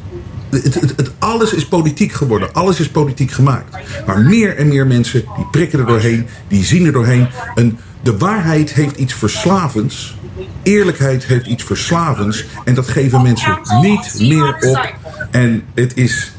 Het, 0.50 1.10
alles 1.18 1.52
is 1.52 1.66
politiek 1.66 2.12
geworden. 2.12 2.52
Alles 2.52 2.80
is 2.80 2.88
politiek 2.88 3.30
gemaakt. 3.30 3.76
Maar 4.06 4.20
meer 4.20 4.56
en 4.56 4.68
meer 4.68 4.86
mensen 4.86 5.24
die 5.36 5.46
prikken 5.50 5.78
er 5.78 5.86
doorheen. 5.86 6.26
Die 6.48 6.64
zien 6.64 6.86
er 6.86 6.92
doorheen. 6.92 7.28
En 7.54 7.78
de 8.02 8.16
waarheid 8.16 8.72
heeft 8.72 8.96
iets 8.96 9.14
verslavends. 9.14 10.16
Eerlijkheid 10.62 11.24
heeft 11.24 11.46
iets 11.46 11.64
verslavends. 11.64 12.44
En 12.64 12.74
dat 12.74 12.88
geven 12.88 13.22
mensen 13.22 13.58
niet 13.80 14.14
meer 14.18 14.56
op. 14.60 14.94
En 15.30 15.62
het 15.74 15.96
is 15.96 16.32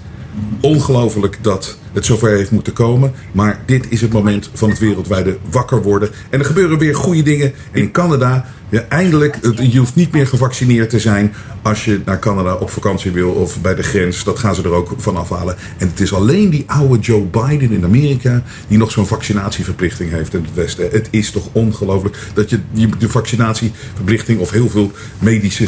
ongelooflijk 0.61 1.37
dat 1.41 1.77
het 1.97 2.05
zover 2.05 2.29
heeft 2.29 2.51
moeten 2.51 2.73
komen. 2.73 3.11
Maar 3.31 3.59
dit 3.65 3.85
is 3.89 4.01
het 4.01 4.11
moment 4.11 4.49
van 4.53 4.69
het 4.69 4.79
wereldwijde 4.79 5.37
wakker 5.51 5.81
worden. 5.81 6.09
En 6.29 6.39
er 6.39 6.45
gebeuren 6.45 6.77
weer 6.77 6.95
goede 6.95 7.23
dingen. 7.23 7.53
En 7.71 7.81
in 7.81 7.91
Canada, 7.91 8.45
ja, 8.69 8.85
eindelijk, 8.89 9.39
je 9.71 9.77
hoeft 9.77 9.95
niet 9.95 10.11
meer 10.11 10.27
gevaccineerd 10.27 10.89
te 10.89 10.99
zijn 10.99 11.33
als 11.61 11.85
je 11.85 12.01
naar 12.05 12.19
Canada 12.19 12.55
op 12.55 12.69
vakantie 12.69 13.11
wil 13.11 13.29
of 13.29 13.61
bij 13.61 13.75
de 13.75 13.83
grens. 13.83 14.23
Dat 14.23 14.39
gaan 14.39 14.55
ze 14.55 14.63
er 14.63 14.71
ook 14.71 14.93
van 14.97 15.17
afhalen. 15.17 15.55
En 15.77 15.87
het 15.87 15.99
is 15.99 16.13
alleen 16.13 16.49
die 16.49 16.63
oude 16.67 16.99
Joe 16.99 17.23
Biden 17.23 17.71
in 17.71 17.83
Amerika 17.83 18.43
die 18.67 18.77
nog 18.77 18.91
zo'n 18.91 19.07
vaccinatieverplichting 19.07 20.11
heeft 20.11 20.33
in 20.33 20.43
het 20.43 20.53
Westen. 20.53 20.89
Het 20.91 21.07
is 21.11 21.31
toch 21.31 21.49
ongelooflijk 21.51 22.17
dat 22.33 22.49
je 22.49 22.59
de 22.99 23.09
vaccinatieverplichting 23.09 24.39
of 24.39 24.51
heel 24.51 24.69
veel 24.69 24.91
medische 25.19 25.67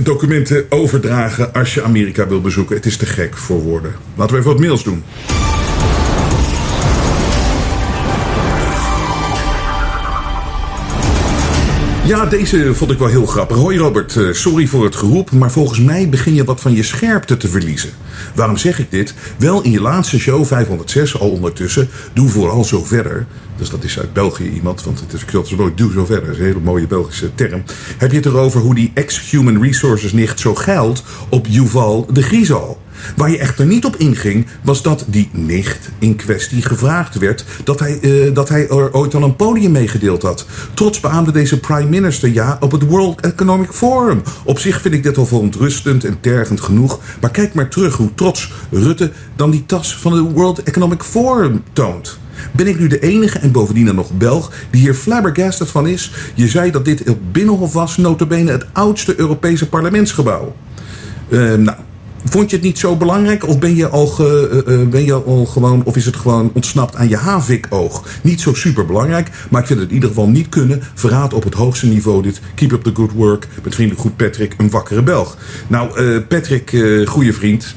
documenten 0.00 0.64
overdragen 0.68 1.52
als 1.52 1.74
je 1.74 1.82
Amerika 1.82 2.28
wil 2.28 2.40
bezoeken. 2.40 2.76
Het 2.76 2.86
is 2.86 2.96
te 2.96 3.06
gek 3.06 3.36
voor 3.36 3.62
woorden. 3.62 3.94
Laten 4.14 4.34
we 4.34 4.40
even 4.40 4.52
wat 4.52 4.60
mails 4.60 4.84
doen. 4.84 5.02
Ja, 12.10 12.26
deze 12.26 12.74
vond 12.74 12.90
ik 12.90 12.98
wel 12.98 13.08
heel 13.08 13.26
grappig. 13.26 13.56
Hoi 13.56 13.78
Robert, 13.78 14.16
eh, 14.16 14.32
sorry 14.32 14.66
voor 14.66 14.84
het 14.84 14.96
geroep, 14.96 15.30
maar 15.30 15.50
volgens 15.50 15.80
mij 15.80 16.08
begin 16.08 16.34
je 16.34 16.44
wat 16.44 16.60
van 16.60 16.74
je 16.74 16.82
scherpte 16.82 17.36
te 17.36 17.48
verliezen. 17.48 17.90
Waarom 18.34 18.56
zeg 18.56 18.78
ik 18.78 18.90
dit? 18.90 19.14
Wel 19.38 19.62
in 19.62 19.70
je 19.70 19.80
laatste 19.80 20.18
show 20.18 20.44
506 20.44 21.20
al 21.20 21.30
ondertussen, 21.30 21.88
doe 22.12 22.28
vooral 22.28 22.64
zo 22.64 22.84
verder. 22.84 23.26
Dus 23.56 23.70
dat 23.70 23.84
is 23.84 23.98
uit 23.98 24.12
België 24.12 24.50
iemand, 24.50 24.84
want 24.84 25.00
het 25.00 25.12
is, 25.12 25.24
nooit 25.56 25.76
doe 25.76 25.92
zo 25.92 26.04
verder. 26.04 26.24
Dat 26.24 26.34
is 26.34 26.40
een 26.40 26.46
hele 26.46 26.60
mooie 26.60 26.86
Belgische 26.86 27.34
term. 27.34 27.62
Heb 27.98 28.10
je 28.10 28.16
het 28.16 28.26
erover 28.26 28.60
hoe 28.60 28.74
die 28.74 28.90
ex-human 28.94 29.62
resources 29.62 30.12
nicht 30.12 30.40
zo 30.40 30.54
geldt 30.54 31.02
op 31.28 31.46
Yuval 31.46 32.06
de 32.12 32.22
Griezal? 32.22 32.79
Waar 33.16 33.30
je 33.30 33.38
echter 33.38 33.66
niet 33.66 33.84
op 33.84 33.96
inging, 33.96 34.46
was 34.62 34.82
dat 34.82 35.04
die 35.06 35.28
nicht 35.32 35.90
in 35.98 36.16
kwestie 36.16 36.62
gevraagd 36.62 37.18
werd 37.18 37.44
dat 37.64 37.80
hij, 37.80 38.00
eh, 38.00 38.34
dat 38.34 38.48
hij 38.48 38.68
er 38.68 38.94
ooit 38.94 39.14
al 39.14 39.22
een 39.22 39.36
podium 39.36 39.72
meegedeeld 39.72 40.22
had. 40.22 40.46
Trots 40.74 41.00
beaamde 41.00 41.32
deze 41.32 41.60
prime 41.60 41.88
minister 41.88 42.28
ja 42.28 42.56
op 42.60 42.72
het 42.72 42.86
World 42.86 43.20
Economic 43.20 43.70
Forum. 43.70 44.22
Op 44.44 44.58
zich 44.58 44.80
vind 44.80 44.94
ik 44.94 45.02
dit 45.02 45.16
al 45.16 45.26
verontrustend 45.26 46.04
en 46.04 46.20
tergend 46.20 46.60
genoeg, 46.60 47.00
maar 47.20 47.30
kijk 47.30 47.54
maar 47.54 47.68
terug 47.68 47.96
hoe 47.96 48.14
trots 48.14 48.52
Rutte 48.70 49.10
dan 49.36 49.50
die 49.50 49.66
tas 49.66 49.96
van 49.96 50.12
het 50.12 50.32
World 50.32 50.62
Economic 50.62 51.02
Forum 51.02 51.62
toont. 51.72 52.18
Ben 52.52 52.66
ik 52.66 52.78
nu 52.78 52.86
de 52.86 53.00
enige 53.00 53.38
en 53.38 53.52
bovendien 53.52 53.86
dan 53.86 53.94
nog 53.94 54.12
Belg 54.12 54.52
die 54.70 54.80
hier 54.80 54.94
flabbergasted 54.94 55.68
van 55.68 55.86
is? 55.86 56.12
Je 56.34 56.48
zei 56.48 56.70
dat 56.70 56.84
dit 56.84 56.98
het 57.04 57.32
Binnenhof 57.32 57.72
was, 57.72 57.96
notabene 57.96 58.50
het 58.50 58.66
oudste 58.72 59.18
Europese 59.18 59.68
parlementsgebouw. 59.68 60.54
Eh, 61.28 61.54
nou, 61.54 61.76
Vond 62.24 62.50
je 62.50 62.56
het 62.56 62.64
niet 62.64 62.78
zo 62.78 62.96
belangrijk? 62.96 63.46
Of 63.46 63.58
ben 63.58 63.76
je 63.76 63.88
al, 63.88 64.14
eh, 64.18 64.58
eh, 64.58 64.88
ben 64.88 65.04
je 65.04 65.14
al 65.14 65.46
gewoon, 65.46 65.84
of 65.84 65.96
is 65.96 66.06
het 66.06 66.16
gewoon 66.16 66.50
ontsnapt 66.54 66.96
aan 66.96 67.08
je 67.08 67.16
havik-oog? 67.16 68.04
Niet 68.22 68.40
zo 68.40 68.54
super 68.54 68.86
belangrijk, 68.86 69.30
maar 69.50 69.60
ik 69.60 69.66
vind 69.66 69.78
het 69.80 69.88
in 69.88 69.94
ieder 69.94 70.08
geval 70.08 70.28
niet 70.28 70.48
kunnen. 70.48 70.82
Verraad 70.94 71.34
op 71.34 71.44
het 71.44 71.54
hoogste 71.54 71.86
niveau 71.86 72.22
dit. 72.22 72.40
Keep 72.54 72.72
up 72.72 72.82
the 72.82 72.90
good 72.94 73.12
work. 73.12 73.48
Met 73.62 73.74
vriendelijk 73.74 74.02
goed 74.02 74.16
Patrick, 74.16 74.54
een 74.58 74.70
wakkere 74.70 75.02
Belg. 75.02 75.36
Nou, 75.66 75.98
eh, 75.98 76.20
Patrick, 76.28 76.82
goede 77.04 77.32
vriend. 77.32 77.74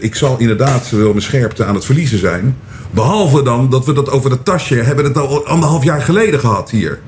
Ik 0.00 0.14
zal 0.14 0.38
inderdaad 0.38 0.90
wel 0.90 1.08
mijn 1.08 1.22
scherpte 1.22 1.64
aan 1.64 1.74
het 1.74 1.84
verliezen 1.84 2.18
zijn. 2.18 2.56
Behalve 2.90 3.42
dan 3.42 3.70
dat 3.70 3.86
we 3.86 3.92
dat 3.92 4.10
over 4.10 4.30
dat 4.30 4.44
tasje 4.44 4.74
hebben 4.74 5.04
het 5.04 5.16
al 5.16 5.46
anderhalf 5.46 5.84
jaar 5.84 6.02
geleden 6.02 6.40
gehad 6.40 6.70
hier. 6.70 7.00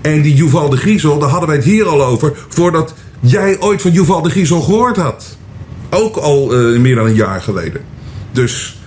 En 0.00 0.22
die 0.22 0.34
Yuval 0.34 0.68
de 0.68 0.76
Griezel, 0.76 1.18
daar 1.18 1.28
hadden 1.28 1.48
wij 1.48 1.56
het 1.56 1.66
hier 1.66 1.86
al 1.86 2.04
over... 2.04 2.32
voordat 2.48 2.94
jij 3.20 3.60
ooit 3.60 3.82
van 3.82 3.90
Yuval 3.90 4.22
de 4.22 4.30
Griezel 4.30 4.60
gehoord 4.60 4.96
had. 4.96 5.36
Ook 5.90 6.16
al 6.16 6.54
eh, 6.54 6.78
meer 6.78 6.94
dan 6.94 7.06
een 7.06 7.14
jaar 7.14 7.42
geleden. 7.42 7.80
Dus 8.32 8.80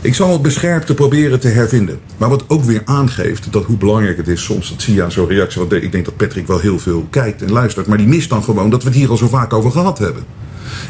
ik 0.00 0.14
zal 0.14 0.32
het 0.32 0.42
bescherpte 0.42 0.94
proberen 0.94 1.40
te 1.40 1.48
hervinden. 1.48 1.98
Maar 2.16 2.28
wat 2.28 2.44
ook 2.48 2.64
weer 2.64 2.82
aangeeft 2.84 3.52
dat 3.52 3.64
hoe 3.64 3.76
belangrijk 3.76 4.16
het 4.16 4.28
is 4.28 4.44
soms... 4.44 4.70
dat 4.70 4.82
zie 4.82 4.94
je 4.94 5.02
aan 5.02 5.12
zo'n 5.12 5.28
reactie. 5.28 5.60
Want 5.60 5.72
ik 5.72 5.92
denk 5.92 6.04
dat 6.04 6.16
Patrick 6.16 6.46
wel 6.46 6.58
heel 6.58 6.78
veel 6.78 7.06
kijkt 7.10 7.42
en 7.42 7.52
luistert. 7.52 7.86
Maar 7.86 7.98
die 7.98 8.06
mist 8.06 8.28
dan 8.28 8.44
gewoon 8.44 8.70
dat 8.70 8.82
we 8.82 8.88
het 8.88 8.98
hier 8.98 9.10
al 9.10 9.16
zo 9.16 9.28
vaak 9.28 9.52
over 9.52 9.70
gehad 9.70 9.98
hebben. 9.98 10.22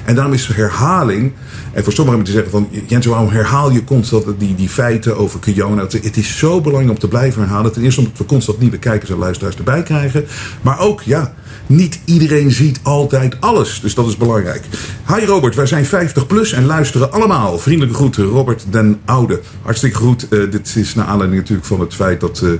En 0.04 0.14
daarom 0.14 0.32
is 0.32 0.46
herhaling... 0.46 1.32
En 1.72 1.84
voor 1.84 1.92
sommigen 1.92 2.22
te 2.22 2.30
zeggen 2.30 2.50
van... 2.50 2.68
Jens, 2.86 3.06
waarom 3.06 3.28
herhaal 3.28 3.70
je 3.70 3.84
constant 3.84 4.24
die, 4.38 4.54
die 4.54 4.68
feiten 4.68 5.16
over 5.16 5.40
Kiona? 5.40 5.82
Het 5.82 6.16
is 6.16 6.38
zo 6.38 6.60
belangrijk 6.60 6.94
om 6.94 6.98
te 6.98 7.08
blijven 7.08 7.42
herhalen. 7.42 7.72
Ten 7.72 7.82
eerste 7.82 8.00
omdat 8.00 8.18
we 8.18 8.24
constant 8.24 8.60
nieuwe 8.60 8.78
kijkers 8.78 9.10
en 9.10 9.18
luisteraars 9.18 9.56
erbij 9.56 9.82
krijgen. 9.82 10.24
Maar 10.62 10.80
ook, 10.80 11.02
ja... 11.02 11.34
Niet 11.68 12.00
iedereen 12.04 12.50
ziet 12.50 12.80
altijd 12.82 13.40
alles, 13.40 13.80
dus 13.80 13.94
dat 13.94 14.06
is 14.06 14.16
belangrijk. 14.16 14.64
Hi 15.06 15.24
Robert, 15.24 15.54
wij 15.54 15.66
zijn 15.66 15.86
50 15.86 16.26
plus 16.26 16.52
en 16.52 16.64
luisteren 16.64 17.12
allemaal. 17.12 17.58
Vriendelijke 17.58 17.96
groeten, 17.96 18.24
Robert 18.24 18.64
den 18.70 19.00
Oude. 19.04 19.40
Hartstikke 19.62 19.96
goed. 19.96 20.28
Eh, 20.28 20.50
dit 20.50 20.76
is 20.76 20.94
naar 20.94 21.06
aanleiding 21.06 21.40
natuurlijk 21.40 21.66
van 21.66 21.80
het 21.80 21.94
feit 21.94 22.20
dat 22.20 22.40
eh, 22.40 22.50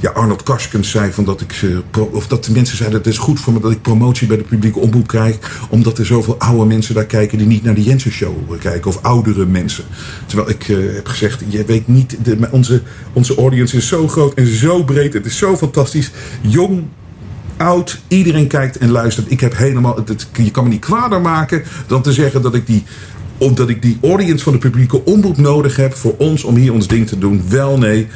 ja, 0.00 0.10
Arnold 0.10 0.42
Karskens 0.42 0.90
zei 0.90 1.12
van 1.12 1.24
dat 1.24 1.40
ik, 1.40 1.62
eh, 1.92 2.02
of 2.12 2.26
dat 2.26 2.44
de 2.44 2.52
mensen 2.52 2.76
zeiden 2.76 2.98
het 2.98 3.06
is 3.06 3.18
goed 3.18 3.40
voor 3.40 3.52
me 3.52 3.60
dat 3.60 3.70
ik 3.70 3.82
promotie 3.82 4.26
bij 4.26 4.36
de 4.36 4.42
publieke 4.42 4.78
omroep 4.78 5.06
krijg, 5.06 5.36
omdat 5.70 5.98
er 5.98 6.06
zoveel 6.06 6.38
oude 6.38 6.64
mensen 6.64 6.94
daar 6.94 7.06
kijken 7.06 7.38
die 7.38 7.46
niet 7.46 7.62
naar 7.62 7.74
de 7.74 7.82
Jensen 7.82 8.12
Show 8.12 8.58
kijken, 8.60 8.90
of 8.90 9.02
oudere 9.02 9.46
mensen. 9.46 9.84
Terwijl 10.26 10.50
ik 10.50 10.62
heb 10.94 11.06
gezegd, 11.08 11.42
je 11.48 11.64
weet 11.64 11.88
niet, 11.88 12.16
de, 12.22 12.48
onze, 12.50 12.82
onze 13.12 13.34
audience 13.34 13.76
is 13.76 13.86
zo 13.86 14.08
groot 14.08 14.34
en 14.34 14.46
zo 14.46 14.84
breed, 14.84 15.12
het 15.12 15.26
is 15.26 15.36
zo 15.36 15.56
fantastisch. 15.56 16.10
Jong, 16.40 16.84
oud, 17.60 18.00
iedereen 18.08 18.46
kijkt 18.46 18.78
en 18.78 18.90
luistert. 18.90 19.30
Ik 19.30 19.40
heb 19.40 19.56
helemaal, 19.56 19.96
het, 20.04 20.28
je 20.32 20.50
kan 20.50 20.64
me 20.64 20.70
niet 20.70 20.80
kwader 20.80 21.20
maken 21.20 21.64
dan 21.86 22.02
te 22.02 22.12
zeggen 22.12 22.42
dat 22.42 22.54
ik 22.54 22.66
die 22.66 22.84
omdat 23.40 23.68
ik 23.68 23.82
die 23.82 23.98
audience 24.02 24.44
van 24.44 24.52
de 24.52 24.58
publieke 24.58 25.04
omroep 25.04 25.36
nodig 25.36 25.76
heb 25.76 25.94
voor 25.94 26.14
ons 26.18 26.44
om 26.44 26.56
hier 26.56 26.72
ons 26.72 26.88
ding 26.88 27.06
te 27.06 27.18
doen. 27.18 27.42
Wel, 27.48 27.78
nee. 27.78 28.06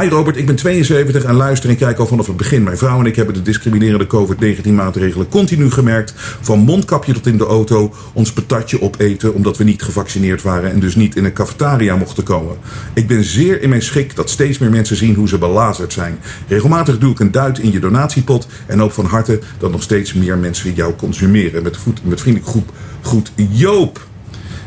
Hi 0.00 0.08
Robert, 0.08 0.36
ik 0.36 0.46
ben 0.46 0.56
72 0.56 1.24
en 1.24 1.34
luister 1.34 1.70
en 1.70 1.76
kijk 1.76 1.98
al 1.98 2.06
vanaf 2.06 2.26
het 2.26 2.36
begin. 2.36 2.62
Mijn 2.62 2.78
vrouw 2.78 3.00
en 3.00 3.06
ik 3.06 3.16
hebben 3.16 3.34
de 3.34 3.42
discriminerende 3.42 4.06
COVID-19 4.06 4.68
maatregelen 4.72 5.28
continu 5.28 5.70
gemerkt. 5.70 6.14
Van 6.40 6.58
mondkapje 6.58 7.12
tot 7.12 7.26
in 7.26 7.36
de 7.36 7.44
auto, 7.44 7.94
ons 8.12 8.32
patatje 8.32 8.82
opeten 8.82 9.34
omdat 9.34 9.56
we 9.56 9.64
niet 9.64 9.82
gevaccineerd 9.82 10.42
waren 10.42 10.72
en 10.72 10.80
dus 10.80 10.94
niet 10.94 11.16
in 11.16 11.24
een 11.24 11.32
cafetaria 11.32 11.96
mochten 11.96 12.24
komen. 12.24 12.56
Ik 12.94 13.06
ben 13.06 13.24
zeer 13.24 13.62
in 13.62 13.68
mijn 13.68 13.82
schik 13.82 14.16
dat 14.16 14.30
steeds 14.30 14.58
meer 14.58 14.70
mensen 14.70 14.96
zien 14.96 15.14
hoe 15.14 15.28
ze 15.28 15.38
belazerd 15.38 15.92
zijn. 15.92 16.18
Regelmatig 16.48 16.98
doe 16.98 17.12
ik 17.12 17.20
een 17.20 17.30
duit 17.30 17.58
in 17.58 17.72
je 17.72 17.80
donatiepot 17.80 18.46
en 18.66 18.78
hoop 18.78 18.92
van 18.92 19.04
harte 19.04 19.40
dat 19.58 19.70
nog 19.70 19.82
steeds 19.82 20.12
meer 20.12 20.38
mensen 20.38 20.74
jou 20.74 20.94
consumeren. 20.94 21.62
Met, 21.62 21.76
goed, 21.76 22.00
met 22.04 22.20
vriendelijk 22.20 22.50
groep, 22.50 22.72
goed 23.02 23.32
Joop. 23.50 24.10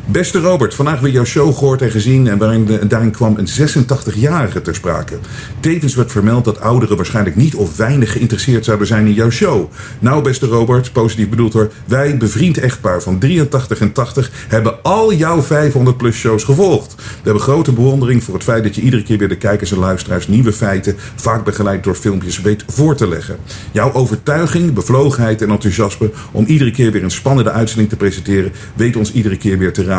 Beste 0.08 0.40
Robert, 0.40 0.74
vandaag 0.74 1.00
weer 1.00 1.12
jouw 1.12 1.24
show 1.24 1.58
gehoord 1.58 1.82
en 1.82 1.92
gezien 1.92 2.28
en 2.28 2.38
waarin 2.38 2.88
daarin 2.88 3.12
kwam 3.12 3.38
een 3.38 3.48
86-jarige 3.48 4.62
ter 4.62 4.76
sprake. 4.76 5.18
Tevens 5.60 5.96
werd 5.96 6.12
vermeld 6.12 6.46
dat 6.46 6.60
ouderen 6.60 6.96
waarschijnlijk 6.96 7.36
niet 7.36 7.56
of 7.56 7.78
weinig 7.78 8.12
geïnteresseerd 8.12 8.66
zouden 8.66 8.88
zijn 8.88 9.08
in 9.08 9.14
jouw 9.14 9.30
show. 9.30 9.72
Nou, 10.00 10.24
beste 10.24 10.46
Robert, 10.46 10.92
positief 10.92 11.30
bedoeld 11.30 11.54
hoor, 11.54 11.72
wij, 11.86 12.18
bevriend 12.18 12.58
echtpaar 12.58 13.02
van 13.02 13.20
83 13.20 13.80
en 13.80 13.92
80, 13.92 14.32
hebben 14.48 14.84
al 14.84 15.14
jouw 15.14 15.42
500 15.42 15.98
plus 15.98 16.16
shows 16.16 16.44
gevolgd. 16.44 16.96
We 16.96 17.04
hebben 17.24 17.42
grote 17.42 17.72
bewondering 17.72 18.24
voor 18.24 18.34
het 18.34 18.44
feit 18.44 18.64
dat 18.64 18.76
je 18.76 18.82
iedere 18.82 19.04
keer 19.04 19.18
weer 19.18 19.30
de 19.30 19.38
kijkers 19.38 19.72
en 19.72 19.78
luisteraars 19.78 20.28
nieuwe 20.28 20.54
feiten, 20.54 20.96
vaak 21.16 21.46
begeleid 21.46 21.84
door 21.84 21.96
filmpjes, 21.96 22.42
weet 22.42 22.64
voor 22.68 22.96
te 22.96 23.08
leggen. 23.08 23.38
Jouw 23.72 23.94
overtuiging, 23.94 24.74
bevlogenheid 24.74 25.42
en 25.42 25.50
enthousiasme 25.50 26.10
om 26.32 26.46
iedere 26.46 26.72
keer 26.72 26.92
weer 26.92 27.04
een 27.04 27.12
spannende 27.12 27.52
uitzending 27.52 27.90
te 27.90 27.96
presenteren, 27.96 28.52
weet 28.74 28.96
ons 28.96 29.14
iedere 29.14 29.38
keer 29.38 29.58
weer 29.58 29.74
te 29.74 29.84
raken. 29.84 29.94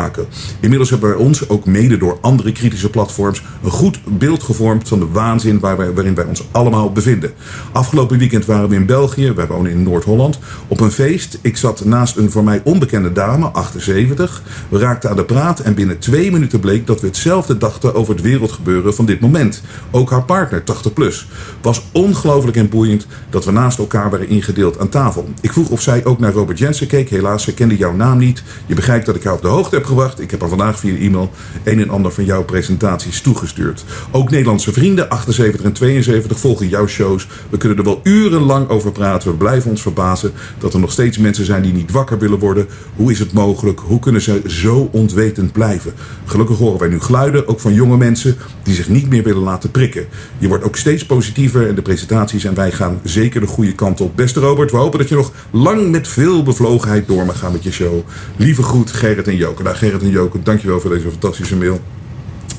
Inmiddels 0.59 0.89
hebben 0.89 1.09
wij 1.09 1.17
ons, 1.17 1.49
ook 1.49 1.65
mede 1.65 1.97
door 1.97 2.17
andere 2.21 2.51
kritische 2.51 2.89
platforms, 2.89 3.43
een 3.63 3.71
goed 3.71 3.99
beeld 4.17 4.43
gevormd 4.43 4.87
van 4.87 4.99
de 4.99 5.07
waanzin 5.07 5.59
waar 5.59 5.77
wij, 5.77 5.93
waarin 5.93 6.15
wij 6.15 6.25
ons 6.25 6.43
allemaal 6.51 6.91
bevinden. 6.91 7.31
Afgelopen 7.71 8.17
weekend 8.17 8.45
waren 8.45 8.69
we 8.69 8.75
in 8.75 8.85
België, 8.85 9.33
wij 9.33 9.47
wonen 9.47 9.71
in 9.71 9.83
Noord-Holland, 9.83 10.39
op 10.67 10.79
een 10.79 10.91
feest. 10.91 11.39
Ik 11.41 11.57
zat 11.57 11.85
naast 11.85 12.15
een 12.15 12.31
voor 12.31 12.43
mij 12.43 12.61
onbekende 12.63 13.11
dame, 13.11 13.45
78. 13.45 14.43
We 14.69 14.79
raakten 14.79 15.09
aan 15.09 15.15
de 15.15 15.25
praat 15.25 15.59
en 15.59 15.75
binnen 15.75 15.99
twee 15.99 16.31
minuten 16.31 16.59
bleek 16.59 16.87
dat 16.87 17.01
we 17.01 17.07
hetzelfde 17.07 17.57
dachten 17.57 17.95
over 17.95 18.13
het 18.13 18.23
wereldgebeuren 18.23 18.95
van 18.95 19.05
dit 19.05 19.19
moment. 19.19 19.61
Ook 19.91 20.09
haar 20.09 20.23
partner, 20.23 20.63
80 20.63 20.93
plus. 20.93 21.27
Was 21.61 21.85
ongelooflijk 21.91 22.57
en 22.57 22.69
boeiend 22.69 23.07
dat 23.29 23.45
we 23.45 23.51
naast 23.51 23.77
elkaar 23.77 24.09
waren 24.09 24.29
ingedeeld 24.29 24.79
aan 24.79 24.89
tafel. 24.89 25.29
Ik 25.41 25.53
vroeg 25.53 25.69
of 25.69 25.81
zij 25.81 26.05
ook 26.05 26.19
naar 26.19 26.33
Robert 26.33 26.59
Jensen 26.59 26.87
keek. 26.87 27.09
Helaas, 27.09 27.43
ze 27.43 27.53
kende 27.53 27.77
jouw 27.77 27.93
naam 27.93 28.17
niet. 28.17 28.43
Je 28.65 28.75
begrijpt 28.75 29.05
dat 29.05 29.15
ik 29.15 29.23
haar 29.23 29.33
op 29.33 29.41
de 29.41 29.47
hoogte 29.47 29.75
heb 29.75 29.85
Ik 30.17 30.31
heb 30.31 30.39
haar 30.39 30.49
vandaag 30.49 30.79
via 30.79 30.97
e-mail 30.97 31.31
een 31.63 31.79
en 31.79 31.89
ander 31.89 32.11
van 32.11 32.25
jouw 32.25 32.43
presentaties 32.43 33.21
toegestuurd. 33.21 33.83
Ook 34.11 34.29
Nederlandse 34.29 34.73
vrienden, 34.73 35.09
78 35.09 35.61
en 35.61 35.73
72, 35.73 36.39
volgen 36.39 36.67
jouw 36.67 36.87
shows. 36.87 37.27
We 37.49 37.57
kunnen 37.57 37.77
er 37.77 37.83
wel 37.83 37.99
urenlang 38.03 38.69
over 38.69 38.91
praten. 38.91 39.31
We 39.31 39.37
blijven 39.37 39.69
ons 39.69 39.81
verbazen 39.81 40.31
dat 40.57 40.73
er 40.73 40.79
nog 40.79 40.91
steeds 40.91 41.17
mensen 41.17 41.45
zijn 41.45 41.61
die 41.61 41.73
niet 41.73 41.91
wakker 41.91 42.19
willen 42.19 42.39
worden. 42.39 42.67
Hoe 42.95 43.11
is 43.11 43.19
het 43.19 43.33
mogelijk? 43.33 43.79
Hoe 43.79 43.99
kunnen 43.99 44.21
ze 44.21 44.41
zo 44.45 44.89
ontwetend 44.91 45.51
blijven? 45.51 45.93
Gelukkig 46.25 46.57
horen 46.57 46.79
wij 46.79 46.89
nu 46.89 46.99
geluiden, 46.99 47.47
ook 47.47 47.59
van 47.59 47.73
jonge 47.73 47.97
mensen 47.97 48.37
die 48.63 48.75
zich 48.75 48.89
niet 48.89 49.09
meer 49.09 49.23
willen 49.23 49.43
laten 49.43 49.71
prikken. 49.71 50.05
Je 50.37 50.47
wordt 50.47 50.63
ook 50.63 50.75
steeds 50.75 51.05
positiever 51.05 51.67
in 51.67 51.75
de 51.75 51.81
presentaties 51.81 52.43
en 52.43 52.53
wij 52.53 52.71
gaan 52.71 52.99
zeker 53.03 53.41
de 53.41 53.47
goede 53.47 53.75
kant 53.75 54.01
op. 54.01 54.15
Beste 54.15 54.39
Robert, 54.39 54.71
we 54.71 54.77
hopen 54.77 54.99
dat 54.99 55.09
je 55.09 55.15
nog 55.15 55.31
lang 55.51 55.91
met 55.91 56.07
veel 56.07 56.43
bevlogenheid 56.43 57.07
door 57.07 57.25
mag 57.25 57.39
gaan 57.39 57.51
met 57.51 57.63
je 57.63 57.71
show. 57.71 57.99
Lieve 58.35 58.63
groet, 58.63 58.91
Gerrit 58.91 59.27
en 59.27 59.35
Joke. 59.35 59.63
Gerrit 59.77 60.01
en 60.01 60.09
Joke, 60.09 60.41
dankjewel 60.43 60.79
voor 60.79 60.89
deze 60.89 61.09
fantastische 61.09 61.55
mail. 61.55 61.81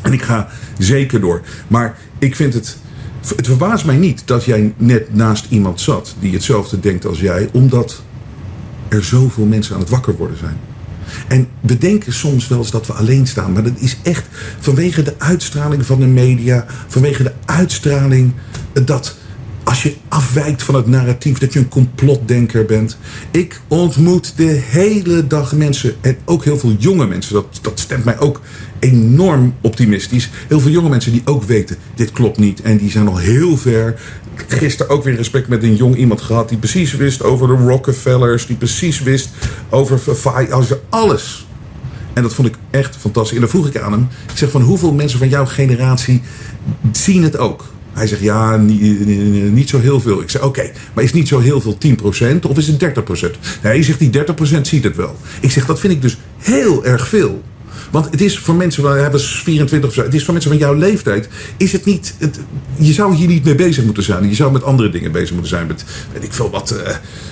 En 0.03 0.13
ik 0.13 0.23
ga 0.23 0.49
zeker 0.79 1.21
door. 1.21 1.41
Maar 1.69 1.99
ik 2.19 2.37
vind 2.37 2.55
het. 2.55 2.77
Het 3.37 3.47
verbaast 3.47 3.85
mij 3.85 3.97
niet 3.97 4.23
dat 4.25 4.45
jij 4.45 4.75
net 4.77 5.15
naast 5.15 5.47
iemand 5.49 5.81
zat 5.81 6.15
die 6.21 6.33
hetzelfde 6.33 6.81
denkt 6.81 7.07
als 7.07 7.21
jij, 7.21 7.49
omdat 7.53 8.03
er 8.89 9.05
zoveel 9.05 9.45
mensen 9.45 9.75
aan 9.75 9.81
het 9.81 9.91
wakker 9.91 10.17
worden 10.17 10.39
zijn. 10.39 10.57
En 11.29 11.49
we 11.61 11.79
denken 11.79 12.13
soms 12.13 12.49
wel 12.49 12.59
eens 12.59 12.71
dat 12.71 12.87
we 12.87 12.93
alleen 12.93 13.27
staan, 13.27 13.53
maar 13.53 13.63
dat 13.63 13.79
is 13.79 13.97
echt 14.03 14.27
vanwege 14.59 15.03
de 15.03 15.15
uitstraling 15.19 15.87
van 15.87 16.01
de 16.01 16.07
media, 16.07 16.67
vanwege 16.87 17.23
de 17.23 17.33
uitstraling 17.45 18.33
dat 18.73 19.17
als 19.69 19.83
je 19.83 19.95
afwijkt 20.09 20.63
van 20.63 20.75
het 20.75 20.87
narratief 20.87 21.39
dat 21.39 21.53
je 21.53 21.59
een 21.59 21.69
complotdenker 21.69 22.65
bent. 22.65 22.99
Ik 23.31 23.61
ontmoet 23.69 24.33
de 24.37 24.63
hele 24.69 25.27
dag 25.27 25.55
mensen 25.55 25.97
en 26.01 26.17
ook 26.25 26.45
heel 26.45 26.59
veel 26.59 26.75
jonge 26.79 27.07
mensen. 27.07 27.35
Dat, 27.35 27.59
dat 27.63 27.79
stemt 27.81 28.05
mij 28.05 28.19
ook 28.19 28.41
enorm 28.79 29.55
optimistisch. 29.61 30.31
Heel 30.49 30.61
veel 30.61 30.71
jonge 30.71 30.89
mensen 30.89 31.13
die 31.13 31.23
ook 31.25 31.43
weten, 31.43 31.77
dit 31.95 32.11
klopt 32.11 32.39
niet. 32.39 32.63
En 32.63 32.77
die 32.77 32.91
zijn 32.91 33.09
al 33.09 33.17
heel 33.17 33.57
ver. 33.57 34.01
Gisteren 34.49 34.93
ook 34.93 35.05
weer 35.05 35.17
gesprek 35.17 35.49
met 35.49 35.63
een 35.63 35.77
jong 35.77 35.97
iemand 35.97 36.21
gehad 36.21 36.49
die 36.49 36.59
precies 36.59 36.95
wist 36.95 37.23
over 37.23 37.47
de 37.47 37.55
Rockefellers. 37.55 38.47
Die 38.47 38.57
precies 38.57 39.03
wist 39.03 39.29
over 39.71 40.01
over 40.51 40.81
alles. 40.89 41.47
En 42.13 42.23
dat 42.23 42.35
vond 42.35 42.49
ik 42.49 42.55
echt 42.71 42.97
fantastisch. 42.97 43.35
En 43.35 43.41
dan 43.41 43.51
vroeg 43.51 43.67
ik 43.67 43.79
aan 43.79 43.93
hem, 43.93 44.09
ik 44.31 44.37
zeg 44.37 44.51
van 44.51 44.63
hoeveel 44.63 44.93
mensen 44.93 45.19
van 45.19 45.29
jouw 45.29 45.47
generatie 45.47 46.23
zien 46.93 47.23
het 47.23 47.37
ook? 47.37 47.65
Hij 47.93 48.07
zegt 48.07 48.23
ja, 48.23 48.57
niet, 48.57 49.07
niet 49.53 49.69
zo 49.69 49.81
heel 49.81 50.01
veel. 50.01 50.21
Ik 50.21 50.31
zeg 50.31 50.43
oké, 50.43 50.71
maar 50.95 51.05
is 51.05 51.13
niet 51.13 51.29
zo 51.29 51.39
heel 51.39 51.61
veel 51.61 51.79
10% 51.87 52.39
of 52.49 52.59
is 52.59 52.67
het 52.67 52.81
30%? 52.81 52.83
Nee, 53.21 53.31
hij 53.63 53.83
zegt 53.83 53.99
die 53.99 54.11
30% 54.59 54.61
ziet 54.63 54.85
het 54.85 54.97
wel. 54.97 55.17
Ik 55.41 55.51
zeg 55.51 55.67
dat 55.67 55.81
vind 55.81 55.93
ik 55.93 56.03
dus 56.03 56.19
heel 56.39 56.85
erg 56.85 57.09
veel. 57.09 57.43
Want 57.91 58.11
het 58.11 58.21
is 58.21 58.39
voor 58.39 58.55
mensen, 58.55 58.83
we 58.83 58.89
hebben 58.89 59.21
24 59.21 59.91
of 59.91 59.97
het 59.97 60.15
is 60.15 60.25
voor 60.25 60.33
mensen 60.33 60.51
van 60.51 60.61
jouw 60.61 60.75
leeftijd, 60.75 61.29
is 61.57 61.73
het 61.73 61.85
niet, 61.85 62.15
je 62.77 62.93
zou 62.93 63.15
hier 63.15 63.29
niet 63.29 63.45
mee 63.45 63.55
bezig 63.55 63.85
moeten 63.85 64.03
zijn. 64.03 64.29
Je 64.29 64.35
zou 64.35 64.53
met 64.53 64.63
andere 64.63 64.91
dingen 64.91 65.13
bezig 65.13 65.31
moeten 65.31 65.49
zijn. 65.49 65.67
Met, 65.67 65.85
ik 66.21 66.33
veel 66.33 66.51
wat, 66.51 66.75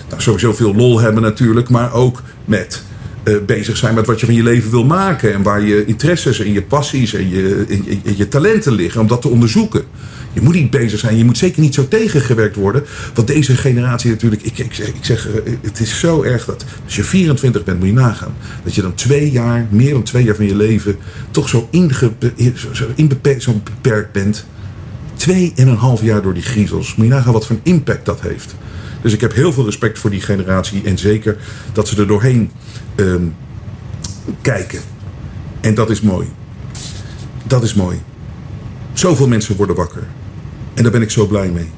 nou, 0.09 0.23
sowieso 0.23 0.53
veel 0.53 0.75
lol 0.75 1.01
hebben 1.01 1.23
natuurlijk, 1.23 1.69
maar 1.69 1.93
ook 1.93 2.23
met 2.45 2.83
eh, 3.23 3.35
bezig 3.47 3.77
zijn 3.77 3.95
met 3.95 4.07
wat 4.07 4.21
je 4.21 4.27
van 4.27 4.35
je 4.35 4.43
leven 4.43 4.71
wil 4.71 4.85
maken. 4.85 5.35
En 5.35 5.43
waar 5.43 5.63
je 5.63 5.85
interesses 5.85 6.41
en 6.41 6.53
je 6.53 6.63
passies 6.63 7.15
en 7.15 7.29
je, 7.29 7.65
en 8.05 8.17
je 8.17 8.29
talenten 8.29 8.73
liggen, 8.73 9.01
om 9.01 9.07
dat 9.07 9.23
te 9.23 9.29
onderzoeken. 9.29 9.85
Je 10.37 10.43
moet 10.43 10.55
niet 10.55 10.71
bezig 10.71 10.99
zijn. 10.99 11.17
Je 11.17 11.25
moet 11.25 11.39
zeker 11.39 11.61
niet 11.61 11.75
zo 11.75 11.89
tegengewerkt 11.89 12.57
worden. 12.57 12.85
Want 13.15 13.27
deze 13.27 13.57
generatie 13.57 14.11
natuurlijk. 14.11 14.43
Ik, 14.43 14.59
ik, 14.59 14.79
ik 14.79 14.95
zeg, 15.01 15.29
eh, 15.29 15.53
het 15.63 15.81
is 15.81 15.99
zo 15.99 16.23
erg 16.23 16.45
dat 16.45 16.65
als 16.85 16.97
je 16.97 17.05
24 17.05 17.65
bent, 17.65 17.79
moet 17.79 17.89
je 17.89 17.95
nagaan. 17.95 18.35
Dat 18.65 18.75
je 18.75 18.83
dan 18.83 18.95
twee 18.95 19.31
jaar, 19.31 19.67
meer 19.71 19.93
dan 19.93 20.03
twee 20.03 20.25
jaar 20.25 20.35
van 20.35 20.47
je 20.47 20.57
leven. 20.57 20.97
toch 21.31 21.49
zo, 21.49 21.69
inge, 21.71 22.13
inbeperkt, 22.95 23.43
zo 23.43 23.61
beperkt 23.65 24.13
bent. 24.13 24.47
Twee 25.15 25.53
en 25.57 25.69
een 25.69 25.77
half 25.77 26.03
jaar 26.03 26.23
door 26.23 26.35
die 26.35 26.43
griezels. 26.43 26.95
Moet 26.95 27.07
je 27.07 27.13
nagaan 27.13 27.33
wat 27.33 27.47
voor 27.47 27.57
een 27.57 27.73
impact 27.73 28.07
dat 28.07 28.21
heeft. 28.21 28.55
Dus 29.03 29.13
ik 29.13 29.21
heb 29.21 29.35
heel 29.35 29.53
veel 29.53 29.65
respect 29.65 29.99
voor 29.99 30.11
die 30.11 30.21
generatie. 30.21 30.83
En 30.85 30.99
zeker 30.99 31.37
dat 31.73 31.89
ze 31.89 32.01
er 32.01 32.07
doorheen 32.07 32.51
ehm, 32.95 33.25
kijken. 34.41 34.81
En 35.61 35.75
dat 35.75 35.91
is 35.91 36.01
mooi. 36.01 36.27
Dat 37.45 37.63
is 37.63 37.75
mooi. 37.75 38.01
Zoveel 38.93 39.29
mensen 39.29 39.57
worden 39.57 39.77
wakker. 39.77 40.03
En 40.77 40.83
daar 40.83 40.93
ben 40.93 41.03
ik 41.03 41.11
zo 41.11 41.27
blij 41.27 41.49
mee. 41.49 41.71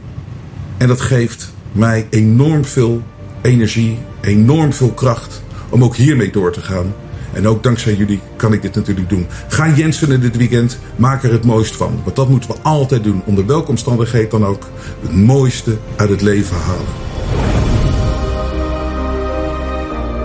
En 0.77 0.89
dat 0.89 1.01
geeft 1.01 1.53
mij 1.73 2.07
enorm 2.11 2.65
veel 2.65 3.03
energie, 3.43 3.99
enorm 4.21 4.73
veel 4.73 4.93
kracht 4.93 5.43
om 5.69 5.85
ook 5.85 5.97
hiermee 5.97 6.31
door 6.31 6.53
te 6.53 6.61
gaan. 6.61 6.95
En 7.33 7.49
ook 7.49 7.63
dankzij 7.63 7.95
jullie 7.95 8.21
kan 8.37 8.53
ik 8.53 8.63
dit 8.63 8.75
natuurlijk 8.75 9.09
doen. 9.09 9.27
Ga 9.49 9.69
Jensen 9.69 10.21
dit 10.21 10.37
weekend, 10.37 10.79
maak 10.97 11.23
er 11.23 11.33
het 11.33 11.45
mooist 11.45 11.77
van. 11.77 12.01
Want 12.05 12.17
dat 12.17 12.29
moeten 12.29 12.51
we 12.51 12.57
altijd 12.63 13.05
doen, 13.05 13.23
onder 13.25 13.47
welke 13.47 13.69
omstandigheid 13.69 14.31
dan 14.31 14.47
ook. 14.47 14.67
Het 15.01 15.13
mooiste 15.13 15.77
uit 15.97 16.11
het 16.11 16.23
leven 16.23 16.57
halen. 16.57 17.07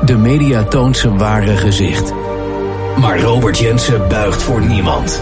De 0.05 0.17
media 0.17 0.63
toont 0.63 0.97
zijn 0.97 1.17
ware 1.17 1.57
gezicht. 1.57 2.13
Maar 2.99 3.19
Robert 3.19 3.57
Jensen 3.57 4.07
buigt 4.07 4.43
voor 4.43 4.65
niemand. 4.65 5.21